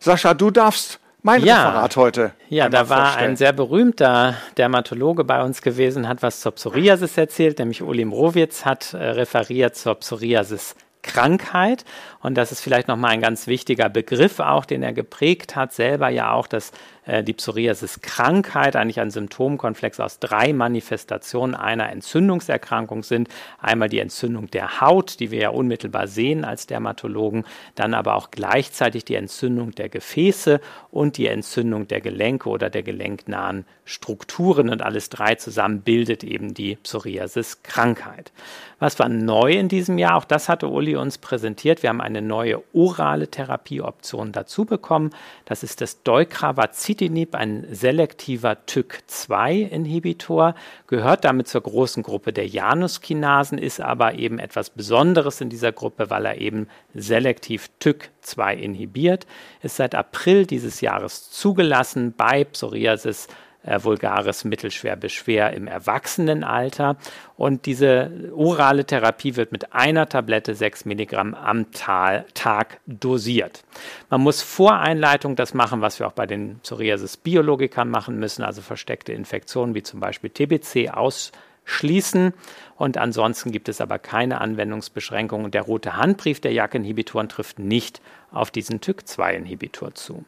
Sascha, 0.00 0.34
du 0.34 0.50
darfst 0.50 1.00
mein 1.22 1.44
ja, 1.44 1.68
Referat 1.68 1.96
heute. 1.96 2.32
Ja, 2.48 2.68
da 2.68 2.88
war 2.88 3.06
vorstellen. 3.06 3.30
ein 3.32 3.36
sehr 3.36 3.52
berühmter 3.52 4.36
Dermatologe 4.56 5.24
bei 5.24 5.42
uns 5.42 5.60
gewesen, 5.60 6.08
hat 6.08 6.22
was 6.22 6.40
zur 6.40 6.52
Psoriasis 6.52 7.18
erzählt, 7.18 7.58
nämlich 7.58 7.82
Uli 7.82 8.04
Mrowitz 8.04 8.64
hat 8.64 8.94
äh, 8.94 9.10
referiert 9.10 9.76
zur 9.76 9.96
Psoriasis 9.96 10.74
Krankheit. 11.02 11.84
Und 12.20 12.34
das 12.36 12.52
ist 12.52 12.60
vielleicht 12.60 12.88
nochmal 12.88 13.12
ein 13.12 13.20
ganz 13.20 13.46
wichtiger 13.46 13.88
Begriff 13.88 14.40
auch, 14.40 14.64
den 14.64 14.82
er 14.82 14.92
geprägt 14.92 15.56
hat, 15.56 15.72
selber 15.72 16.08
ja 16.08 16.32
auch, 16.32 16.46
dass 16.46 16.72
äh, 17.08 17.24
die 17.24 17.32
Psoriasis-Krankheit 17.32 18.76
eigentlich 18.76 19.00
ein 19.00 19.10
Symptomkonflex 19.10 19.98
aus 19.98 20.18
drei 20.18 20.52
Manifestationen 20.52 21.54
einer 21.54 21.90
Entzündungserkrankung 21.90 23.02
sind. 23.02 23.28
Einmal 23.60 23.88
die 23.88 23.98
Entzündung 23.98 24.50
der 24.50 24.80
Haut, 24.80 25.20
die 25.20 25.30
wir 25.30 25.40
ja 25.40 25.48
unmittelbar 25.50 26.06
sehen 26.06 26.44
als 26.44 26.66
Dermatologen, 26.66 27.44
dann 27.74 27.94
aber 27.94 28.14
auch 28.14 28.30
gleichzeitig 28.30 29.04
die 29.04 29.14
Entzündung 29.14 29.72
der 29.72 29.88
Gefäße 29.88 30.60
und 30.90 31.16
die 31.16 31.26
Entzündung 31.26 31.88
der 31.88 32.00
Gelenke 32.00 32.48
oder 32.48 32.68
der 32.68 32.82
gelenknahen 32.82 33.64
Strukturen. 33.84 34.68
Und 34.68 34.82
alles 34.82 35.08
drei 35.08 35.36
zusammen 35.36 35.80
bildet 35.80 36.24
eben 36.24 36.52
die 36.52 36.76
Psoriasis-Krankheit. 36.76 38.32
Was 38.78 38.98
war 38.98 39.08
neu 39.08 39.52
in 39.52 39.68
diesem 39.68 39.98
Jahr? 39.98 40.16
Auch 40.16 40.24
das 40.24 40.48
hatte 40.48 40.68
Uli 40.68 40.94
uns 40.94 41.18
präsentiert. 41.18 41.82
Wir 41.82 41.90
haben 41.90 42.00
eine 42.08 42.22
neue 42.22 42.62
orale 42.72 43.28
Therapieoption 43.28 44.32
dazu 44.32 44.64
bekommen. 44.64 45.10
Das 45.44 45.62
ist 45.62 45.80
das 45.80 46.02
Deucravacitinib, 46.02 47.34
ein 47.34 47.66
selektiver 47.70 48.56
TYK2-Inhibitor, 48.66 50.54
gehört 50.86 51.24
damit 51.24 51.48
zur 51.48 51.60
großen 51.60 52.02
Gruppe 52.02 52.32
der 52.32 52.46
Januskinasen, 52.46 53.58
ist 53.58 53.80
aber 53.80 54.14
eben 54.14 54.38
etwas 54.38 54.70
Besonderes 54.70 55.40
in 55.40 55.50
dieser 55.50 55.72
Gruppe, 55.72 56.10
weil 56.10 56.26
er 56.26 56.40
eben 56.40 56.66
selektiv 56.94 57.68
TYK2 57.80 58.54
inhibiert, 58.54 59.26
ist 59.62 59.76
seit 59.76 59.94
April 59.94 60.46
dieses 60.46 60.80
Jahres 60.80 61.30
zugelassen 61.30 62.14
bei 62.16 62.44
Psoriasis 62.44 63.28
äh, 63.64 63.82
vulgares 63.82 64.44
mittelschwer 64.44 64.96
bis 64.96 65.12
schwer 65.12 65.52
im 65.52 65.66
Erwachsenenalter. 65.66 66.96
Und 67.36 67.66
diese 67.66 68.30
orale 68.34 68.84
Therapie 68.84 69.36
wird 69.36 69.52
mit 69.52 69.72
einer 69.72 70.08
Tablette 70.08 70.54
6 70.54 70.84
Milligramm 70.84 71.34
am 71.34 71.70
Tag 71.72 72.80
dosiert. 72.86 73.64
Man 74.10 74.20
muss 74.20 74.42
vor 74.42 74.78
Einleitung 74.78 75.36
das 75.36 75.54
machen, 75.54 75.80
was 75.80 75.98
wir 75.98 76.06
auch 76.06 76.12
bei 76.12 76.26
den 76.26 76.60
Psoriasis-Biologikern 76.60 77.90
machen 77.90 78.18
müssen, 78.18 78.42
also 78.42 78.62
versteckte 78.62 79.12
Infektionen 79.12 79.74
wie 79.74 79.82
zum 79.82 80.00
Beispiel 80.00 80.30
TBC 80.30 80.90
ausschließen. 80.90 82.32
Und 82.76 82.96
ansonsten 82.96 83.50
gibt 83.50 83.68
es 83.68 83.80
aber 83.80 83.98
keine 83.98 84.40
Anwendungsbeschränkungen. 84.40 85.50
Der 85.50 85.62
rote 85.62 85.96
Handbrief 85.96 86.40
der 86.40 86.52
JAK-Inhibitoren 86.52 87.28
trifft 87.28 87.58
nicht 87.58 88.00
auf 88.30 88.50
diesen 88.50 88.80
TYK2-Inhibitor 88.80 89.94
zu. 89.94 90.24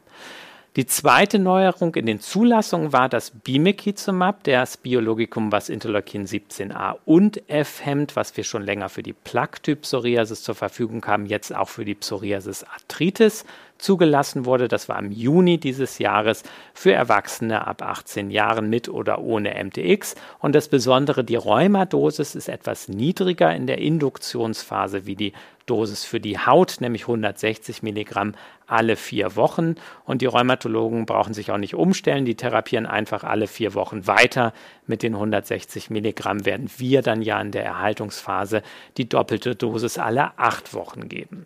Die 0.77 0.85
zweite 0.85 1.37
Neuerung 1.37 1.95
in 1.95 2.05
den 2.05 2.21
Zulassungen 2.21 2.93
war 2.93 3.09
das 3.09 3.31
Bimekizumab, 3.31 4.45
das 4.45 4.77
Biologikum, 4.77 5.51
was 5.51 5.67
Interleukin 5.67 6.25
17a 6.25 6.95
und 7.03 7.49
F 7.49 7.83
hemmt, 7.83 8.15
was 8.15 8.37
wir 8.37 8.45
schon 8.45 8.63
länger 8.63 8.87
für 8.87 9.03
die 9.03 9.11
Plaque-Typ-Psoriasis 9.11 10.43
zur 10.43 10.55
Verfügung 10.55 11.05
haben, 11.05 11.25
jetzt 11.25 11.53
auch 11.53 11.67
für 11.67 11.83
die 11.83 11.95
Psoriasis 11.95 12.63
arthritis 12.63 13.43
zugelassen 13.81 14.45
wurde. 14.45 14.67
Das 14.67 14.87
war 14.87 14.99
im 14.99 15.11
Juni 15.11 15.57
dieses 15.57 15.99
Jahres 15.99 16.43
für 16.73 16.93
Erwachsene 16.93 17.67
ab 17.67 17.81
18 17.81 18.31
Jahren 18.31 18.69
mit 18.69 18.87
oder 18.89 19.19
ohne 19.19 19.61
MTX. 19.63 20.15
Und 20.39 20.55
das 20.55 20.67
Besondere, 20.67 21.23
die 21.23 21.35
Rheumadosis 21.35 22.35
ist 22.35 22.49
etwas 22.49 22.87
niedriger 22.87 23.53
in 23.53 23.67
der 23.67 23.79
Induktionsphase 23.79 25.05
wie 25.05 25.15
die 25.15 25.33
Dosis 25.65 26.03
für 26.03 26.19
die 26.19 26.37
Haut, 26.37 26.77
nämlich 26.79 27.03
160 27.03 27.83
Milligramm 27.83 28.33
alle 28.67 28.95
vier 28.95 29.35
Wochen. 29.35 29.75
Und 30.05 30.21
die 30.21 30.25
Rheumatologen 30.25 31.05
brauchen 31.05 31.33
sich 31.33 31.51
auch 31.51 31.57
nicht 31.57 31.75
umstellen, 31.75 32.25
die 32.25 32.35
therapieren 32.35 32.85
einfach 32.85 33.23
alle 33.23 33.47
vier 33.47 33.73
Wochen 33.73 34.07
weiter. 34.07 34.53
Mit 34.87 35.03
den 35.03 35.13
160 35.13 35.89
Milligramm 35.89 36.45
werden 36.45 36.69
wir 36.77 37.01
dann 37.01 37.21
ja 37.21 37.39
in 37.39 37.51
der 37.51 37.63
Erhaltungsphase 37.63 38.63
die 38.97 39.07
doppelte 39.07 39.55
Dosis 39.55 39.97
alle 39.97 40.37
acht 40.37 40.73
Wochen 40.73 41.09
geben. 41.09 41.45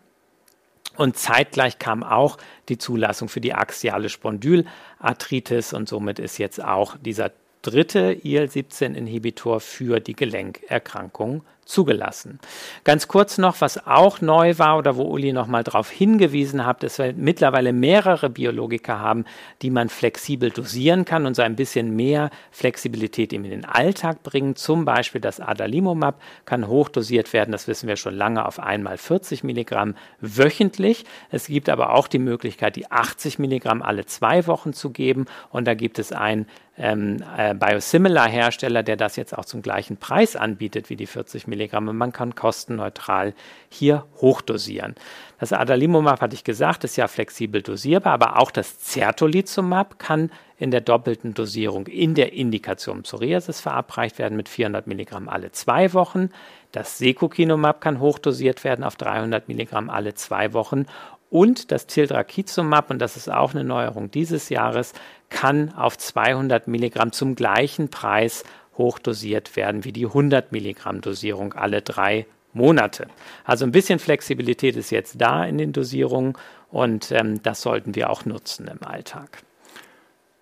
Und 0.98 1.18
zeitgleich 1.18 1.80
kam 1.80 2.04
auch 2.04 2.38
die 2.70 2.78
Zulassung 2.78 3.30
für 3.30 3.42
die 3.42 3.54
axiale 3.54 4.10
Spondylarthritis 4.10 5.74
und 5.74 5.90
somit 5.90 6.20
ist 6.20 6.38
jetzt 6.38 6.64
auch 6.64 6.98
dieser 6.98 7.32
dritte 7.62 8.14
IL-17-Inhibitor 8.24 9.60
für 9.60 10.00
die 10.00 10.16
Gelenkerkrankung 10.16 11.44
zugelassen. 11.66 12.40
Ganz 12.84 13.08
kurz 13.08 13.38
noch, 13.38 13.60
was 13.60 13.86
auch 13.88 14.22
neu 14.22 14.58
war 14.58 14.78
oder 14.78 14.96
wo 14.96 15.04
Uli 15.04 15.34
noch 15.34 15.48
mal 15.48 15.64
darauf 15.64 15.90
hingewiesen 15.90 16.66
hat, 16.66 16.84
dass 16.84 17.00
wir 17.00 17.14
mittlerweile 17.14 17.74
mehrere 17.74 18.30
Biologiker 18.30 19.00
haben, 19.00 19.26
die 19.62 19.72
man 19.72 19.90
flexibel 19.90 20.52
dosieren 20.52 21.06
kann 21.06 21.26
und 21.26 21.36
so 21.36 21.42
ein 21.42 21.56
bisschen 21.56 21.96
mehr 21.96 22.30
Flexibilität 22.52 23.34
in 23.34 23.44
den 23.44 23.66
Alltag 23.66 24.22
bringen. 24.22 24.56
Zum 24.56 24.86
Beispiel 24.86 25.22
das 25.22 25.40
Adalimumab 25.40 26.22
kann 26.46 26.68
hochdosiert 26.68 27.34
werden, 27.34 27.52
das 27.52 27.68
wissen 27.68 27.88
wir 27.88 27.96
schon 27.96 28.16
lange, 28.16 28.46
auf 28.46 28.60
einmal 28.60 28.98
40 28.98 29.44
Milligramm 29.44 29.96
wöchentlich. 30.22 31.06
Es 31.32 31.48
gibt 31.48 31.70
aber 31.70 31.94
auch 31.94 32.08
die 32.08 32.20
Möglichkeit, 32.20 32.76
die 32.76 32.92
80 32.92 33.40
Milligramm 33.40 33.82
alle 33.82 34.06
zwei 34.06 34.46
Wochen 34.46 34.74
zu 34.74 34.92
geben 34.92 35.26
und 35.50 35.66
da 35.66 35.74
gibt 35.74 35.98
es 35.98 36.12
ein 36.12 36.46
ähm, 36.78 37.24
äh, 37.38 37.54
Biosimilar-Hersteller, 37.54 38.84
der 38.84 38.98
das 38.98 39.16
jetzt 39.16 39.38
auch 39.38 39.46
zum 39.46 39.62
gleichen 39.62 39.98
Preis 39.98 40.36
anbietet 40.36 40.90
wie 40.90 40.96
die 40.96 41.08
40 41.08 41.48
Milligramm. 41.48 41.86
Man 41.98 42.12
kann 42.12 42.36
kostenneutral 42.36 43.34
hier 43.70 44.06
hochdosieren. 44.18 44.96
Das 45.40 45.54
Adalimumab, 45.54 46.22
hatte 46.22 46.36
ich 46.36 46.44
gesagt, 46.44 46.84
ist 46.84 46.96
ja 46.96 47.08
flexibel 47.08 47.62
dosierbar, 47.62 48.14
aber 48.14 48.40
auch 48.40 48.52
das 48.52 48.80
Certolizumab 48.82 50.00
kann 50.00 50.32
in 50.58 50.72
der 50.72 50.82
doppelten 50.82 51.34
Dosierung 51.34 51.88
in 51.88 52.16
der 52.16 52.34
Indikation 52.34 53.04
Psoriasis 53.04 53.60
verabreicht 53.60 54.20
werden 54.20 54.38
mit 54.38 54.48
400 54.48 54.88
Milligramm 54.88 55.28
alle 55.28 55.52
zwei 55.52 55.94
Wochen. 55.94 56.30
Das 56.72 56.98
Secukinumab 56.98 57.82
kann 57.82 58.00
hochdosiert 58.00 58.64
werden 58.64 58.84
auf 58.84 58.96
300 58.96 59.48
Milligramm 59.48 59.90
alle 59.90 60.14
zwei 60.14 60.54
Wochen 60.54 60.86
und 61.30 61.72
das 61.72 61.88
Tildrakizumab, 61.88 62.90
und 62.90 63.00
das 63.00 63.18
ist 63.18 63.30
auch 63.30 63.54
eine 63.54 63.64
Neuerung 63.64 64.10
dieses 64.10 64.48
Jahres, 64.50 64.94
kann 65.30 65.74
auf 65.74 65.98
200 65.98 66.68
Milligramm 66.68 67.12
zum 67.12 67.36
gleichen 67.36 67.90
Preis 67.90 68.44
hochdosiert 68.78 69.56
werden 69.56 69.84
wie 69.84 69.92
die 69.92 70.06
100 70.06 70.52
Milligramm 70.52 71.02
Dosierung 71.02 71.54
alle 71.54 71.82
drei 71.82 72.26
Monate. 72.54 73.08
Also 73.44 73.66
ein 73.66 73.72
bisschen 73.72 74.00
Flexibilität 74.00 74.76
ist 74.76 74.90
jetzt 74.90 75.16
da 75.20 75.46
in 75.46 75.58
den 75.58 75.74
Dosierungen 75.74 76.34
und 76.72 77.12
ähm, 77.12 77.42
das 77.44 77.62
sollten 77.62 77.96
wir 77.96 78.10
auch 78.10 78.26
nutzen 78.26 78.68
im 78.68 78.86
Alltag. 78.86 79.44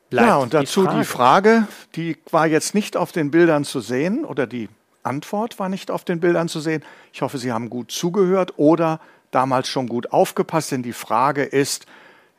Bleibt 0.09 0.27
ja, 0.27 0.37
und 0.37 0.53
dazu 0.53 0.81
die 0.81 0.87
Frage. 0.87 0.99
die 0.99 1.05
Frage, 1.05 1.67
die 1.95 2.17
war 2.29 2.47
jetzt 2.47 2.75
nicht 2.75 2.97
auf 2.97 3.11
den 3.11 3.31
Bildern 3.31 3.63
zu 3.65 3.79
sehen 3.79 4.25
oder 4.25 4.45
die 4.45 4.69
Antwort 5.01 5.59
war 5.59 5.69
nicht 5.69 5.91
auf 5.91 6.03
den 6.03 6.19
Bildern 6.19 6.47
zu 6.47 6.59
sehen. 6.59 6.83
Ich 7.11 7.21
hoffe, 7.21 7.37
Sie 7.37 7.51
haben 7.51 7.69
gut 7.69 7.91
zugehört 7.91 8.53
oder 8.57 8.99
damals 9.31 9.67
schon 9.67 9.87
gut 9.87 10.11
aufgepasst, 10.11 10.71
denn 10.71 10.83
die 10.83 10.93
Frage 10.93 11.43
ist, 11.43 11.85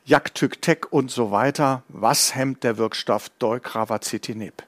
Jaktüktec 0.05 0.87
und 0.91 1.09
so 1.09 1.31
weiter, 1.31 1.83
was 1.87 2.35
hemmt 2.35 2.63
der 2.63 2.77
Wirkstoff 2.77 3.29
Deucravacitinib? 3.39 4.63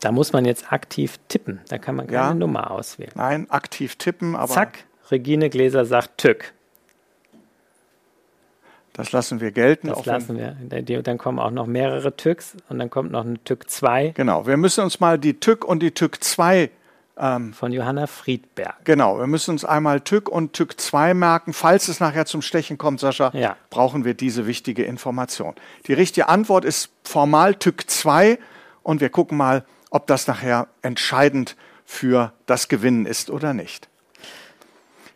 Da 0.00 0.12
muss 0.12 0.32
man 0.32 0.44
jetzt 0.44 0.72
aktiv 0.72 1.18
tippen, 1.28 1.60
da 1.68 1.78
kann 1.78 1.96
man 1.96 2.06
keine 2.06 2.18
ja, 2.18 2.34
Nummer 2.34 2.70
auswählen. 2.70 3.12
Nein, 3.14 3.50
aktiv 3.50 3.96
tippen, 3.96 4.34
aber. 4.34 4.52
Zack, 4.52 4.84
Regine 5.10 5.50
Gläser 5.50 5.84
sagt 5.84 6.18
Tück. 6.18 6.54
Das 8.94 9.12
lassen 9.12 9.40
wir 9.40 9.50
gelten. 9.50 9.88
Das 9.88 10.06
lassen 10.06 10.38
wir. 10.38 11.02
Dann 11.02 11.18
kommen 11.18 11.38
auch 11.40 11.50
noch 11.50 11.66
mehrere 11.66 12.16
Tücks 12.16 12.56
und 12.68 12.78
dann 12.78 12.90
kommt 12.90 13.10
noch 13.10 13.24
eine 13.24 13.42
Tück 13.42 13.68
2. 13.68 14.12
Genau, 14.14 14.46
wir 14.46 14.56
müssen 14.56 14.84
uns 14.84 15.00
mal 15.00 15.18
die 15.18 15.40
Tück 15.40 15.64
und 15.64 15.80
die 15.80 15.90
Tück 15.90 16.22
2 16.22 16.70
ähm, 17.16 17.52
Von 17.52 17.72
Johanna 17.72 18.06
Friedberg. 18.06 18.84
Genau, 18.84 19.18
wir 19.18 19.26
müssen 19.26 19.52
uns 19.52 19.64
einmal 19.64 20.00
TÜK 20.00 20.28
und 20.28 20.52
TÜK 20.52 20.80
2 20.80 21.14
merken. 21.14 21.52
Falls 21.52 21.88
es 21.88 22.00
nachher 22.00 22.26
zum 22.26 22.42
Stechen 22.42 22.78
kommt, 22.78 23.00
Sascha, 23.00 23.30
ja. 23.34 23.56
brauchen 23.70 24.04
wir 24.04 24.14
diese 24.14 24.46
wichtige 24.46 24.84
Information. 24.84 25.54
Die 25.86 25.92
richtige 25.92 26.28
Antwort 26.28 26.64
ist 26.64 26.90
formal 27.04 27.54
TÜK 27.54 27.88
2 27.88 28.38
und 28.82 29.00
wir 29.00 29.10
gucken 29.10 29.38
mal, 29.38 29.64
ob 29.90 30.06
das 30.06 30.26
nachher 30.26 30.66
entscheidend 30.82 31.56
für 31.84 32.32
das 32.46 32.68
Gewinnen 32.68 33.06
ist 33.06 33.30
oder 33.30 33.54
nicht. 33.54 33.88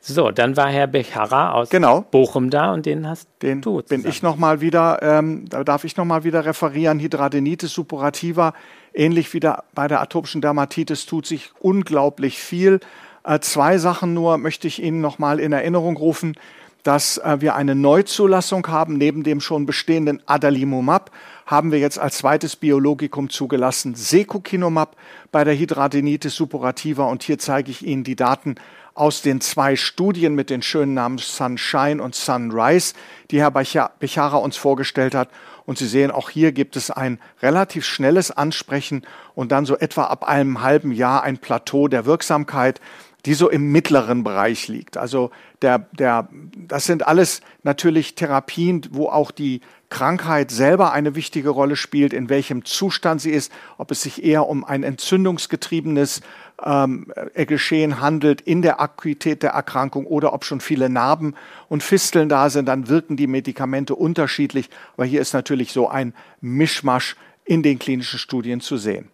So, 0.09 0.31
dann 0.31 0.57
war 0.57 0.71
Herr 0.71 0.87
Bechara 0.87 1.53
aus 1.53 1.69
genau. 1.69 2.01
Bochum 2.01 2.49
da 2.49 2.73
und 2.73 2.87
den 2.87 3.07
hast 3.07 3.29
den 3.43 3.61
du. 3.61 3.83
Bin 3.83 4.07
ich 4.07 4.23
noch 4.23 4.37
mal 4.37 4.63
wieder, 4.63 5.03
ähm, 5.03 5.45
da 5.51 5.65
darf 5.65 5.85
ich 5.85 5.99
noch 5.99 6.07
mal 6.07 6.25
wieder 6.25 6.47
referieren. 6.47 6.99
Hydradenitis 6.99 7.75
suppurativa, 7.75 8.55
ähnlich 8.95 9.35
wie 9.35 9.41
der, 9.41 9.65
bei 9.75 9.87
der 9.87 10.01
atopischen 10.01 10.41
Dermatitis, 10.41 11.05
tut 11.05 11.27
sich 11.27 11.53
unglaublich 11.61 12.39
viel. 12.39 12.81
Äh, 13.23 13.41
zwei 13.41 13.77
Sachen 13.77 14.15
nur 14.15 14.39
möchte 14.39 14.67
ich 14.67 14.83
Ihnen 14.83 15.03
noch 15.03 15.19
mal 15.19 15.39
in 15.39 15.53
Erinnerung 15.53 15.99
rufen, 15.99 16.37
dass 16.85 17.19
äh, 17.19 17.43
wir 17.43 17.55
eine 17.55 17.75
Neuzulassung 17.75 18.67
haben. 18.69 18.97
Neben 18.97 19.25
dem 19.25 19.43
schon 19.43 19.67
bestehenden 19.67 20.23
Adalimumab 20.25 21.11
haben 21.45 21.71
wir 21.71 21.81
jetzt 21.81 21.99
als 21.99 22.17
zweites 22.17 22.57
Biologikum 22.57 23.29
zugelassen 23.29 23.95
Secukinumab 23.95 24.97
bei 25.31 25.45
der 25.45 25.55
Hydradenitis 25.55 26.35
suppurativa. 26.35 27.05
Und 27.05 27.23
hier 27.23 27.39
zeige 27.39 27.71
ich 27.71 27.85
Ihnen 27.85 28.05
die 28.05 28.17
Daten 28.17 28.55
aus 28.99 29.23
den 29.23 29.41
zwei 29.41 29.77
Studien 29.77 30.35
mit 30.35 30.51
den 30.51 30.61
schönen 30.61 30.93
Namen 30.95 31.19
Sunshine 31.19 32.03
und 32.03 32.15
Sunrise, 32.15 32.95
die 33.31 33.41
Herr 33.41 33.53
Bechara 33.53 34.37
uns 34.37 34.57
vorgestellt 34.57 35.15
hat. 35.15 35.29
Und 35.67 35.79
Sie 35.79 35.87
sehen, 35.87 36.11
auch 36.11 36.31
hier 36.31 36.53
gibt 36.53 36.77
es 36.77 36.91
ein 36.91 37.21
relativ 37.41 37.85
schnelles 37.85 38.31
Ansprechen 38.31 39.03
und 39.35 39.53
dann 39.53 39.67
so 39.67 39.77
etwa 39.77 40.05
ab 40.05 40.27
einem 40.27 40.63
halben 40.63 40.93
Jahr 40.93 41.23
ein 41.23 41.39
Plateau 41.39 41.87
der 41.87 42.07
Wirksamkeit, 42.07 42.81
die 43.25 43.35
so 43.35 43.49
im 43.49 43.71
mittleren 43.71 44.25
Bereich 44.25 44.69
liegt. 44.69 44.97
Also 44.97 45.31
der, 45.63 45.81
der, 45.93 46.29
das 46.57 46.87
sind 46.87 47.07
alles 47.07 47.41
natürlich 47.63 48.15
Therapien, 48.15 48.83
wo 48.91 49.09
auch 49.09 49.31
die 49.31 49.61
Krankheit 49.91 50.51
selber 50.51 50.93
eine 50.93 51.15
wichtige 51.15 51.51
Rolle 51.51 51.77
spielt, 51.77 52.13
in 52.13 52.29
welchem 52.29 52.65
Zustand 52.65 53.21
sie 53.21 53.31
ist, 53.31 53.53
ob 53.77 53.91
es 53.91 54.03
sich 54.03 54.25
eher 54.25 54.47
um 54.47 54.65
ein 54.65 54.83
entzündungsgetriebenes 54.83 56.21
ähm, 56.65 57.13
äh, 57.35 57.47
Geschehen 57.47 58.01
handelt 58.01 58.41
in 58.41 58.63
der 58.63 58.81
Akuität 58.81 59.43
der 59.43 59.51
Erkrankung 59.51 60.07
oder 60.07 60.33
ob 60.33 60.45
schon 60.45 60.61
viele 60.61 60.89
Narben 60.89 61.35
und 61.69 61.83
Fisteln 61.83 62.29
da 62.29 62.51
sind, 62.51 62.67
dann 62.67 62.89
wirken 62.89 63.17
die 63.17 63.27
Medikamente 63.27 63.95
unterschiedlich. 63.95 64.71
Aber 64.97 65.05
hier 65.05 65.21
ist 65.21 65.33
natürlich 65.33 65.73
so 65.73 65.89
ein 65.89 66.15
Mischmasch 66.41 67.17
in 67.45 67.63
den 67.63 67.79
klinischen 67.79 68.19
Studien 68.19 68.61
zu 68.61 68.77
sehen. 68.77 69.09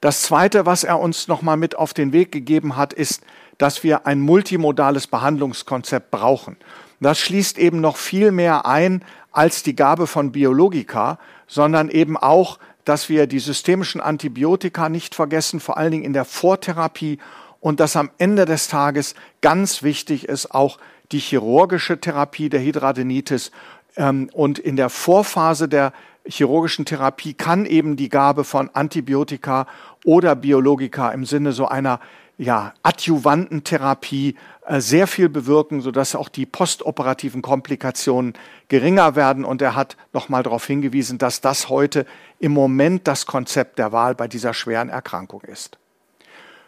Das 0.00 0.22
Zweite, 0.22 0.66
was 0.66 0.84
er 0.84 1.00
uns 1.00 1.28
nochmal 1.28 1.56
mit 1.56 1.76
auf 1.76 1.94
den 1.94 2.12
Weg 2.12 2.32
gegeben 2.32 2.76
hat, 2.76 2.92
ist, 2.92 3.22
dass 3.58 3.84
wir 3.84 4.06
ein 4.06 4.20
multimodales 4.20 5.06
Behandlungskonzept 5.06 6.10
brauchen. 6.10 6.56
Das 7.00 7.18
schließt 7.20 7.58
eben 7.58 7.80
noch 7.80 7.96
viel 7.96 8.32
mehr 8.32 8.66
ein 8.66 9.04
als 9.32 9.62
die 9.62 9.76
Gabe 9.76 10.06
von 10.06 10.32
Biologika, 10.32 11.18
sondern 11.46 11.88
eben 11.88 12.16
auch, 12.16 12.58
dass 12.84 13.08
wir 13.08 13.26
die 13.26 13.38
systemischen 13.38 14.00
Antibiotika 14.00 14.88
nicht 14.88 15.14
vergessen, 15.14 15.60
vor 15.60 15.76
allen 15.76 15.92
Dingen 15.92 16.04
in 16.04 16.12
der 16.12 16.24
Vortherapie. 16.24 17.18
Und 17.60 17.80
dass 17.80 17.96
am 17.96 18.10
Ende 18.18 18.44
des 18.44 18.68
Tages 18.68 19.14
ganz 19.40 19.82
wichtig 19.82 20.28
ist 20.28 20.54
auch 20.54 20.78
die 21.12 21.18
chirurgische 21.18 21.98
Therapie 21.98 22.48
der 22.48 22.60
Hydradenitis 22.60 23.50
ähm, 23.96 24.28
und 24.32 24.58
in 24.58 24.76
der 24.76 24.90
Vorphase 24.90 25.68
der 25.68 25.92
chirurgischen 26.26 26.84
Therapie 26.84 27.34
kann 27.34 27.66
eben 27.66 27.96
die 27.96 28.08
Gabe 28.08 28.44
von 28.44 28.70
Antibiotika 28.72 29.66
oder 30.04 30.34
Biologika 30.34 31.10
im 31.10 31.24
Sinne 31.24 31.52
so 31.52 31.66
einer 31.66 32.00
ja, 32.38 32.74
adjuvanten 32.82 33.62
Therapie 33.62 34.36
sehr 34.68 35.06
viel 35.06 35.28
bewirken, 35.28 35.80
sodass 35.80 36.14
auch 36.14 36.28
die 36.28 36.46
postoperativen 36.46 37.42
Komplikationen 37.42 38.34
geringer 38.68 39.14
werden. 39.14 39.44
Und 39.44 39.60
er 39.60 39.74
hat 39.74 39.96
nochmal 40.12 40.42
darauf 40.42 40.66
hingewiesen, 40.66 41.18
dass 41.18 41.40
das 41.40 41.68
heute 41.68 42.06
im 42.38 42.52
Moment 42.52 43.06
das 43.06 43.26
Konzept 43.26 43.78
der 43.78 43.92
Wahl 43.92 44.14
bei 44.14 44.28
dieser 44.28 44.54
schweren 44.54 44.88
Erkrankung 44.88 45.42
ist. 45.42 45.78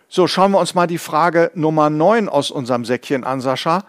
So, 0.08 0.26
schauen 0.26 0.52
wir 0.52 0.60
uns 0.60 0.74
mal 0.74 0.86
die 0.86 0.98
Frage 0.98 1.50
Nummer 1.54 1.90
9 1.90 2.28
aus 2.28 2.50
unserem 2.50 2.84
Säckchen 2.84 3.24
an, 3.24 3.40
Sascha. 3.40 3.84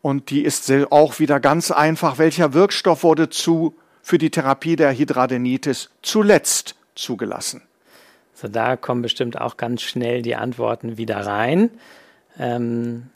Und 0.00 0.30
die 0.30 0.42
ist 0.42 0.72
auch 0.90 1.18
wieder 1.18 1.40
ganz 1.40 1.70
einfach. 1.70 2.18
Welcher 2.18 2.54
Wirkstoff 2.54 3.02
wurde 3.02 3.28
zu, 3.28 3.76
für 4.02 4.18
die 4.18 4.30
Therapie 4.30 4.76
der 4.76 4.96
Hydradenitis 4.96 5.90
zuletzt 6.02 6.74
zugelassen? 6.94 7.62
So, 8.34 8.48
da 8.48 8.76
kommen 8.76 9.02
bestimmt 9.02 9.40
auch 9.40 9.56
ganz 9.56 9.82
schnell 9.82 10.22
die 10.22 10.36
Antworten 10.36 10.96
wieder 10.96 11.26
rein. 11.26 11.70
Ähm, 12.38 13.10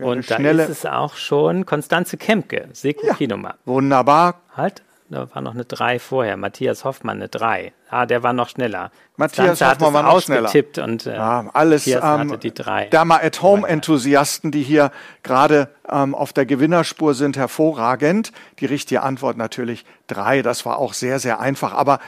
und 0.00 0.30
da 0.30 0.36
ist 0.36 0.68
es 0.68 0.86
auch 0.86 1.16
schon 1.16 1.66
Konstanze 1.66 2.16
Kempke, 2.16 2.68
Secukinumab. 2.72 3.58
Ja, 3.66 3.72
wunderbar. 3.72 4.40
Halt, 4.56 4.82
da 5.10 5.28
war 5.34 5.42
noch 5.42 5.54
eine 5.54 5.64
3 5.64 5.98
vorher. 5.98 6.36
Matthias 6.36 6.84
Hoffmann 6.84 7.16
eine 7.16 7.28
3. 7.28 7.72
Ah, 7.90 8.06
der 8.06 8.22
war 8.22 8.32
noch 8.32 8.48
schneller. 8.50 8.90
Matthias 9.16 9.46
Konstanze 9.58 9.86
Hoffmann 9.86 10.04
war 10.04 10.14
noch 10.14 10.22
schneller. 10.22 10.52
und 10.84 11.06
äh, 11.06 11.16
ja, 11.16 11.50
alles 11.52 11.86
ähm, 11.86 12.02
hatte 12.02 12.38
die 12.38 12.52
3. 12.52 12.86
Derma-at-Home-Enthusiasten, 12.86 14.50
die 14.50 14.62
hier 14.62 14.92
gerade 15.22 15.68
ähm, 15.90 16.14
auf 16.14 16.32
der 16.32 16.46
Gewinnerspur 16.46 17.14
sind, 17.14 17.36
hervorragend. 17.36 18.32
Die 18.60 18.66
richtige 18.66 19.02
Antwort 19.02 19.36
natürlich 19.36 19.84
3. 20.08 20.42
Das 20.42 20.66
war 20.66 20.78
auch 20.78 20.92
sehr, 20.92 21.18
sehr 21.18 21.40
einfach. 21.40 21.72
Aber 21.72 21.98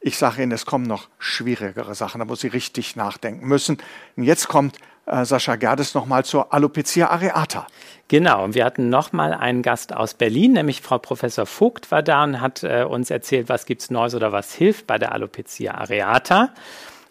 ich 0.00 0.18
sage 0.18 0.42
Ihnen, 0.42 0.52
es 0.52 0.66
kommen 0.66 0.86
noch 0.86 1.08
schwierigere 1.18 1.94
Sachen, 1.94 2.20
da 2.20 2.28
wo 2.28 2.34
Sie 2.34 2.48
richtig 2.48 2.96
nachdenken 2.96 3.46
müssen. 3.46 3.78
Und 4.16 4.24
jetzt 4.24 4.48
kommt 4.48 4.78
Sascha 5.24 5.56
Gerdes 5.56 5.94
nochmal 5.94 6.24
zur 6.24 6.52
Alopecia 6.52 7.08
areata. 7.08 7.66
Genau, 8.08 8.44
und 8.44 8.54
wir 8.54 8.64
hatten 8.64 8.88
nochmal 8.88 9.34
einen 9.34 9.62
Gast 9.62 9.94
aus 9.94 10.14
Berlin, 10.14 10.52
nämlich 10.52 10.80
Frau 10.80 10.98
Professor 10.98 11.44
Vogt 11.44 11.90
war 11.90 12.02
da 12.02 12.24
und 12.24 12.40
hat 12.40 12.62
äh, 12.62 12.84
uns 12.84 13.10
erzählt, 13.10 13.48
was 13.48 13.66
gibt's 13.66 13.90
Neues 13.90 14.14
oder 14.14 14.32
was 14.32 14.54
hilft 14.54 14.86
bei 14.86 14.98
der 14.98 15.12
Alopecia 15.12 15.74
areata. 15.74 16.50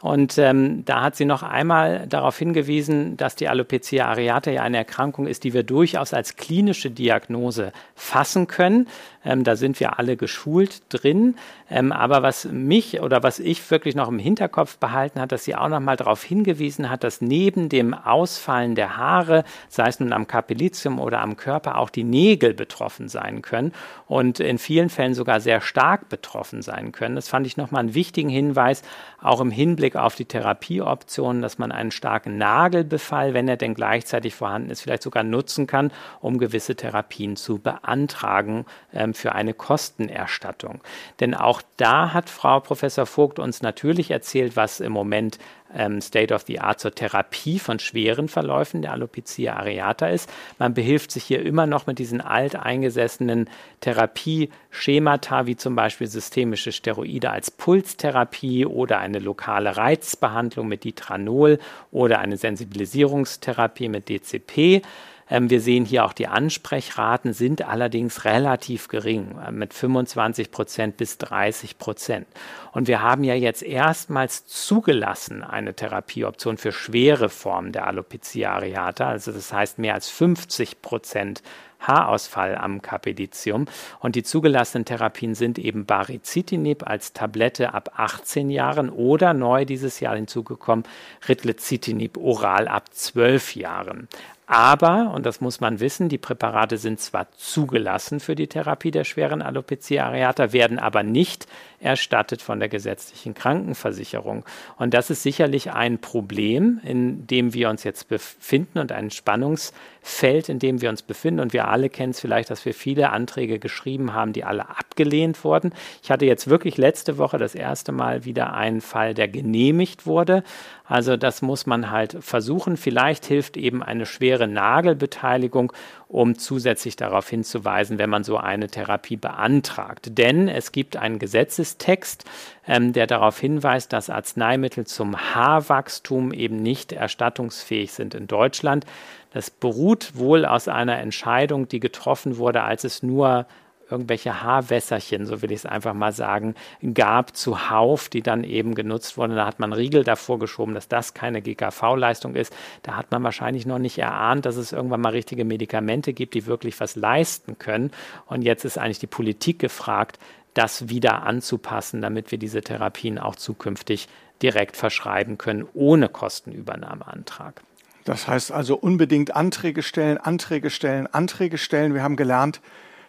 Und 0.01 0.37
ähm, 0.37 0.85
da 0.85 1.01
hat 1.01 1.15
sie 1.15 1.25
noch 1.25 1.41
einmal 1.41 2.05
darauf 2.07 2.37
hingewiesen, 2.37 3.17
dass 3.17 3.35
die 3.35 3.47
Alopecia 3.47 4.05
areata 4.05 4.51
ja 4.51 4.61
eine 4.61 4.77
Erkrankung 4.77 5.25
ist, 5.25 5.43
die 5.43 5.53
wir 5.53 5.63
durchaus 5.63 6.13
als 6.13 6.35
klinische 6.35 6.91
Diagnose 6.91 7.71
fassen 7.95 8.47
können. 8.47 8.87
Ähm, 9.25 9.43
da 9.43 9.55
sind 9.55 9.79
wir 9.79 9.97
alle 9.97 10.15
geschult 10.15 10.81
drin. 10.89 11.35
Ähm, 11.69 11.91
aber 11.91 12.21
was 12.21 12.45
mich 12.45 13.01
oder 13.01 13.23
was 13.23 13.39
ich 13.39 13.69
wirklich 13.71 13.95
noch 13.95 14.07
im 14.07 14.19
Hinterkopf 14.19 14.77
behalten 14.77 15.19
hat, 15.19 15.31
dass 15.31 15.43
sie 15.43 15.55
auch 15.55 15.67
noch 15.67 15.79
mal 15.79 15.97
darauf 15.97 16.23
hingewiesen 16.23 16.89
hat, 16.89 17.03
dass 17.03 17.19
neben 17.19 17.67
dem 17.67 17.93
Ausfallen 17.93 18.75
der 18.75 18.97
Haare, 18.97 19.43
sei 19.67 19.87
es 19.87 19.99
nun 19.99 20.13
am 20.13 20.27
Kapellizium 20.27 20.99
oder 20.99 21.21
am 21.21 21.35
Körper, 21.35 21.77
auch 21.77 21.89
die 21.89 22.03
Nägel 22.03 22.53
betroffen 22.53 23.09
sein 23.09 23.41
können 23.41 23.73
und 24.05 24.39
in 24.39 24.59
vielen 24.59 24.89
Fällen 24.89 25.13
sogar 25.13 25.39
sehr 25.39 25.59
stark 25.59 26.07
betroffen 26.07 26.61
sein 26.61 26.91
können. 26.91 27.15
Das 27.15 27.27
fand 27.27 27.47
ich 27.47 27.57
noch 27.57 27.71
mal 27.71 27.79
einen 27.79 27.95
wichtigen 27.95 28.29
Hinweis, 28.29 28.83
auch 29.21 29.41
im 29.41 29.51
Hinblick 29.51 29.86
auf 29.95 30.15
die 30.15 30.25
Therapieoptionen, 30.25 31.41
dass 31.41 31.57
man 31.57 31.71
einen 31.71 31.91
starken 31.91 32.37
Nagelbefall, 32.37 33.33
wenn 33.33 33.47
er 33.47 33.57
denn 33.57 33.73
gleichzeitig 33.73 34.35
vorhanden 34.35 34.69
ist, 34.69 34.81
vielleicht 34.81 35.03
sogar 35.03 35.23
nutzen 35.23 35.67
kann, 35.67 35.91
um 36.19 36.37
gewisse 36.37 36.75
Therapien 36.75 37.35
zu 37.35 37.59
beantragen 37.59 38.65
ähm, 38.93 39.13
für 39.13 39.33
eine 39.33 39.53
Kostenerstattung. 39.53 40.81
Denn 41.19 41.33
auch 41.33 41.61
da 41.77 42.13
hat 42.13 42.29
Frau 42.29 42.59
Professor 42.59 43.05
Vogt 43.05 43.39
uns 43.39 43.61
natürlich 43.61 44.11
erzählt, 44.11 44.55
was 44.55 44.79
im 44.79 44.91
Moment 44.91 45.39
ähm, 45.77 46.01
State 46.01 46.33
of 46.33 46.43
the 46.47 46.59
Art 46.59 46.79
zur 46.79 46.93
Therapie 46.93 47.59
von 47.59 47.79
schweren 47.79 48.27
Verläufen 48.27 48.81
der 48.81 48.91
Alopecia 48.91 49.55
areata 49.55 50.07
ist. 50.07 50.29
Man 50.59 50.73
behilft 50.73 51.11
sich 51.11 51.23
hier 51.23 51.41
immer 51.45 51.67
noch 51.67 51.87
mit 51.87 51.99
diesen 51.99 52.19
alteingesessenen 52.19 53.49
Therapieschemata, 53.81 55.45
wie 55.45 55.55
zum 55.55 55.75
Beispiel 55.75 56.07
systemische 56.07 56.71
Steroide 56.71 57.29
als 57.29 57.51
Pulstherapie 57.51 58.65
oder 58.65 58.99
eine 58.99 59.19
lokale 59.19 59.77
Reizbehandlung 59.77 60.67
mit 60.67 60.83
Ditranol 60.83 61.59
oder 61.91 62.19
eine 62.19 62.37
Sensibilisierungstherapie 62.37 63.89
mit 63.89 64.09
DCP. 64.09 64.81
Ähm, 65.29 65.49
wir 65.49 65.61
sehen 65.61 65.85
hier 65.85 66.05
auch 66.05 66.13
die 66.13 66.27
Ansprechraten 66.27 67.33
sind 67.33 67.61
allerdings 67.61 68.25
relativ 68.25 68.87
gering, 68.87 69.37
äh, 69.45 69.51
mit 69.51 69.73
25 69.73 70.51
Prozent 70.51 70.97
bis 70.97 71.17
30 71.17 71.77
Prozent. 71.77 72.27
Und 72.71 72.87
wir 72.87 73.01
haben 73.01 73.23
ja 73.23 73.33
jetzt 73.33 73.63
erstmals 73.63 74.45
zugelassen 74.45 75.43
eine 75.43 75.73
Therapieoption 75.73 76.57
für 76.57 76.71
schwere 76.71 77.29
Formen 77.29 77.71
der 77.71 77.87
Alopecia 77.87 78.53
areata, 78.53 79.09
also 79.09 79.31
das 79.31 79.51
heißt 79.51 79.79
mehr 79.79 79.95
als 79.95 80.09
50 80.09 80.81
Prozent 80.81 81.41
Haarausfall 81.79 82.55
am 82.55 82.81
Kapedizium. 82.81 83.65
Und 83.99 84.15
die 84.15 84.23
zugelassenen 84.23 84.85
Therapien 84.85 85.35
sind 85.35 85.59
eben 85.59 85.85
Baricitinib 85.85 86.87
als 86.87 87.13
Tablette 87.13 87.73
ab 87.73 87.91
18 87.95 88.49
Jahren 88.49 88.89
oder 88.89 89.33
neu 89.33 89.65
dieses 89.65 89.99
Jahr 89.99 90.15
hinzugekommen 90.15 90.85
Ritlecitinib 91.27 92.17
oral 92.17 92.67
ab 92.67 92.85
12 92.93 93.55
Jahren. 93.55 94.07
Aber, 94.49 95.11
und 95.13 95.25
das 95.25 95.41
muss 95.41 95.59
man 95.59 95.81
wissen, 95.81 96.07
die 96.07 96.17
Präparate 96.17 96.77
sind 96.77 97.01
zwar 97.01 97.29
zugelassen 97.33 98.21
für 98.21 98.33
die 98.33 98.47
Therapie 98.47 98.91
der 98.91 99.03
schweren 99.03 99.41
Alopecia 99.41 100.05
areata, 100.05 100.53
werden 100.53 100.79
aber 100.79 101.03
nicht 101.03 101.47
erstattet 101.79 102.41
von 102.41 102.59
der 102.59 102.69
gesetzlichen 102.69 103.33
Krankenversicherung. 103.33 104.45
Und 104.77 104.93
das 104.93 105.09
ist 105.09 105.21
sicherlich 105.21 105.71
ein 105.71 105.99
Problem, 105.99 106.79
in 106.83 107.27
dem 107.27 107.53
wir 107.53 107.69
uns 107.69 107.83
jetzt 107.83 108.07
befinden 108.07 108.79
und 108.79 108.91
ein 108.91 109.11
Spannungsfeld, 109.11 110.49
in 110.49 110.59
dem 110.59 110.81
wir 110.81 110.89
uns 110.89 111.01
befinden. 111.01 111.41
Und 111.41 111.53
wir 111.53 111.67
alle 111.67 111.89
kennen 111.89 112.11
es 112.11 112.19
vielleicht, 112.19 112.49
dass 112.49 112.65
wir 112.65 112.73
viele 112.73 113.11
Anträge 113.11 113.59
geschrieben 113.59 114.13
haben, 114.13 114.33
die 114.33 114.43
alle 114.45 114.69
abgelehnt 114.69 115.43
wurden. 115.43 115.73
Ich 116.01 116.09
hatte 116.09 116.25
jetzt 116.25 116.49
wirklich 116.49 116.77
letzte 116.77 117.17
Woche 117.17 117.37
das 117.37 117.53
erste 117.53 117.91
Mal 117.91 118.25
wieder 118.25 118.53
einen 118.53 118.81
Fall, 118.81 119.13
der 119.13 119.27
genehmigt 119.27 120.05
wurde. 120.05 120.43
Also 120.87 121.17
das 121.17 121.41
muss 121.41 121.65
man 121.65 121.91
halt 121.91 122.17
versuchen. 122.21 122.77
Vielleicht 122.77 123.25
hilft 123.25 123.57
eben 123.57 123.83
eine 123.83 124.05
schwere 124.05 124.47
Nagelbeteiligung, 124.47 125.73
um 126.07 126.37
zusätzlich 126.37 126.95
darauf 126.95 127.29
hinzuweisen, 127.29 127.99
wenn 127.99 128.09
man 128.09 128.23
so 128.23 128.37
eine 128.37 128.67
Therapie 128.67 129.17
beantragt. 129.17 130.17
Denn 130.17 130.47
es 130.47 130.71
gibt 130.71 130.95
einen 130.95 131.19
Gesetzestext, 131.19 132.23
ähm, 132.65 132.93
der 132.93 133.05
darauf 133.05 133.37
hinweist, 133.37 133.91
dass 133.91 134.09
Arzneimittel 134.09 134.87
zum 134.87 135.17
Haarwachstum 135.17 136.31
eben 136.31 136.55
nicht 136.55 136.93
erstattungsfähig 136.93 137.91
sind 137.91 138.15
in 138.15 138.27
Deutschland. 138.27 138.85
Das 139.33 139.49
beruht 139.49 140.15
wohl 140.15 140.45
aus 140.45 140.69
einer 140.69 140.99
Entscheidung, 140.99 141.67
die 141.67 141.81
getroffen 141.81 142.37
wurde, 142.37 142.63
als 142.63 142.85
es 142.85 143.03
nur 143.03 143.45
irgendwelche 143.89 144.41
Haarwässerchen, 144.41 145.25
so 145.25 145.41
will 145.41 145.51
ich 145.51 145.59
es 145.59 145.65
einfach 145.65 145.93
mal 145.93 146.11
sagen, 146.11 146.55
gab 146.93 147.35
zuhauf, 147.35 148.09
die 148.09 148.21
dann 148.21 148.43
eben 148.43 148.75
genutzt 148.75 149.17
wurden. 149.17 149.35
Da 149.35 149.45
hat 149.45 149.59
man 149.59 149.73
Riegel 149.73 150.03
davor 150.03 150.39
geschoben, 150.39 150.73
dass 150.73 150.87
das 150.87 151.13
keine 151.13 151.41
GKV-Leistung 151.41 152.35
ist. 152.35 152.55
Da 152.83 152.95
hat 152.95 153.11
man 153.11 153.23
wahrscheinlich 153.23 153.65
noch 153.65 153.79
nicht 153.79 153.97
erahnt, 153.97 154.45
dass 154.45 154.55
es 154.57 154.71
irgendwann 154.71 155.01
mal 155.01 155.09
richtige 155.13 155.45
Medikamente 155.45 156.13
gibt, 156.13 156.33
die 156.33 156.45
wirklich 156.45 156.79
was 156.79 156.95
leisten 156.95 157.57
können. 157.57 157.91
Und 158.25 158.41
jetzt 158.41 158.65
ist 158.65 158.77
eigentlich 158.77 158.99
die 158.99 159.07
Politik 159.07 159.59
gefragt, 159.59 160.19
das 160.53 160.89
wieder 160.89 161.23
anzupassen, 161.23 162.01
damit 162.01 162.31
wir 162.31 162.39
diese 162.39 162.61
Therapien 162.61 163.19
auch 163.19 163.35
zukünftig 163.35 164.07
direkt 164.41 164.75
verschreiben 164.75 165.37
können, 165.37 165.67
ohne 165.73 166.09
Kostenübernahmeantrag. 166.09 167.61
Das 168.05 168.27
heißt 168.27 168.51
also 168.51 168.75
unbedingt 168.75 169.35
Anträge 169.35 169.83
stellen, 169.83 170.17
Anträge 170.17 170.69
stellen, 170.69 171.07
Anträge 171.07 171.57
stellen. 171.57 171.93
Wir 171.93 172.03
haben 172.03 172.15
gelernt, 172.15 172.61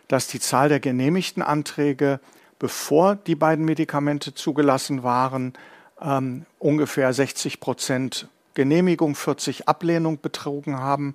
dass 0.09 0.27
die 0.27 0.41
Zahl 0.41 0.69
der 0.69 0.81
genehmigten 0.81 1.43
Anträge, 1.43 2.21
bevor 2.59 3.15
die 3.15 3.35
beiden 3.35 3.65
Medikamente 3.65 4.35
zugelassen 4.35 5.03
waren, 5.03 5.53
ähm, 6.01 6.47
ungefähr 6.59 7.13
60 7.13 7.61
Prozent 7.61 8.29
Genehmigung, 8.55 9.15
40 9.15 9.69
Ablehnung 9.69 10.21
betrogen 10.21 10.79
haben. 10.81 11.15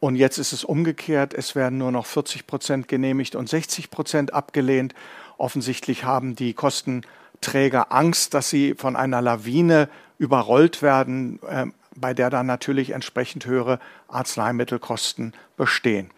Und 0.00 0.16
jetzt 0.16 0.38
ist 0.38 0.52
es 0.52 0.64
umgekehrt. 0.64 1.34
Es 1.34 1.54
werden 1.54 1.76
nur 1.78 1.92
noch 1.92 2.06
40 2.06 2.46
Prozent 2.46 2.88
genehmigt 2.88 3.34
und 3.34 3.48
60 3.48 3.90
Prozent 3.90 4.32
abgelehnt. 4.32 4.94
Offensichtlich 5.36 6.04
haben 6.04 6.36
die 6.36 6.54
Kostenträger 6.54 7.92
Angst, 7.92 8.32
dass 8.32 8.48
sie 8.48 8.74
von 8.74 8.96
einer 8.96 9.20
Lawine 9.20 9.88
überrollt 10.18 10.80
werden, 10.80 11.40
äh, 11.48 11.66
bei 11.94 12.14
der 12.14 12.30
dann 12.30 12.46
natürlich 12.46 12.90
entsprechend 12.90 13.44
höhere 13.44 13.80
Arzneimittelkosten 14.06 15.34
bestehen. 15.56 16.10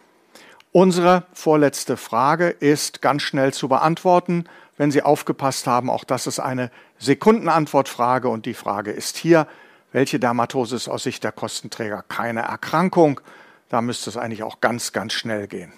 Unsere 0.72 1.24
vorletzte 1.32 1.96
Frage 1.96 2.48
ist 2.48 3.02
ganz 3.02 3.22
schnell 3.22 3.52
zu 3.52 3.68
beantworten. 3.68 4.44
Wenn 4.76 4.92
Sie 4.92 5.02
aufgepasst 5.02 5.66
haben, 5.66 5.90
auch 5.90 6.04
das 6.04 6.28
ist 6.28 6.38
eine 6.38 6.70
Sekundenantwortfrage 6.98 8.28
und 8.28 8.46
die 8.46 8.54
Frage 8.54 8.92
ist 8.92 9.16
hier, 9.16 9.48
welche 9.90 10.20
Dermatose 10.20 10.76
ist 10.76 10.88
aus 10.88 11.02
Sicht 11.02 11.24
der 11.24 11.32
Kostenträger 11.32 12.04
keine 12.06 12.42
Erkrankung? 12.42 13.20
Da 13.68 13.82
müsste 13.82 14.10
es 14.10 14.16
eigentlich 14.16 14.44
auch 14.44 14.60
ganz, 14.60 14.92
ganz 14.92 15.12
schnell 15.12 15.48
gehen. 15.48 15.72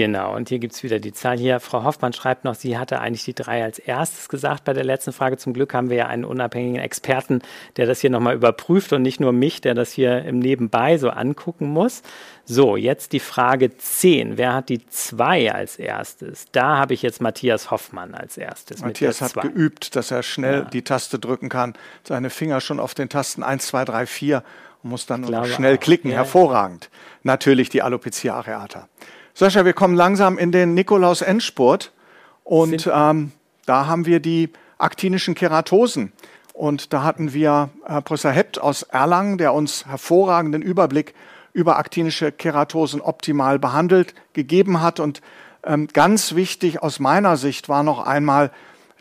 Genau, 0.00 0.34
und 0.34 0.48
hier 0.48 0.60
gibt 0.60 0.72
es 0.72 0.82
wieder 0.82 0.98
die 0.98 1.12
Zahl. 1.12 1.36
Hier, 1.36 1.60
Frau 1.60 1.84
Hoffmann 1.84 2.14
schreibt 2.14 2.46
noch, 2.46 2.54
sie 2.54 2.78
hatte 2.78 3.02
eigentlich 3.02 3.24
die 3.24 3.34
drei 3.34 3.62
als 3.62 3.78
erstes 3.78 4.30
gesagt 4.30 4.64
bei 4.64 4.72
der 4.72 4.82
letzten 4.82 5.12
Frage. 5.12 5.36
Zum 5.36 5.52
Glück 5.52 5.74
haben 5.74 5.90
wir 5.90 5.98
ja 5.98 6.06
einen 6.06 6.24
unabhängigen 6.24 6.80
Experten, 6.80 7.42
der 7.76 7.84
das 7.84 8.00
hier 8.00 8.08
nochmal 8.08 8.34
überprüft 8.34 8.94
und 8.94 9.02
nicht 9.02 9.20
nur 9.20 9.32
mich, 9.32 9.60
der 9.60 9.74
das 9.74 9.92
hier 9.92 10.24
im 10.24 10.38
Nebenbei 10.38 10.96
so 10.96 11.10
angucken 11.10 11.68
muss. 11.68 12.00
So, 12.46 12.78
jetzt 12.78 13.12
die 13.12 13.20
Frage 13.20 13.76
10. 13.76 14.38
Wer 14.38 14.54
hat 14.54 14.70
die 14.70 14.86
zwei 14.86 15.52
als 15.52 15.76
erstes? 15.76 16.46
Da 16.50 16.78
habe 16.78 16.94
ich 16.94 17.02
jetzt 17.02 17.20
Matthias 17.20 17.70
Hoffmann 17.70 18.14
als 18.14 18.38
erstes. 18.38 18.80
Matthias 18.80 19.20
hat 19.20 19.34
geübt, 19.34 19.96
dass 19.96 20.10
er 20.10 20.22
schnell 20.22 20.60
ja. 20.60 20.64
die 20.64 20.80
Taste 20.80 21.18
drücken 21.18 21.50
kann. 21.50 21.74
Seine 22.04 22.30
Finger 22.30 22.62
schon 22.62 22.80
auf 22.80 22.94
den 22.94 23.10
Tasten 23.10 23.42
1, 23.42 23.66
2, 23.66 23.84
3, 23.84 24.06
4 24.06 24.44
und 24.82 24.88
muss 24.88 25.04
dann 25.04 25.26
schnell 25.44 25.76
auch. 25.76 25.80
klicken. 25.80 26.10
Ja. 26.10 26.16
Hervorragend. 26.16 26.88
Natürlich 27.22 27.68
die 27.68 27.82
Alopecia 27.82 28.34
areata. 28.34 28.88
Sascha, 29.34 29.64
wir 29.64 29.72
kommen 29.72 29.94
langsam 29.94 30.38
in 30.38 30.52
den 30.52 30.74
Nikolaus-Endspurt 30.74 31.92
und 32.44 32.90
ähm, 32.92 33.32
da 33.64 33.86
haben 33.86 34.06
wir 34.06 34.20
die 34.20 34.50
aktinischen 34.78 35.34
Keratosen. 35.34 36.12
Und 36.52 36.92
da 36.92 37.04
hatten 37.04 37.32
wir 37.32 37.70
äh, 37.86 38.02
Professor 38.02 38.32
Hept 38.32 38.60
aus 38.60 38.82
Erlangen, 38.82 39.38
der 39.38 39.54
uns 39.54 39.86
hervorragenden 39.86 40.62
Überblick 40.62 41.14
über 41.52 41.78
aktinische 41.78 42.32
Keratosen 42.32 43.00
optimal 43.00 43.58
behandelt, 43.58 44.14
gegeben 44.32 44.80
hat. 44.80 45.00
Und 45.00 45.22
ähm, 45.64 45.88
ganz 45.92 46.34
wichtig 46.34 46.82
aus 46.82 46.98
meiner 46.98 47.36
Sicht 47.36 47.68
war 47.68 47.82
noch 47.82 48.06
einmal 48.06 48.50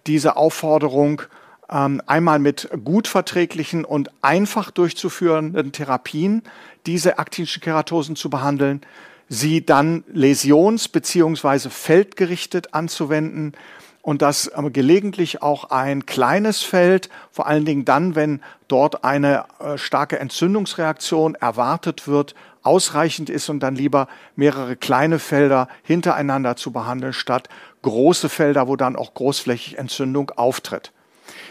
diese 0.08 0.38
Aufforderung, 0.38 1.22
ähm, 1.70 2.02
einmal 2.06 2.40
mit 2.40 2.70
gut 2.84 3.08
verträglichen 3.08 3.86
und 3.86 4.10
einfach 4.22 4.72
durchzuführenden 4.72 5.72
Therapien 5.72 6.44
diese 6.86 7.20
aktinischen 7.20 7.62
Keratosen 7.62 8.16
zu 8.16 8.30
behandeln, 8.30 8.82
sie 9.30 9.66
dann 9.66 10.04
läsions- 10.12 10.90
beziehungsweise 10.90 11.70
feldgerichtet 11.70 12.74
anzuwenden 12.74 13.54
und 14.02 14.22
das 14.22 14.52
gelegentlich 14.74 15.42
auch 15.42 15.70
ein 15.70 16.06
kleines 16.06 16.64
Feld, 16.64 17.10
vor 17.32 17.48
allen 17.48 17.66
Dingen 17.66 17.86
dann, 17.86 18.16
wenn 18.16 18.42
dort 18.68 19.04
eine 19.04 19.46
äh, 19.60 19.78
starke 19.78 20.20
Entzündungsreaktion 20.20 21.36
erwartet 21.36 22.08
wird, 22.08 22.34
ausreichend 22.64 23.30
ist 23.30 23.50
und 23.50 23.62
dann 23.62 23.76
lieber 23.76 24.08
mehrere 24.36 24.76
kleine 24.76 25.20
Felder 25.20 25.68
hintereinander 25.84 26.56
zu 26.56 26.72
behandeln, 26.72 27.14
statt 27.14 27.50
große 27.82 28.30
Felder, 28.30 28.68
wo 28.68 28.76
dann 28.76 28.96
auch 28.96 29.14
großflächig 29.14 29.78
Entzündung 29.78 30.32
auftritt. 30.32 30.92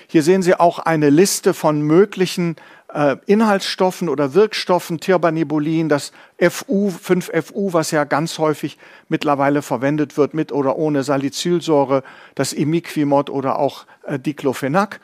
Hier 0.07 0.23
sehen 0.23 0.43
Sie 0.43 0.55
auch 0.55 0.79
eine 0.79 1.11
Liste 1.11 1.55
von 1.55 1.83
möglichen 1.83 2.57
äh, 2.93 3.17
Inhaltsstoffen 3.27 4.09
oder 4.09 4.35
Wirkstoffen, 4.35 5.01
Tirbanibulin, 5.01 5.89
das 5.89 6.13
FU, 6.39 6.91
5FU, 6.91 7.73
was 7.73 7.91
ja 7.91 8.05
ganz 8.05 8.39
häufig 8.39 8.79
mittlerweile 9.09 9.63
verwendet 9.63 10.17
wird, 10.17 10.35
mit 10.35 10.53
oder 10.53 10.77
ohne 10.77 11.03
Salicylsäure, 11.03 12.03
das 12.35 12.53
Imiquimod 12.53 13.31
oder 13.31 13.59
auch 13.59 13.87
äh, 14.05 14.19
Diclofenac. 14.19 15.01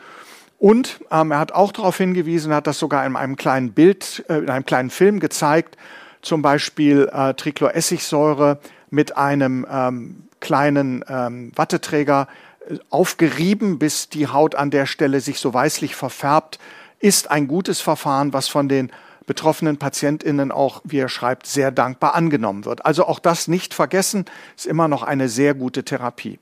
Und 0.58 1.00
ähm, 1.10 1.32
er 1.32 1.38
hat 1.38 1.52
auch 1.52 1.72
darauf 1.72 1.98
hingewiesen, 1.98 2.54
hat 2.54 2.66
das 2.66 2.78
sogar 2.78 3.04
in 3.04 3.16
einem 3.16 3.36
kleinen 3.36 3.72
Bild, 3.72 4.24
äh, 4.28 4.38
in 4.38 4.50
einem 4.50 4.64
kleinen 4.64 4.90
Film 4.90 5.20
gezeigt, 5.20 5.76
zum 6.22 6.40
Beispiel 6.40 7.10
äh, 7.12 7.34
Trichloressigsäure 7.34 8.60
mit 8.88 9.16
einem 9.16 9.66
ähm, 9.70 10.28
kleinen 10.40 11.04
ähm, 11.08 11.52
Watteträger 11.54 12.28
äh, 12.66 12.78
aufgerieben, 12.88 13.78
bis 13.78 14.08
die 14.08 14.28
Haut 14.28 14.54
an 14.54 14.70
der 14.70 14.86
Stelle 14.86 15.20
sich 15.20 15.38
so 15.38 15.52
weißlich 15.52 15.96
verfärbt, 15.96 16.58
ist 17.04 17.30
ein 17.30 17.48
gutes 17.48 17.82
Verfahren, 17.82 18.32
was 18.32 18.48
von 18.48 18.66
den 18.66 18.90
betroffenen 19.26 19.76
PatientInnen 19.76 20.50
auch, 20.50 20.80
wie 20.84 20.98
er 20.98 21.10
schreibt, 21.10 21.46
sehr 21.46 21.70
dankbar 21.70 22.14
angenommen 22.14 22.64
wird. 22.64 22.86
Also 22.86 23.04
auch 23.06 23.18
das 23.18 23.46
nicht 23.46 23.74
vergessen, 23.74 24.24
ist 24.56 24.64
immer 24.64 24.88
noch 24.88 25.02
eine 25.02 25.28
sehr 25.28 25.52
gute 25.52 25.84
Therapie. 25.84 26.38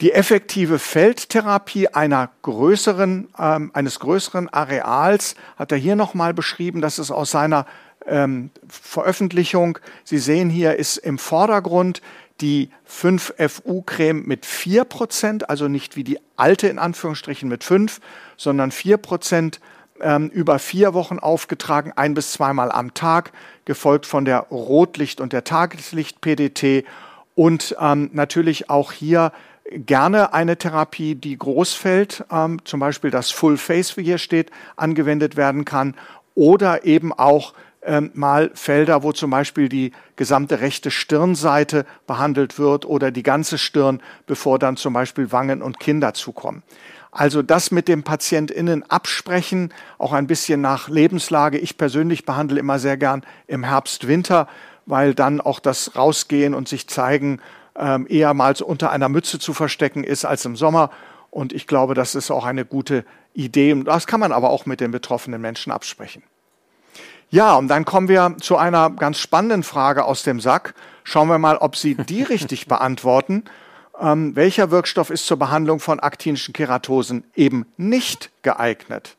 Die 0.00 0.12
effektive 0.12 0.78
Feldtherapie 0.78 1.88
einer 1.88 2.30
größeren, 2.40 3.28
ähm, 3.38 3.70
eines 3.74 4.00
größeren 4.00 4.48
Areals 4.48 5.34
hat 5.56 5.72
er 5.72 5.78
hier 5.78 5.96
nochmal 5.96 6.32
beschrieben. 6.32 6.80
Das 6.80 6.98
ist 6.98 7.10
aus 7.10 7.30
seiner 7.30 7.66
ähm, 8.06 8.50
Veröffentlichung. 8.66 9.78
Sie 10.04 10.18
sehen 10.18 10.48
hier 10.48 10.76
ist 10.76 10.96
im 10.96 11.18
Vordergrund 11.18 12.00
die 12.40 12.70
5FU-Creme 12.88 14.22
mit 14.26 14.46
4%, 14.46 15.44
also 15.44 15.68
nicht 15.68 15.96
wie 15.96 16.04
die 16.04 16.18
alte 16.36 16.68
in 16.68 16.78
Anführungsstrichen 16.78 17.48
mit 17.48 17.64
5, 17.64 18.00
sondern 18.36 18.70
4% 18.70 19.58
ähm, 20.00 20.28
über 20.28 20.58
vier 20.58 20.94
Wochen 20.94 21.18
aufgetragen, 21.18 21.92
ein 21.96 22.14
bis 22.14 22.32
zweimal 22.32 22.70
am 22.70 22.94
Tag, 22.94 23.32
gefolgt 23.64 24.06
von 24.06 24.24
der 24.24 24.46
Rotlicht- 24.50 25.20
und 25.20 25.32
der 25.32 25.44
Tageslicht-PDT 25.44 26.84
und 27.34 27.76
ähm, 27.80 28.10
natürlich 28.12 28.70
auch 28.70 28.92
hier 28.92 29.32
gerne 29.70 30.32
eine 30.32 30.56
Therapie, 30.56 31.14
die 31.14 31.36
groß 31.36 31.74
fällt, 31.74 32.24
ähm, 32.30 32.64
zum 32.64 32.80
Beispiel 32.80 33.10
das 33.10 33.30
Full 33.30 33.56
Face, 33.56 33.96
wie 33.96 34.04
hier 34.04 34.18
steht, 34.18 34.50
angewendet 34.76 35.36
werden 35.36 35.64
kann. 35.64 35.94
Oder 36.34 36.84
eben 36.84 37.12
auch 37.12 37.52
ähm, 37.82 38.10
mal 38.14 38.50
Felder, 38.54 39.02
wo 39.02 39.12
zum 39.12 39.30
Beispiel 39.30 39.68
die 39.68 39.92
gesamte 40.16 40.60
rechte 40.60 40.90
Stirnseite 40.90 41.86
behandelt 42.06 42.58
wird 42.58 42.84
oder 42.84 43.10
die 43.10 43.22
ganze 43.22 43.58
Stirn, 43.58 44.00
bevor 44.26 44.58
dann 44.58 44.76
zum 44.76 44.92
Beispiel 44.92 45.32
Wangen 45.32 45.62
und 45.62 45.80
Kinn 45.80 46.00
dazukommen. 46.00 46.62
Also 47.10 47.42
das 47.42 47.70
mit 47.70 47.88
dem 47.88 48.02
PatientInnen 48.02 48.88
absprechen, 48.90 49.72
auch 49.96 50.12
ein 50.12 50.26
bisschen 50.26 50.60
nach 50.60 50.88
Lebenslage. 50.88 51.58
Ich 51.58 51.78
persönlich 51.78 52.26
behandle 52.26 52.60
immer 52.60 52.78
sehr 52.78 52.96
gern 52.96 53.22
im 53.46 53.64
Herbst, 53.64 54.06
Winter, 54.06 54.48
weil 54.86 55.14
dann 55.14 55.40
auch 55.40 55.58
das 55.58 55.96
Rausgehen 55.96 56.54
und 56.54 56.68
sich 56.68 56.88
zeigen 56.88 57.40
ähm, 57.76 58.06
eher 58.08 58.34
mal 58.34 58.54
unter 58.62 58.90
einer 58.90 59.08
Mütze 59.08 59.38
zu 59.38 59.54
verstecken 59.54 60.04
ist 60.04 60.24
als 60.24 60.44
im 60.44 60.56
Sommer. 60.56 60.90
Und 61.30 61.52
ich 61.52 61.66
glaube, 61.66 61.94
das 61.94 62.14
ist 62.14 62.30
auch 62.30 62.44
eine 62.44 62.64
gute 62.64 63.04
Idee. 63.34 63.74
Das 63.84 64.06
kann 64.06 64.20
man 64.20 64.32
aber 64.32 64.50
auch 64.50 64.66
mit 64.66 64.80
den 64.80 64.90
betroffenen 64.90 65.40
Menschen 65.40 65.72
absprechen. 65.72 66.22
Ja, 67.30 67.56
und 67.56 67.68
dann 67.68 67.84
kommen 67.84 68.08
wir 68.08 68.36
zu 68.40 68.56
einer 68.56 68.90
ganz 68.90 69.18
spannenden 69.18 69.62
Frage 69.62 70.04
aus 70.04 70.22
dem 70.22 70.40
Sack. 70.40 70.74
Schauen 71.04 71.28
wir 71.28 71.38
mal, 71.38 71.58
ob 71.58 71.76
Sie 71.76 71.94
die 71.94 72.22
richtig 72.28 72.66
beantworten. 72.66 73.44
Ähm, 74.00 74.34
welcher 74.36 74.70
Wirkstoff 74.70 75.10
ist 75.10 75.26
zur 75.26 75.38
Behandlung 75.38 75.80
von 75.80 76.00
aktinischen 76.00 76.54
Keratosen 76.54 77.24
eben 77.34 77.66
nicht 77.76 78.30
geeignet? 78.42 79.16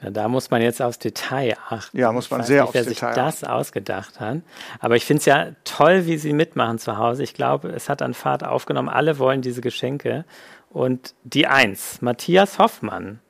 Na, 0.00 0.10
da 0.10 0.28
muss 0.28 0.50
man 0.50 0.62
jetzt 0.62 0.80
aufs 0.80 0.98
Detail 0.98 1.56
achten. 1.68 1.98
Ja, 1.98 2.12
muss 2.12 2.30
man 2.30 2.42
sehr 2.42 2.62
nicht, 2.62 2.68
aufs 2.68 2.74
wer 2.74 2.84
Detail 2.84 3.14
sich 3.14 3.16
das 3.16 3.44
ausgedacht 3.44 4.20
hat. 4.20 4.38
Aber 4.80 4.96
ich 4.96 5.04
finde 5.04 5.18
es 5.18 5.26
ja 5.26 5.48
toll, 5.64 6.06
wie 6.06 6.18
Sie 6.18 6.32
mitmachen 6.32 6.78
zu 6.78 6.96
Hause. 6.98 7.22
Ich 7.22 7.34
glaube, 7.34 7.68
es 7.68 7.88
hat 7.88 8.00
an 8.00 8.14
Fahrt 8.14 8.44
aufgenommen. 8.44 8.88
Alle 8.88 9.18
wollen 9.18 9.42
diese 9.42 9.60
Geschenke. 9.60 10.24
Und 10.70 11.14
die 11.22 11.46
Eins, 11.46 12.00
Matthias 12.00 12.58
Hoffmann 12.58 13.20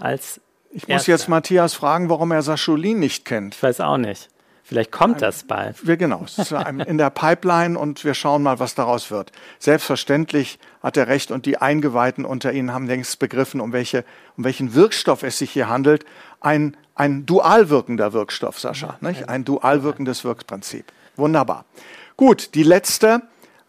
als 0.00 0.40
ich 0.74 0.88
muss 0.88 1.06
jetzt 1.06 1.28
Matthias 1.28 1.74
fragen, 1.74 2.10
warum 2.10 2.32
er 2.32 2.42
Sacholin 2.42 2.98
nicht 2.98 3.24
kennt. 3.24 3.54
Ich 3.54 3.62
weiß 3.62 3.80
auch 3.80 3.96
nicht. 3.96 4.28
Vielleicht 4.66 4.92
kommt 4.92 5.20
das 5.20 5.44
bald. 5.44 5.86
Wir, 5.86 5.98
genau, 5.98 6.22
es 6.24 6.38
ist 6.38 6.52
in 6.86 6.96
der 6.96 7.10
Pipeline 7.10 7.78
und 7.78 8.02
wir 8.02 8.14
schauen 8.14 8.42
mal, 8.42 8.58
was 8.58 8.74
daraus 8.74 9.10
wird. 9.10 9.30
Selbstverständlich 9.58 10.58
hat 10.82 10.96
er 10.96 11.06
recht 11.06 11.30
und 11.30 11.44
die 11.44 11.58
Eingeweihten 11.58 12.24
unter 12.24 12.50
Ihnen 12.50 12.72
haben 12.72 12.86
längst 12.86 13.18
begriffen, 13.18 13.60
um, 13.60 13.72
welche, 13.72 14.04
um 14.38 14.44
welchen 14.44 14.74
Wirkstoff 14.74 15.22
es 15.22 15.36
sich 15.36 15.50
hier 15.50 15.68
handelt. 15.68 16.06
Ein, 16.40 16.78
ein 16.94 17.26
dual 17.26 17.68
wirkender 17.68 18.14
Wirkstoff, 18.14 18.58
Sascha, 18.58 18.96
nicht? 19.02 19.28
ein 19.28 19.44
dual 19.44 19.82
wirkendes 19.82 20.24
Wirkprinzip. 20.24 20.86
Wunderbar. 21.16 21.66
Gut, 22.16 22.54
die 22.54 22.62
letzte 22.62 23.20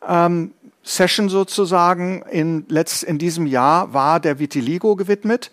ähm, 0.08 0.53
Session 0.82 1.28
sozusagen 1.28 2.22
in, 2.32 2.66
letzt, 2.70 3.03
in 3.03 3.18
diesem 3.18 3.47
Jahr 3.47 3.93
war 3.93 4.22
der 4.22 4.39
Vitiligo 4.39 4.95
gewidmet. 4.95 5.51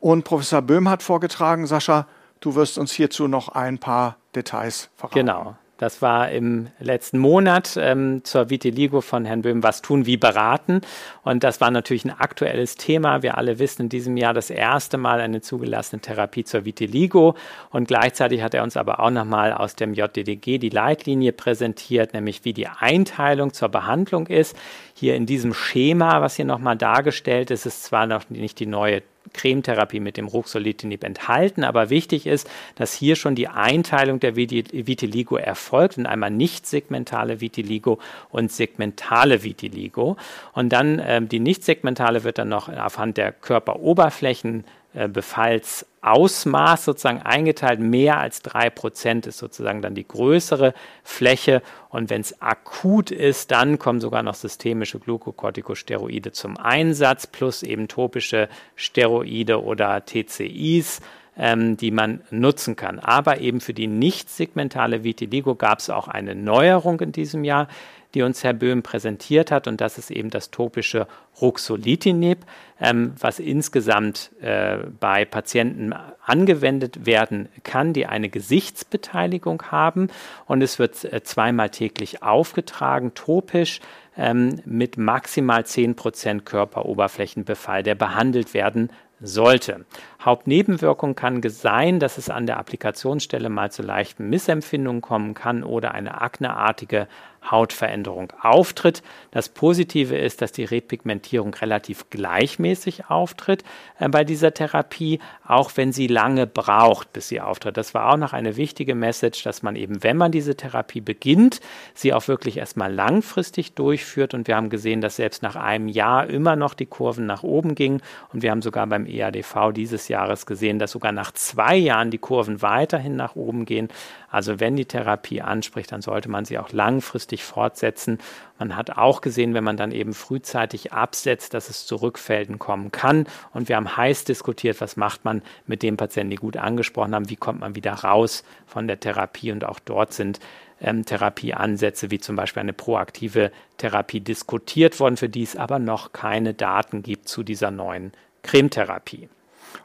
Und 0.00 0.24
Professor 0.24 0.62
Böhm 0.62 0.88
hat 0.88 1.02
vorgetragen, 1.02 1.66
Sascha, 1.66 2.06
du 2.40 2.54
wirst 2.54 2.78
uns 2.78 2.92
hierzu 2.92 3.28
noch 3.28 3.48
ein 3.48 3.78
paar 3.78 4.16
Details 4.34 4.90
verraten. 4.96 5.18
Genau. 5.18 5.56
Das 5.78 6.00
war 6.00 6.30
im 6.30 6.68
letzten 6.78 7.18
Monat 7.18 7.76
ähm, 7.78 8.24
zur 8.24 8.48
Vitiligo 8.48 9.02
von 9.02 9.26
Herrn 9.26 9.42
Böhm 9.42 9.62
Was 9.62 9.82
tun, 9.82 10.06
wie 10.06 10.16
beraten. 10.16 10.80
Und 11.22 11.44
das 11.44 11.60
war 11.60 11.70
natürlich 11.70 12.06
ein 12.06 12.18
aktuelles 12.18 12.76
Thema. 12.76 13.22
Wir 13.22 13.36
alle 13.36 13.58
wissen 13.58 13.82
in 13.82 13.88
diesem 13.90 14.16
Jahr 14.16 14.32
das 14.32 14.48
erste 14.48 14.96
Mal 14.96 15.20
eine 15.20 15.42
zugelassene 15.42 16.00
Therapie 16.00 16.44
zur 16.44 16.64
Vitiligo. 16.64 17.34
Und 17.70 17.88
gleichzeitig 17.88 18.40
hat 18.40 18.54
er 18.54 18.62
uns 18.62 18.78
aber 18.78 19.00
auch 19.00 19.10
nochmal 19.10 19.52
aus 19.52 19.76
dem 19.76 19.92
JDDG 19.92 20.56
die 20.56 20.70
Leitlinie 20.70 21.32
präsentiert, 21.32 22.14
nämlich 22.14 22.46
wie 22.46 22.54
die 22.54 22.68
Einteilung 22.68 23.52
zur 23.52 23.68
Behandlung 23.68 24.28
ist. 24.28 24.56
Hier 24.94 25.14
in 25.14 25.26
diesem 25.26 25.52
Schema, 25.52 26.22
was 26.22 26.36
hier 26.36 26.46
nochmal 26.46 26.76
dargestellt 26.76 27.50
ist, 27.50 27.66
ist 27.66 27.84
zwar 27.84 28.06
noch 28.06 28.30
nicht 28.30 28.60
die 28.60 28.66
neue 28.66 29.02
Cremetherapie 29.36 30.00
mit 30.00 30.16
dem 30.16 30.26
Ruxolitinib 30.26 31.04
enthalten. 31.04 31.62
Aber 31.62 31.90
wichtig 31.90 32.26
ist, 32.26 32.50
dass 32.74 32.92
hier 32.92 33.14
schon 33.16 33.34
die 33.34 33.48
Einteilung 33.48 34.18
der 34.18 34.34
Vitiligo 34.34 35.36
erfolgt 35.36 35.98
in 35.98 36.06
einmal 36.06 36.30
nicht 36.30 36.66
segmentale 36.66 37.40
Vitiligo 37.40 37.98
und 38.30 38.50
segmentale 38.50 39.44
Vitiligo. 39.44 40.16
Und 40.52 40.70
dann 40.70 41.00
ähm, 41.04 41.28
die 41.28 41.40
nicht 41.40 41.64
segmentale 41.64 42.24
wird 42.24 42.38
dann 42.38 42.48
noch 42.48 42.68
aufhand 42.68 43.16
der 43.16 43.32
Körperoberflächen 43.32 44.64
Befallsausmaß 45.08 46.84
sozusagen 46.84 47.22
eingeteilt. 47.22 47.80
Mehr 47.80 48.18
als 48.18 48.42
drei 48.42 48.70
Prozent 48.70 49.26
ist 49.26 49.38
sozusagen 49.38 49.82
dann 49.82 49.94
die 49.94 50.06
größere 50.06 50.74
Fläche. 51.04 51.62
Und 51.88 52.10
wenn 52.10 52.22
es 52.22 52.40
akut 52.40 53.10
ist, 53.10 53.50
dann 53.50 53.78
kommen 53.78 54.00
sogar 54.00 54.22
noch 54.22 54.34
systemische 54.34 54.98
Glukokortikosteroide 54.98 56.32
zum 56.32 56.56
Einsatz, 56.56 57.26
plus 57.26 57.62
eben 57.62 57.88
topische 57.88 58.48
Steroide 58.74 59.62
oder 59.62 60.04
TCIs 60.04 61.00
ähm, 61.36 61.76
die 61.76 61.90
man 61.90 62.22
nutzen 62.30 62.76
kann. 62.76 62.98
Aber 62.98 63.40
eben 63.40 63.60
für 63.60 63.74
die 63.74 63.86
nicht 63.86 64.30
segmentale 64.30 65.04
Vitiligo 65.04 65.54
gab 65.54 65.78
es 65.80 65.90
auch 65.90 66.08
eine 66.08 66.34
Neuerung 66.34 67.00
in 67.00 67.12
diesem 67.12 67.44
Jahr, 67.44 67.68
die 68.16 68.22
uns 68.22 68.42
Herr 68.42 68.54
Böhm 68.54 68.82
präsentiert 68.82 69.50
hat. 69.50 69.68
Und 69.68 69.82
das 69.82 69.98
ist 69.98 70.10
eben 70.10 70.30
das 70.30 70.50
topische 70.50 71.06
Ruxolitinib, 71.42 72.38
ähm, 72.80 73.12
was 73.20 73.38
insgesamt 73.38 74.30
äh, 74.40 74.78
bei 74.98 75.26
Patienten 75.26 75.92
angewendet 76.24 77.04
werden 77.04 77.50
kann, 77.62 77.92
die 77.92 78.06
eine 78.06 78.30
Gesichtsbeteiligung 78.30 79.64
haben. 79.70 80.08
Und 80.46 80.62
es 80.62 80.78
wird 80.78 81.04
äh, 81.04 81.22
zweimal 81.22 81.68
täglich 81.68 82.22
aufgetragen, 82.22 83.12
topisch 83.14 83.80
ähm, 84.16 84.62
mit 84.64 84.96
maximal 84.96 85.60
10% 85.60 86.40
Körperoberflächenbefall, 86.40 87.82
der 87.82 87.96
behandelt 87.96 88.54
werden 88.54 88.90
sollte. 89.20 89.84
Hauptnebenwirkung 90.22 91.14
kann 91.14 91.40
sein, 91.48 92.00
dass 92.00 92.18
es 92.18 92.28
an 92.28 92.46
der 92.46 92.58
Applikationsstelle 92.58 93.48
mal 93.48 93.70
zu 93.70 93.82
leichten 93.82 94.28
Missempfindungen 94.28 95.00
kommen 95.00 95.34
kann 95.34 95.62
oder 95.62 95.92
eine 95.92 96.20
akneartige 96.20 97.08
Hautveränderung 97.50 98.32
auftritt. 98.40 99.02
Das 99.30 99.48
Positive 99.48 100.16
ist, 100.16 100.42
dass 100.42 100.52
die 100.52 100.64
Repigmentierung 100.64 101.54
relativ 101.54 102.10
gleichmäßig 102.10 103.08
auftritt 103.08 103.64
äh, 103.98 104.08
bei 104.08 104.24
dieser 104.24 104.54
Therapie, 104.54 105.20
auch 105.46 105.72
wenn 105.76 105.92
sie 105.92 106.06
lange 106.06 106.46
braucht, 106.46 107.12
bis 107.12 107.28
sie 107.28 107.40
auftritt. 107.40 107.76
Das 107.76 107.94
war 107.94 108.12
auch 108.12 108.16
noch 108.16 108.32
eine 108.32 108.56
wichtige 108.56 108.94
Message, 108.94 109.42
dass 109.42 109.62
man 109.62 109.76
eben, 109.76 110.02
wenn 110.02 110.16
man 110.16 110.32
diese 110.32 110.56
Therapie 110.56 111.00
beginnt, 111.00 111.60
sie 111.94 112.12
auch 112.12 112.28
wirklich 112.28 112.56
erstmal 112.56 112.92
langfristig 112.92 113.74
durchführt. 113.74 114.34
Und 114.34 114.48
wir 114.48 114.56
haben 114.56 114.70
gesehen, 114.70 115.00
dass 115.00 115.16
selbst 115.16 115.42
nach 115.42 115.56
einem 115.56 115.88
Jahr 115.88 116.28
immer 116.28 116.56
noch 116.56 116.74
die 116.74 116.86
Kurven 116.86 117.26
nach 117.26 117.42
oben 117.42 117.74
gingen. 117.74 118.02
Und 118.32 118.42
wir 118.42 118.50
haben 118.50 118.62
sogar 118.62 118.86
beim 118.86 119.06
EADV 119.06 119.72
dieses 119.74 120.08
Jahres 120.08 120.46
gesehen, 120.46 120.78
dass 120.78 120.92
sogar 120.92 121.12
nach 121.12 121.32
zwei 121.32 121.76
Jahren 121.76 122.10
die 122.10 122.18
Kurven 122.18 122.62
weiterhin 122.62 123.16
nach 123.16 123.36
oben 123.36 123.64
gehen. 123.64 123.88
Also 124.28 124.60
wenn 124.60 124.76
die 124.76 124.84
Therapie 124.84 125.40
anspricht, 125.40 125.92
dann 125.92 126.02
sollte 126.02 126.28
man 126.28 126.44
sie 126.44 126.58
auch 126.58 126.72
langfristig 126.72 127.35
fortsetzen. 127.44 128.18
Man 128.58 128.76
hat 128.76 128.96
auch 128.96 129.20
gesehen, 129.20 129.54
wenn 129.54 129.64
man 129.64 129.76
dann 129.76 129.92
eben 129.92 130.14
frühzeitig 130.14 130.92
absetzt, 130.92 131.54
dass 131.54 131.68
es 131.68 131.86
zu 131.86 131.96
Rückfällen 131.96 132.58
kommen 132.58 132.92
kann. 132.92 133.26
Und 133.52 133.68
wir 133.68 133.76
haben 133.76 133.96
heiß 133.96 134.24
diskutiert, 134.24 134.80
was 134.80 134.96
macht 134.96 135.24
man 135.24 135.42
mit 135.66 135.82
den 135.82 135.96
Patienten, 135.96 136.30
die 136.30 136.36
gut 136.36 136.56
angesprochen 136.56 137.14
haben, 137.14 137.28
wie 137.28 137.36
kommt 137.36 137.60
man 137.60 137.74
wieder 137.74 137.92
raus 137.92 138.44
von 138.66 138.86
der 138.86 139.00
Therapie. 139.00 139.52
Und 139.52 139.64
auch 139.64 139.78
dort 139.80 140.12
sind 140.12 140.40
ähm, 140.80 141.04
Therapieansätze 141.04 142.10
wie 142.10 142.18
zum 142.18 142.36
Beispiel 142.36 142.60
eine 142.60 142.72
proaktive 142.72 143.50
Therapie 143.78 144.20
diskutiert 144.20 145.00
worden, 145.00 145.16
für 145.16 145.28
die 145.28 145.42
es 145.42 145.56
aber 145.56 145.78
noch 145.78 146.12
keine 146.12 146.54
Daten 146.54 147.02
gibt 147.02 147.28
zu 147.28 147.42
dieser 147.42 147.70
neuen 147.70 148.12
Cremetherapie. 148.42 149.28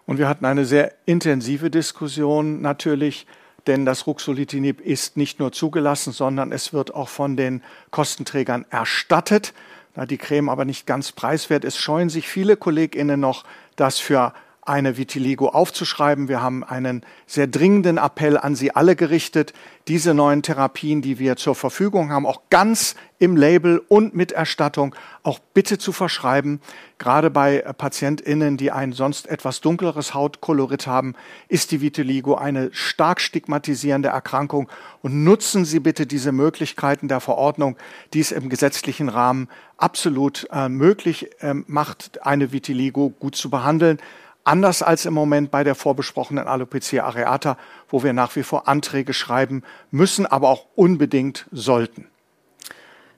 Und 0.06 0.18
wir 0.18 0.28
hatten 0.28 0.46
eine 0.46 0.66
sehr 0.66 0.94
intensive 1.06 1.70
Diskussion 1.70 2.62
natürlich 2.62 3.26
denn 3.68 3.86
das 3.86 4.08
Ruxolitinib 4.08 4.82
ist 4.82 5.18
nicht 5.18 5.40
nur 5.40 5.52
zugelassen, 5.52 6.14
sondern 6.14 6.52
es 6.52 6.74
wird 6.74 6.94
auch 6.94 7.10
von 7.10 7.38
den 7.38 7.64
Kostenträgern 7.92 8.66
erstattet. 8.70 9.54
Da 9.94 10.06
die 10.06 10.18
Creme 10.18 10.50
aber 10.50 10.66
nicht 10.66 10.88
ganz 10.88 11.12
preiswert 11.12 11.66
ist, 11.66 11.78
scheuen 11.78 12.10
sich 12.10 12.28
viele 12.28 12.58
KollegInnen 12.58 13.20
noch, 13.20 13.44
das 13.76 14.00
für 14.00 14.34
eine 14.72 14.98
Vitiligo 14.98 15.50
aufzuschreiben. 15.50 16.30
Wir 16.30 16.42
haben 16.42 16.64
einen 16.64 17.06
sehr 17.28 17.46
dringenden 17.46 17.98
Appell 17.98 18.38
an 18.38 18.56
Sie 18.56 18.74
alle 18.74 18.96
gerichtet, 18.96 19.52
diese 19.90 20.14
neuen 20.14 20.44
Therapien, 20.44 21.02
die 21.02 21.20
wir 21.20 21.36
zur 21.36 21.56
Verfügung 21.56 22.10
haben, 22.10 22.26
auch 22.26 22.44
ganz 22.50 22.96
im 23.20 23.36
Label 23.36 23.84
und 23.90 24.16
mit 24.16 24.32
Erstattung 24.32 24.96
auch 25.24 25.40
bitte 25.40 25.78
zu 25.78 25.92
verschreiben. 25.92 26.62
Gerade 27.00 27.30
bei 27.30 27.60
PatientInnen, 27.60 28.56
die 28.56 28.72
ein 28.72 28.94
sonst 28.94 29.28
etwas 29.28 29.60
dunkleres 29.60 30.14
Hautkolorit 30.14 30.88
haben, 30.88 31.16
ist 31.50 31.72
die 31.72 31.82
Vitiligo 31.82 32.36
eine 32.36 32.70
stark 32.72 33.20
stigmatisierende 33.20 34.10
Erkrankung 34.10 34.70
und 35.02 35.26
nutzen 35.26 35.66
Sie 35.66 35.82
bitte 35.82 36.08
diese 36.08 36.32
Möglichkeiten 36.32 37.10
der 37.10 37.20
Verordnung, 37.20 37.76
die 38.14 38.22
es 38.22 38.32
im 38.32 38.48
gesetzlichen 38.48 39.10
Rahmen 39.10 39.50
absolut 39.76 40.48
äh, 40.52 40.70
möglich 40.70 41.30
äh, 41.42 41.56
macht, 41.68 42.26
eine 42.26 42.54
Vitiligo 42.54 43.10
gut 43.10 43.36
zu 43.36 43.50
behandeln. 43.50 44.00
Anders 44.44 44.82
als 44.82 45.06
im 45.06 45.14
Moment 45.14 45.52
bei 45.52 45.64
der 45.64 45.76
vorbesprochenen 45.76 46.48
Alopecia 46.48 47.06
areata, 47.06 47.58
wo 47.90 48.04
wir 48.04 48.14
nach 48.14 48.36
wie 48.36 48.44
vor 48.44 48.68
Anträge 48.68 49.14
schreiben 49.14 49.64
müssen, 49.92 50.26
aber 50.26 50.50
auch 50.50 50.66
unbedingt 50.76 51.46
sollten. 51.52 52.08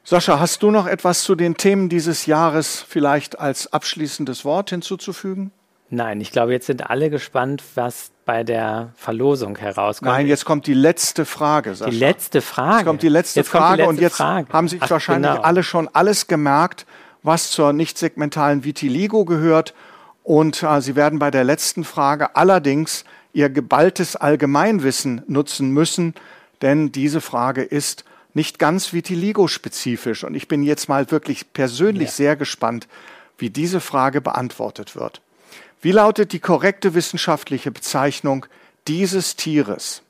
Sascha, 0.04 0.40
hast 0.40 0.64
du 0.64 0.70
noch 0.70 0.86
etwas 0.86 1.24
zu 1.24 1.36
den 1.36 1.56
Themen 1.56 1.88
dieses 1.88 2.26
Jahres 2.26 2.84
vielleicht 2.86 3.40
als 3.40 3.72
abschließendes 3.72 4.44
Wort 4.44 4.70
hinzuzufügen? 4.70 5.52
Nein, 5.90 6.20
ich 6.20 6.32
glaube, 6.32 6.52
jetzt 6.52 6.66
sind 6.66 6.90
alle 6.90 7.10
gespannt, 7.10 7.64
was 7.76 8.12
bei 8.26 8.44
der 8.44 8.92
Verlosung 8.96 9.58
herauskommt. 9.58 10.12
Nein, 10.12 10.28
jetzt 10.28 10.44
kommt 10.44 10.68
die 10.68 10.74
letzte 10.74 11.24
Frage. 11.24 11.76
Sascha. 11.76 11.92
Die 11.92 11.98
letzte 11.98 12.42
Frage. 12.42 12.78
Jetzt 12.78 12.86
kommt 12.86 13.04
die 13.04 13.10
letzte 13.10 13.40
jetzt 13.40 13.50
Frage 13.50 13.76
die 13.76 13.78
letzte 13.78 13.90
und 13.90 14.02
jetzt 14.02 14.16
Frage. 14.18 14.52
haben 14.52 14.68
sich 14.68 14.82
Ach, 14.82 14.90
wahrscheinlich 14.90 15.32
genau. 15.32 15.44
alle 15.44 15.64
schon 15.64 15.88
alles 15.94 16.28
gemerkt, 16.28 16.86
was 17.22 17.52
zur 17.52 17.74
nicht 17.74 17.98
segmentalen 17.98 18.64
Vitiligo 18.66 19.24
gehört. 19.24 19.74
Und 20.24 20.64
äh, 20.64 20.82
Sie 20.82 20.96
werden 20.96 21.20
bei 21.20 21.32
der 21.32 21.44
letzten 21.44 21.84
Frage 21.84 22.36
allerdings 22.36 23.04
Ihr 23.34 23.50
geballtes 23.50 24.16
Allgemeinwissen 24.16 25.24
nutzen 25.28 25.72
müssen, 25.72 26.14
denn 26.62 26.92
diese 26.92 27.20
Frage 27.20 27.64
ist 27.64 28.06
nicht 28.34 28.60
ganz 28.60 28.94
Vitiligo-spezifisch. 28.94 30.24
Und 30.24 30.36
ich 30.36 30.48
bin 30.48 30.64
jetzt 30.64 30.88
mal 30.88 31.10
wirklich 31.12 31.52
persönlich 31.54 32.10
Ja. 32.10 32.16
sehr 32.16 32.36
gespannt, 32.36 32.88
wie 33.38 33.50
diese 33.50 33.82
Frage 33.82 34.22
beantwortet 34.22 34.96
wird. 34.96 35.22
Wie 35.82 35.92
lautet 35.92 36.32
die 36.32 36.40
korrekte 36.40 36.94
wissenschaftliche 36.94 37.72
Bezeichnung 37.72 38.46
dieses 38.88 39.36
Tieres? 39.36 40.04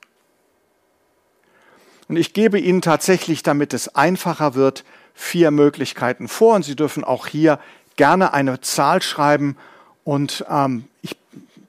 Und 2.08 2.16
ich 2.16 2.34
gebe 2.34 2.58
Ihnen 2.58 2.82
tatsächlich, 2.82 3.42
damit 3.42 3.72
es 3.72 3.94
einfacher 3.94 4.54
wird, 4.54 4.84
vier 5.14 5.50
Möglichkeiten 5.50 6.28
vor. 6.28 6.54
Und 6.54 6.64
Sie 6.64 6.76
dürfen 6.76 7.02
auch 7.02 7.26
hier 7.26 7.58
gerne 7.96 8.34
eine 8.34 8.60
Zahl 8.60 9.02
schreiben. 9.02 9.56
Und 10.04 10.44
ähm, 10.48 10.84
ich 11.02 11.16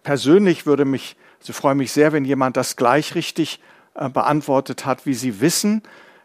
persönlich 0.04 0.66
würde 0.66 0.86
mich, 0.86 1.16
also 1.40 1.54
freue 1.54 1.76
mich 1.76 1.92
sehr, 1.92 2.14
wenn 2.14 2.26
jemand 2.26 2.58
das 2.58 2.76
gleich 2.76 3.16
richtig 3.16 3.60
äh, 3.96 4.10
beantwortet 4.10 4.86
hat. 4.86 5.06
Wie 5.06 5.14
Sie 5.14 5.42
wissen, 5.42 5.82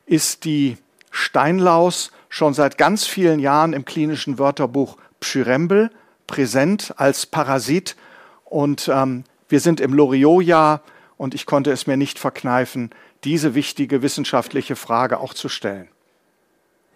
ist 0.07 0.45
die 0.45 0.77
Steinlaus 1.11 2.13
schon 2.29 2.55
seit 2.55 2.79
ganz 2.79 3.07
vielen 3.07 3.41
Jahren 3.41 3.73
im 3.73 3.85
klinischen 3.85 4.39
Wörterbuch 4.39 4.97
Pschyrembel 5.21 5.91
präsent 6.27 6.95
als 6.97 7.27
Parasit. 7.27 7.97
Und 8.45 8.91
ähm, 8.93 9.25
wir 9.49 9.61
sind 9.61 9.81
im 9.81 9.95
Loriot-Jahr 9.95 10.83
und 11.17 11.35
ich 11.35 11.47
konnte 11.47 11.71
es 11.71 11.87
mir 11.87 11.97
nicht 11.97 12.19
verkneifen, 12.19 12.91
diese 13.25 13.55
wichtige 13.55 14.03
wissenschaftliche 14.03 14.77
Frage 14.77 15.21
auch 15.21 15.35
zu 15.35 15.49
stellen. 15.49 15.89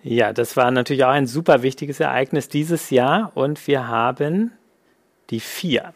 Ja, 0.02 0.32
das 0.32 0.56
war 0.56 0.70
natürlich 0.70 1.04
auch 1.04 1.10
ein 1.10 1.26
super 1.26 1.62
wichtiges 1.62 2.00
Ereignis 2.00 2.48
dieses 2.48 2.90
Jahr 2.90 3.32
und 3.34 3.66
wir 3.66 3.88
haben 3.88 4.52
die 5.30 5.40
vier. 5.40 5.92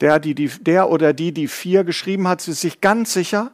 Der, 0.00 0.18
die, 0.18 0.34
die, 0.34 0.48
der 0.48 0.90
oder 0.90 1.12
die, 1.12 1.32
die 1.32 1.48
vier 1.48 1.84
geschrieben 1.84 2.28
hat, 2.28 2.46
ist 2.46 2.60
sich 2.60 2.80
ganz 2.80 3.12
sicher. 3.12 3.50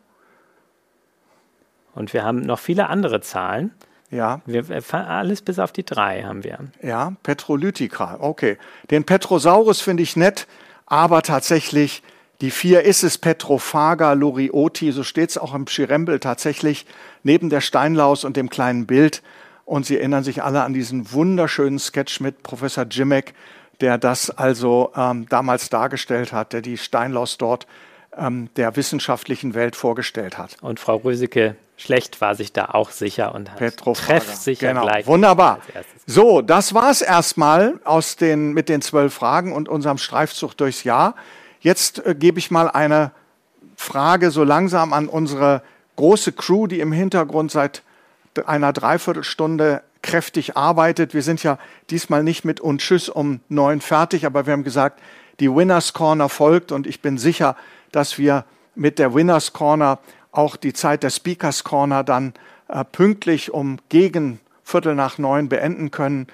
Und 1.95 2.12
wir 2.12 2.24
haben 2.24 2.40
noch 2.40 2.59
viele 2.59 2.88
andere 2.88 3.20
Zahlen. 3.20 3.72
Ja, 4.11 4.43
Wir, 4.45 4.64
alles 4.93 5.40
bis 5.40 5.59
auf 5.59 5.72
die 5.72 5.84
drei 5.84 6.22
haben 6.22 6.45
wir. 6.45 6.59
ja, 6.82 7.14
Petrolytica. 7.22 8.18
Okay. 8.20 8.59
Den 8.90 9.05
Petrosaurus 9.05 9.80
finde 9.80 10.03
ich 10.03 10.16
nett, 10.16 10.47
aber 10.84 11.22
tatsächlich, 11.22 12.03
die 12.43 12.51
vier 12.51 12.82
ist 12.82 13.05
es 13.05 13.16
Petrophaga 13.16 14.12
lorioti, 14.12 14.93
so 14.93 15.03
steht 15.03 15.30
es 15.30 15.38
auch 15.38 15.55
im 15.55 15.66
Schirembel 15.66 16.20
tatsächlich, 16.20 16.84
neben 17.22 17.49
der 17.49 17.62
Steinlaus 17.62 18.24
und 18.24 18.36
dem 18.36 18.51
kleinen 18.51 18.86
Bild. 18.86 19.22
Und 19.64 19.86
Sie 19.86 19.97
erinnern 19.97 20.24
sich 20.24 20.43
alle 20.43 20.62
an 20.62 20.74
diesen 20.74 21.12
wunderschönen 21.12 21.78
Sketch 21.78 22.20
mit 22.20 22.43
Professor 22.43 22.84
Jimek, 22.84 23.32
der 23.83 23.99
das 23.99 24.30
also 24.30 24.93
ähm, 24.97 25.26
damals 25.28 25.68
dargestellt 25.68 26.33
hat, 26.33 26.53
der 26.53 26.62
die 26.62 26.78
Steinlaus 26.78 27.37
dort 27.37 27.66
ähm, 28.16 28.49
der 28.57 28.76
wissenschaftlichen 28.76 29.55
Welt 29.55 29.76
vorgestellt 29.76 30.39
hat. 30.39 30.57
Und 30.62 30.80
Frau 30.80 30.97
Röseke 30.97 31.57
Schlecht 31.76 32.20
war 32.20 32.37
sich 32.37 32.53
da 32.53 32.66
auch 32.66 32.91
sicher 32.91 33.35
und 33.35 33.51
hat 33.51 33.76
treffsicher 33.76 34.68
genau. 34.68 34.83
gleich. 34.83 35.07
Wunderbar. 35.07 35.59
So, 36.07 36.41
das 36.41 36.74
war's 36.74 37.03
erstmal 37.03 37.80
aus 37.83 38.16
den, 38.16 38.53
mit 38.53 38.68
den 38.68 38.83
zwölf 38.83 39.12
Fragen 39.12 39.53
und 39.53 39.68
unserem 39.68 39.99
Streifzug 39.99 40.57
durchs 40.57 40.85
Jahr. 40.85 41.16
Jetzt 41.61 42.07
äh, 42.07 42.14
gebe 42.14 42.39
ich 42.39 42.51
mal 42.51 42.70
eine 42.70 43.11
Frage 43.76 44.30
so 44.30 44.45
langsam 44.45 44.93
an 44.93 45.09
unsere 45.09 45.62
große 45.97 46.33
Crew, 46.33 46.68
die 46.68 46.78
im 46.78 46.93
Hintergrund 46.93 47.51
seit 47.51 47.83
einer 48.47 48.72
Dreiviertelstunde 48.72 49.83
kräftig 50.03 50.57
arbeitet. 50.57 51.15
Wir 51.15 51.23
sind 51.23 51.43
ja 51.43 51.59
diesmal 51.91 52.23
nicht 52.23 52.45
mit 52.45 52.61
und 52.61 52.81
Tschüss 52.81 53.09
um 53.09 53.41
neun 53.49 53.81
fertig, 53.81 54.27
aber 54.27 54.47
wir 54.47 54.53
haben 54.53 54.65
gesagt, 54.65 55.01
die 55.41 55.55
Winners 55.55 55.93
Corner 55.93 56.29
folgt 56.29 56.73
und 56.73 56.87
ich 56.87 57.01
bin 57.01 57.19
sicher, 57.19 57.57
dass 57.93 58.19
wir 58.19 58.45
mit 58.75 58.99
der 58.99 59.15
Winners 59.15 59.53
Corner 59.53 59.99
auch 60.33 60.57
die 60.57 60.73
Zeit 60.73 61.03
der 61.03 61.11
Speakers 61.11 61.65
Corner 61.65 62.05
dann 62.05 62.35
äh, 62.69 62.85
pünktlich 62.85 63.53
um 63.53 63.79
gegen 63.89 64.41
Viertel 64.65 64.95
nach 64.95 65.19
neun 65.19 65.49
beenden 65.49 65.91
können. 65.91 66.27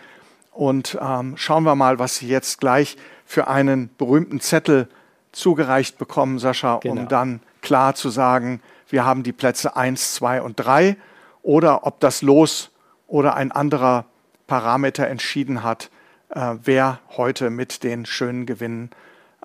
Und 0.52 0.98
ähm, 1.00 1.36
schauen 1.36 1.64
wir 1.64 1.74
mal, 1.74 1.98
was 1.98 2.16
Sie 2.16 2.28
jetzt 2.28 2.60
gleich 2.60 2.96
für 3.24 3.48
einen 3.48 3.90
berühmten 3.98 4.40
Zettel 4.40 4.88
zugereicht 5.32 5.98
bekommen, 5.98 6.38
Sascha, 6.38 6.78
Genau. 6.82 7.02
um 7.02 7.08
dann 7.08 7.40
klar 7.60 7.94
zu 7.94 8.08
sagen, 8.08 8.60
wir 8.88 9.04
haben 9.04 9.22
die 9.22 9.32
Plätze 9.32 9.76
eins, 9.76 10.14
zwei 10.14 10.40
und 10.42 10.54
drei 10.56 10.96
oder 11.42 11.86
ob 11.86 12.00
das 12.00 12.22
Los 12.22 12.70
oder 13.08 13.34
ein 13.34 13.50
anderer 13.50 14.04
Parameter 14.46 15.08
entschieden 15.08 15.64
hat, 15.64 15.90
äh, 16.30 16.54
wer 16.62 17.00
heute 17.16 17.50
mit 17.50 17.82
den 17.82 18.06
schönen 18.06 18.46
Gewinnen 18.46 18.90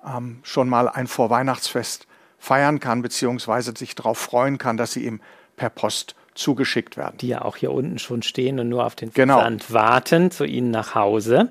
ähm, 0.06 0.38
schon 0.44 0.68
mal 0.68 0.88
ein 0.88 1.08
Vorweihnachtsfest 1.08 2.06
feiern 2.38 2.78
kann, 2.78 3.02
beziehungsweise 3.02 3.72
sich 3.76 3.94
darauf 3.94 4.18
freuen 4.18 4.58
kann, 4.58 4.76
dass 4.76 4.92
sie 4.92 5.04
ihm 5.04 5.20
per 5.56 5.70
Post 5.70 6.14
zugeschickt 6.34 6.96
werden. 6.96 7.16
Die 7.18 7.28
ja 7.28 7.42
auch 7.42 7.56
hier 7.56 7.72
unten 7.72 7.98
schon 7.98 8.22
stehen 8.22 8.58
und 8.60 8.68
nur 8.68 8.84
auf 8.84 8.94
den 8.94 9.12
Genau. 9.12 9.36
Versand 9.36 9.72
warten 9.72 10.30
zu 10.30 10.44
Ihnen 10.44 10.70
nach 10.70 10.94
Hause. 10.94 11.50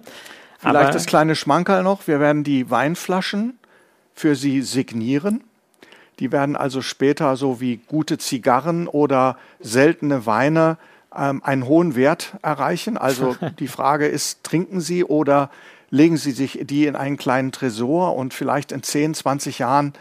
Vielleicht 0.60 0.76
Aber 0.76 0.92
das 0.92 1.06
kleine 1.06 1.36
Schmankerl 1.36 1.84
noch. 1.84 2.08
Wir 2.08 2.20
werden 2.20 2.44
die 2.44 2.70
Weinflaschen 2.70 3.58
für 4.14 4.36
Sie 4.36 4.62
signieren. 4.62 5.44
Die 6.20 6.32
werden 6.32 6.56
also 6.56 6.82
später 6.82 7.36
so 7.38 7.60
wie 7.60 7.78
gute 7.78 8.18
Zigarren 8.18 8.88
oder 8.88 9.38
seltene 9.60 10.26
Weine 10.26 10.78
ähm, 11.16 11.44
einen 11.44 11.66
hohen 11.66 11.96
Wert 11.96 12.36
erreichen. 12.42 12.98
Also 12.98 13.36
die 13.60 13.68
Frage 13.68 14.08
ist, 14.08 14.44
trinken 14.44 14.82
Sie 14.82 15.04
oder 15.04 15.50
legen 15.90 16.18
Sie 16.18 16.32
sich 16.32 16.60
die 16.64 16.86
in 16.86 16.96
einen 16.96 17.18
kleinen 17.18 17.52
Tresor 17.52 18.16
und 18.16 18.34
vielleicht 18.34 18.72
in 18.72 18.84
10, 18.84 19.14
20 19.14 19.60
Jahren 19.60 19.94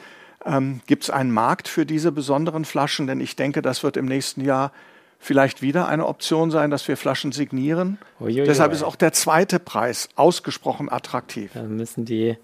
ähm, 0.45 0.81
gibt 0.87 1.05
es 1.05 1.11
einen 1.11 1.31
Markt 1.31 1.69
für 1.69 1.87
diese 1.87 2.13
besonderen 2.13 2.65
Flaschen, 2.65 3.07
denn 3.07 3.21
ich 3.21 3.37
denke, 3.37 3.63
das 3.63 3.83
wird 3.83 3.97
im 3.97 4.07
nächsten 4.07 4.41
Jahr 4.41 4.73
vielleicht 5.19 5.63
wieder 5.63 5.87
eine 5.87 6.07
Option 6.07 6.51
sein, 6.51 6.71
dass 6.71 6.89
wir 6.89 6.97
Flaschen 6.97 7.31
signieren. 7.31 7.99
Uiuiui. 8.21 8.45
Deshalb 8.45 8.73
ist 8.73 8.83
auch 8.83 8.97
der 8.97 9.13
zweite 9.13 9.61
Preis 9.61 10.09
ausgesprochen 10.17 10.91
attraktiv. 10.91 11.53
Da 11.55 11.63
müssen 11.63 12.05
die 12.05 12.37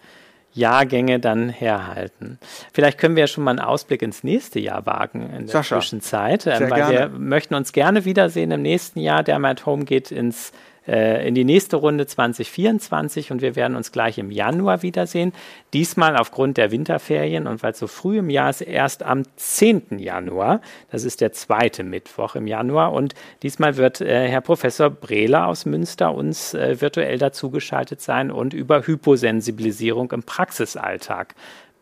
Jahrgänge 0.59 1.21
dann 1.21 1.49
herhalten. 1.49 2.39
Vielleicht 2.73 2.99
können 2.99 3.17
wir 3.17 3.23
ja 3.23 3.27
schon 3.27 3.45
mal 3.45 3.53
einen 3.53 3.61
Ausblick 3.61 4.03
ins 4.03 4.25
nächste 4.25 4.61
Jahr 4.61 4.85
wagen 4.87 5.31
in 5.31 5.47
der 5.47 5.49
Sascha, 5.49 5.81
Zwischenzeit, 5.81 6.47
äh, 6.47 6.59
sehr 6.59 6.71
weil 6.71 6.91
wir 6.91 6.99
gerne. 6.99 7.19
möchten 7.19 7.55
uns 7.55 7.73
gerne 7.73 8.05
wiedersehen 8.05 8.51
im 8.51 8.63
nächsten 8.63 9.01
Jahr. 9.01 9.23
Der 9.23 9.43
at 9.43 9.65
Home 9.65 9.85
geht 9.85 10.11
ins 10.11 10.53
in 10.89 11.35
die 11.35 11.45
nächste 11.45 11.77
Runde 11.77 12.07
2024 12.07 13.31
und 13.31 13.43
wir 13.43 13.57
werden 13.57 13.77
uns 13.77 13.93
gleich 13.93 14.19
im 14.19 14.31
Januar 14.31 14.83
wiedersehen. 14.83 15.33
Diesmal 15.73 16.17
aufgrund 16.17 16.57
der 16.57 16.71
Winterferien 16.71 17.47
und 17.47 17.63
weil 17.63 17.73
es 17.73 17.79
so 17.79 17.87
früh 17.87 18.19
im 18.19 18.31
Jahr 18.31 18.51
ist, 18.51 18.63
erst 18.63 19.03
am 19.03 19.25
10. 19.37 19.99
Januar. 19.99 20.61
Das 20.91 21.05
ist 21.05 21.21
der 21.21 21.33
zweite 21.33 21.85
Mittwoch 21.85 22.37
im 22.37 22.47
Januar 22.47 22.93
und 22.93 23.15
diesmal 23.43 23.77
wird 23.77 24.01
äh, 24.01 24.29
Herr 24.29 24.41
Professor 24.41 24.91
Brehler 24.91 25.47
aus 25.47 25.67
Münster 25.67 26.15
uns 26.15 26.55
äh, 26.55 26.81
virtuell 26.81 27.19
dazugeschaltet 27.19 28.01
sein 28.01 28.31
und 28.31 28.55
über 28.55 28.87
Hyposensibilisierung 28.87 30.11
im 30.13 30.23
Praxisalltag 30.23 31.35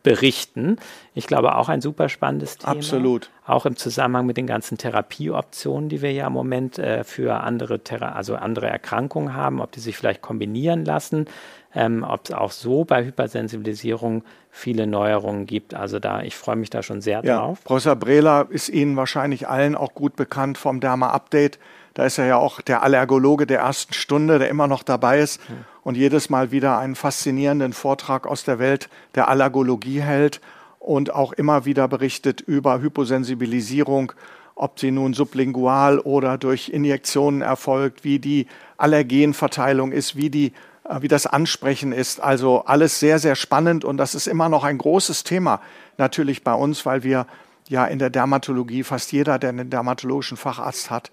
berichten. 0.07 0.77
Ich 1.15 1.27
glaube 1.27 1.57
auch 1.57 1.69
ein 1.69 1.81
super 1.81 2.09
spannendes 2.09 2.59
Thema. 2.59 2.75
Absolut. 2.75 3.29
Auch 3.45 3.67
im 3.67 3.75
Zusammenhang 3.75 4.25
mit 4.25 4.37
den 4.37 4.47
ganzen 4.47 4.79
Therapieoptionen, 4.79 5.89
die 5.89 6.01
wir 6.01 6.13
ja 6.13 6.29
im 6.29 6.33
Moment 6.33 6.79
äh, 6.79 7.03
für 7.03 7.41
andere, 7.41 7.81
Thera 7.81 8.13
also 8.13 8.37
andere 8.37 8.69
Erkrankungen 8.69 9.35
haben, 9.35 9.61
ob 9.61 9.73
die 9.73 9.81
sich 9.81 9.97
vielleicht 9.97 10.23
kombinieren 10.23 10.85
lassen, 10.85 11.27
ähm, 11.75 12.07
ob 12.09 12.21
es 12.27 12.33
auch 12.33 12.53
so 12.53 12.85
bei 12.85 13.05
Hypersensibilisierung 13.05 14.23
viele 14.49 14.87
Neuerungen 14.87 15.45
gibt. 15.45 15.75
Also 15.75 15.99
da, 15.99 16.23
ich 16.23 16.37
freue 16.37 16.55
mich 16.55 16.71
da 16.71 16.85
schon 16.85 17.01
sehr 17.01 17.25
Ja, 17.25 17.39
drauf. 17.39 17.65
Professor 17.65 17.97
Brehler 17.97 18.47
ist 18.49 18.69
Ihnen 18.69 18.95
wahrscheinlich 18.97 19.49
allen 19.49 19.75
auch 19.75 19.93
gut 19.93 20.15
bekannt 20.15 20.57
vom 20.57 20.79
Derma 20.79 21.11
Update. 21.11 21.59
Da 21.95 22.05
ist 22.05 22.19
er 22.19 22.27
ja 22.27 22.37
auch 22.37 22.61
der 22.61 22.85
Allergologe 22.85 23.45
der 23.45 23.59
ersten 23.59 23.93
Stunde, 23.93 24.39
der 24.39 24.51
immer 24.51 24.69
noch 24.69 24.85
dabei 24.85 25.19
ist 25.19 25.41
und 25.87 25.97
jedes 25.97 26.31
Mal 26.31 26.51
wieder 26.51 26.79
einen 26.79 26.97
faszinierenden 26.97 27.73
Vortrag 27.73 28.27
aus 28.27 28.43
der 28.43 28.59
Welt 28.59 28.89
der 29.15 29.29
Allergologie 29.29 30.01
hält 30.01 30.41
und 30.81 31.15
auch 31.15 31.33
immer 31.33 31.65
wieder 31.65 31.87
berichtet 31.87 32.41
über 32.41 32.81
Hyposensibilisierung, 32.81 34.11
ob 34.57 34.81
sie 34.81 34.91
nun 34.91 35.15
sublingual 35.15 36.01
oder 36.01 36.39
durch 36.39 36.71
Injektionen 36.71 37.41
erfolgt, 37.41 38.03
wie 38.03 38.19
die 38.19 38.49
Allergenverteilung 38.79 39.93
ist, 39.93 40.17
wie 40.17 40.29
die 40.29 40.55
äh, 40.89 41.03
wie 41.03 41.09
das 41.09 41.29
Ansprechen 41.29 41.93
ist. 41.93 42.21
Also 42.21 42.65
alles 42.65 42.99
sehr, 42.99 43.21
sehr 43.21 43.37
spannend 43.37 43.85
und 43.85 43.97
das 43.97 44.17
ist 44.17 44.27
immer 44.27 44.49
noch 44.49 44.65
ein 44.65 44.79
großes 44.79 45.23
Thema 45.23 45.61
natürlich 45.99 46.43
bei 46.43 46.55
uns, 46.55 46.85
weil 46.85 47.05
wir 47.05 47.29
ja 47.69 47.85
in 47.85 48.01
der 48.01 48.11
Dermatologie 48.11 48.83
fast 48.83 49.13
jeder, 49.13 49.39
der 49.39 49.51
einen 49.51 49.71
dermatologischen 49.71 50.37
Facharzt 50.37 50.91
hat, 50.91 51.13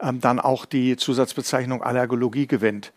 ähm, 0.00 0.22
dann 0.22 0.40
auch 0.40 0.64
die 0.64 0.96
Zusatzbezeichnung 0.96 1.82
Allergologie 1.82 2.46
gewinnt. 2.46 2.94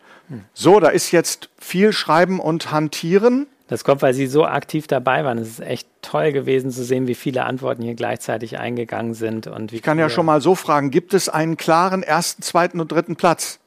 So, 0.53 0.80
da 0.80 0.89
ist 0.89 1.11
jetzt 1.11 1.49
viel 1.59 1.93
Schreiben 1.93 2.39
und 2.39 2.71
Hantieren. 2.71 3.47
Das 3.67 3.84
kommt, 3.84 4.01
weil 4.01 4.13
Sie 4.13 4.28
so 4.28 4.45
aktiv 4.45 4.88
dabei 4.88 5.25
waren. 5.25 5.38
Es 5.38 5.49
ist 5.49 5.59
echt 5.59 5.88
toll 6.01 6.32
gewesen 6.32 6.71
zu 6.71 6.84
sehen, 6.84 7.07
wie 7.07 7.15
viele 7.15 7.43
Antworten 7.43 7.82
hier 7.82 7.95
gleichzeitig 7.95 8.57
eingegangen 8.57 9.13
sind. 9.13 9.47
Und 9.47 9.73
ich 9.73 9.82
kann 9.82 9.99
ja 9.99 10.09
schon 10.09 10.25
mal 10.25 10.41
so 10.41 10.55
fragen, 10.55 10.89
gibt 10.89 11.13
es 11.13 11.28
einen 11.28 11.57
klaren 11.57 12.01
ersten, 12.03 12.41
zweiten 12.41 12.80
und 12.80 12.91
dritten 12.91 13.17
Platz? 13.17 13.59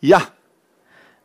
Ja. 0.00 0.18
ja. 0.18 0.22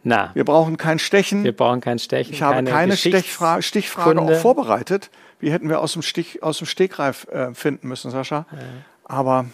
Na. 0.03 0.31
Wir 0.33 0.45
brauchen 0.45 0.77
kein 0.77 0.99
Stechen. 0.99 1.43
Wir 1.43 1.55
brauchen 1.55 1.81
kein 1.81 1.99
Stechen. 1.99 2.33
Ich 2.33 2.41
habe 2.41 2.63
keine, 2.63 2.95
Stichfra 2.95 3.61
Stichfrage 3.61 4.21
auch 4.21 4.35
vorbereitet. 4.35 5.09
Wie 5.39 5.51
hätten 5.51 5.69
wir 5.69 5.81
aus 5.81 5.93
dem, 5.93 6.01
Stich, 6.01 6.41
aus 6.41 6.59
dem 6.59 6.67
Stegreif 6.67 7.27
äh, 7.27 7.53
finden 7.53 7.89
müssen, 7.89 8.09
Sascha. 8.09 8.45
Ja. 8.51 8.57
Aber 9.03 9.45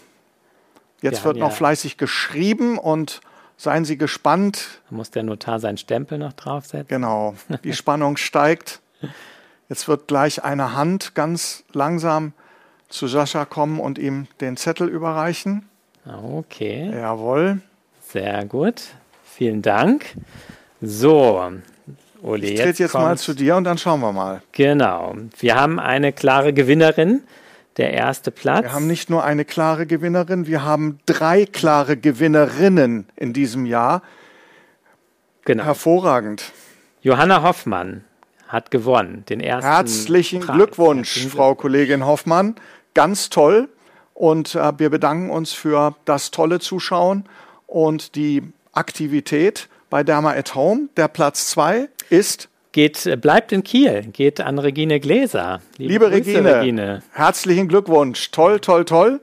jetzt 1.02 1.20
ja, 1.20 1.26
wird 1.26 1.38
noch 1.38 1.52
fleißig 1.52 1.98
geschrieben 1.98 2.78
und 2.78 3.22
seien 3.64 3.86
Sie 3.86 3.98
gespannt. 3.98 4.82
Da 4.90 4.96
muss 4.96 5.10
der 5.10 5.24
Notar 5.24 5.60
seinen 5.60 5.78
Stempel 5.78 6.18
noch 6.18 6.34
draufsetzen. 6.34 6.88
Genau. 6.90 7.36
Die 7.64 7.74
Spannung 7.74 8.18
steigt. 8.18 8.82
Jetzt 9.70 9.88
wird 9.88 10.08
gleich 10.08 10.44
eine 10.44 10.76
Hand 10.76 11.16
ganz 11.16 11.64
langsam 11.72 12.34
zu 12.90 13.08
Sascha 13.08 13.46
kommen 13.46 13.80
und 13.80 13.98
ihm 13.98 14.28
den 14.40 14.58
Zettel 14.58 14.88
überreichen. 14.88 15.68
Okay. 16.06 16.92
Jawohl. 16.94 17.62
Sehr 18.02 18.46
gut. 18.46 18.82
Vielen 19.24 19.62
Dank. 19.62 20.06
So, 20.82 21.42
Uli, 22.22 22.48
ich 22.48 22.60
trete 22.60 22.84
jetzt, 22.84 22.94
mal 22.94 23.18
zu 23.18 23.34
dir 23.34 23.56
und 23.56 23.64
dann 23.64 23.78
schauen 23.78 24.02
wir 24.02 24.12
mal. 24.12 24.42
Genau. 24.52 25.16
Wir 25.40 25.56
haben 25.56 25.80
eine 25.80 26.12
klare 26.12 26.54
Gewinnerin. 26.54 27.24
Der 27.78 27.92
erste 27.94 28.30
Platz. 28.30 28.64
Wir 28.64 28.74
haben 28.74 28.88
nicht 28.88 29.10
nur 29.10 29.24
eine 29.24 29.46
klare 29.46 29.86
Gewinnerin, 29.86 30.46
wir 30.46 30.64
haben 30.64 31.00
drei 31.06 31.46
klare 31.46 31.98
Gewinnerinnen 31.98 33.08
in 33.16 33.34
diesem 33.34 33.66
Jahr. 33.66 34.04
Genau. 35.46 35.64
Hervorragend. 35.64 36.52
Johanna 37.02 37.42
Hoffmann 37.42 38.04
hat 38.48 38.72
gewonnen, 38.72 39.26
den 39.28 39.40
ersten. 39.40 39.70
Herzlichen 39.70 40.40
Preis. 40.42 40.56
Glückwunsch, 40.56 41.16
Herzlichen 41.16 41.32
Frau 41.32 41.56
Kollegin 41.56 42.06
Hoffmann. 42.06 42.56
Ganz 42.94 43.30
toll. 43.30 43.70
Und 44.14 44.54
äh, 44.54 44.72
wir 44.78 44.90
bedanken 44.92 45.32
uns 45.32 45.54
für 45.54 45.96
das 46.06 46.30
tolle 46.32 46.60
Zuschauen 46.60 47.26
und 47.66 48.16
die 48.16 48.44
Aktivität 48.72 49.68
bei 49.90 50.04
Derma 50.04 50.32
at 50.34 50.54
Home. 50.54 50.90
Der 50.96 51.08
Platz 51.08 51.50
2 51.50 51.90
ist 52.10 52.50
geht, 52.74 53.06
äh, 53.06 53.16
bleibt 53.16 53.54
in 53.54 53.64
Kiel, 53.64 54.02
geht 54.12 54.42
an 54.42 54.60
Regine 54.60 55.00
Gläser. 55.00 55.62
Liebe, 55.78 55.94
Liebe 55.94 56.12
Regine, 56.12 56.56
Regine, 56.60 57.04
herzlichen 57.14 57.70
Glückwunsch. 57.70 58.32
Toll, 58.32 58.60
toll, 58.60 58.84
toll. 58.84 59.22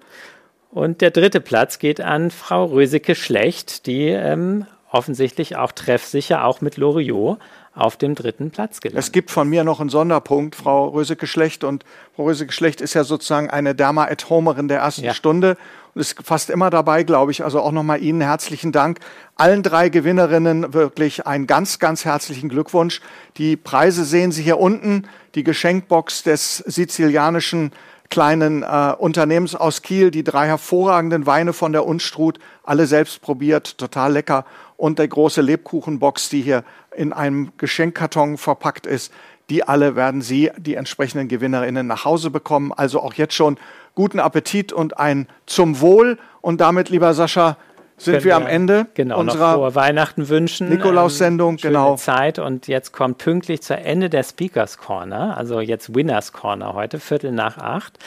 Und 0.70 1.02
der 1.02 1.10
dritte 1.10 1.40
Platz 1.40 1.78
geht 1.78 2.00
an 2.00 2.30
Frau 2.30 2.64
Röseke 2.64 3.14
Schlecht, 3.14 3.86
die 3.86 4.06
ähm, 4.06 4.66
offensichtlich 4.90 5.56
auch 5.56 5.72
treffsicher, 5.72 6.44
auch 6.44 6.60
mit 6.60 6.76
Loriot, 6.76 7.38
auf 7.74 7.96
dem 7.96 8.14
dritten 8.14 8.50
Platz 8.50 8.80
gelandet. 8.80 9.04
Es 9.04 9.12
gibt 9.12 9.30
von 9.30 9.48
mir 9.48 9.64
noch 9.64 9.80
einen 9.80 9.90
Sonderpunkt, 9.90 10.56
Frau 10.56 10.88
Röseke-Schlecht. 10.88 11.64
Und 11.64 11.84
Frau 12.14 12.24
Röseke-Schlecht 12.24 12.80
ist 12.80 12.94
ja 12.94 13.04
sozusagen 13.04 13.50
eine 13.50 13.74
Derma-at-Homerin 13.74 14.68
der 14.68 14.80
ersten 14.80 15.04
ja. 15.04 15.14
Stunde 15.14 15.56
und 15.94 16.00
ist 16.00 16.16
fast 16.22 16.50
immer 16.50 16.70
dabei, 16.70 17.02
glaube 17.02 17.32
ich. 17.32 17.44
Also 17.44 17.60
auch 17.60 17.72
nochmal 17.72 18.02
Ihnen 18.02 18.20
herzlichen 18.20 18.72
Dank. 18.72 19.00
Allen 19.36 19.62
drei 19.62 19.88
Gewinnerinnen 19.88 20.72
wirklich 20.74 21.26
einen 21.26 21.46
ganz, 21.46 21.78
ganz 21.78 22.04
herzlichen 22.04 22.48
Glückwunsch. 22.48 23.00
Die 23.36 23.56
Preise 23.56 24.04
sehen 24.04 24.32
Sie 24.32 24.42
hier 24.42 24.58
unten. 24.58 25.08
Die 25.34 25.44
Geschenkbox 25.44 26.22
des 26.22 26.58
sizilianischen 26.58 27.72
kleinen 28.10 28.62
äh, 28.62 28.94
Unternehmens 28.98 29.54
aus 29.54 29.82
Kiel, 29.82 30.10
die 30.10 30.24
drei 30.24 30.48
hervorragenden 30.48 31.26
Weine 31.26 31.52
von 31.52 31.72
der 31.72 31.86
Unstrut, 31.86 32.40
alle 32.64 32.86
selbst 32.86 33.22
probiert, 33.22 33.78
total 33.78 34.12
lecker. 34.12 34.44
Und 34.76 34.98
der 34.98 35.08
große 35.08 35.40
Lebkuchenbox, 35.40 36.28
die 36.28 36.42
hier 36.42 36.64
in 36.94 37.12
einem 37.12 37.52
Geschenkkarton 37.56 38.36
verpackt 38.36 38.86
ist. 38.86 39.12
Die 39.48 39.66
alle 39.66 39.96
werden 39.96 40.22
Sie, 40.22 40.50
die 40.56 40.74
entsprechenden 40.74 41.28
Gewinnerinnen, 41.28 41.86
nach 41.86 42.04
Hause 42.04 42.30
bekommen. 42.30 42.72
Also 42.72 43.00
auch 43.00 43.14
jetzt 43.14 43.34
schon 43.34 43.58
guten 43.94 44.20
Appetit 44.20 44.72
und 44.72 44.98
ein 44.98 45.28
zum 45.46 45.80
Wohl. 45.80 46.18
Und 46.40 46.60
damit, 46.60 46.88
lieber 46.88 47.14
Sascha, 47.14 47.56
sind 48.00 48.24
wir, 48.24 48.36
am 48.36 48.46
Ende 48.46 48.86
genau, 48.94 49.20
unserer 49.20 49.54
frohe 49.54 49.74
Weihnachten 49.74 50.28
wünschen. 50.28 50.68
Nikolaus-Sendung, 50.70 51.52
ähm, 51.52 51.56
genau. 51.60 51.96
Zeit 51.96 52.38
und 52.38 52.66
jetzt 52.66 52.92
kommt 52.92 53.18
pünktlich 53.18 53.60
zu 53.60 53.76
Ende 53.76 54.08
der 54.08 54.22
Speakers 54.22 54.78
Corner, 54.78 55.36
also 55.36 55.60
jetzt 55.60 55.94
Winners 55.94 56.32
Corner 56.32 56.72
heute, 56.72 56.98
Viertel 56.98 57.32
nach 57.32 57.58
acht, 57.58 57.98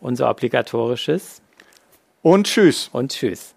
unser 0.00 0.30
obligatorisches. 0.30 1.42
Und 2.22 2.46
tschüss. 2.46 2.90
Und 2.92 3.12
tschüss. 3.12 3.54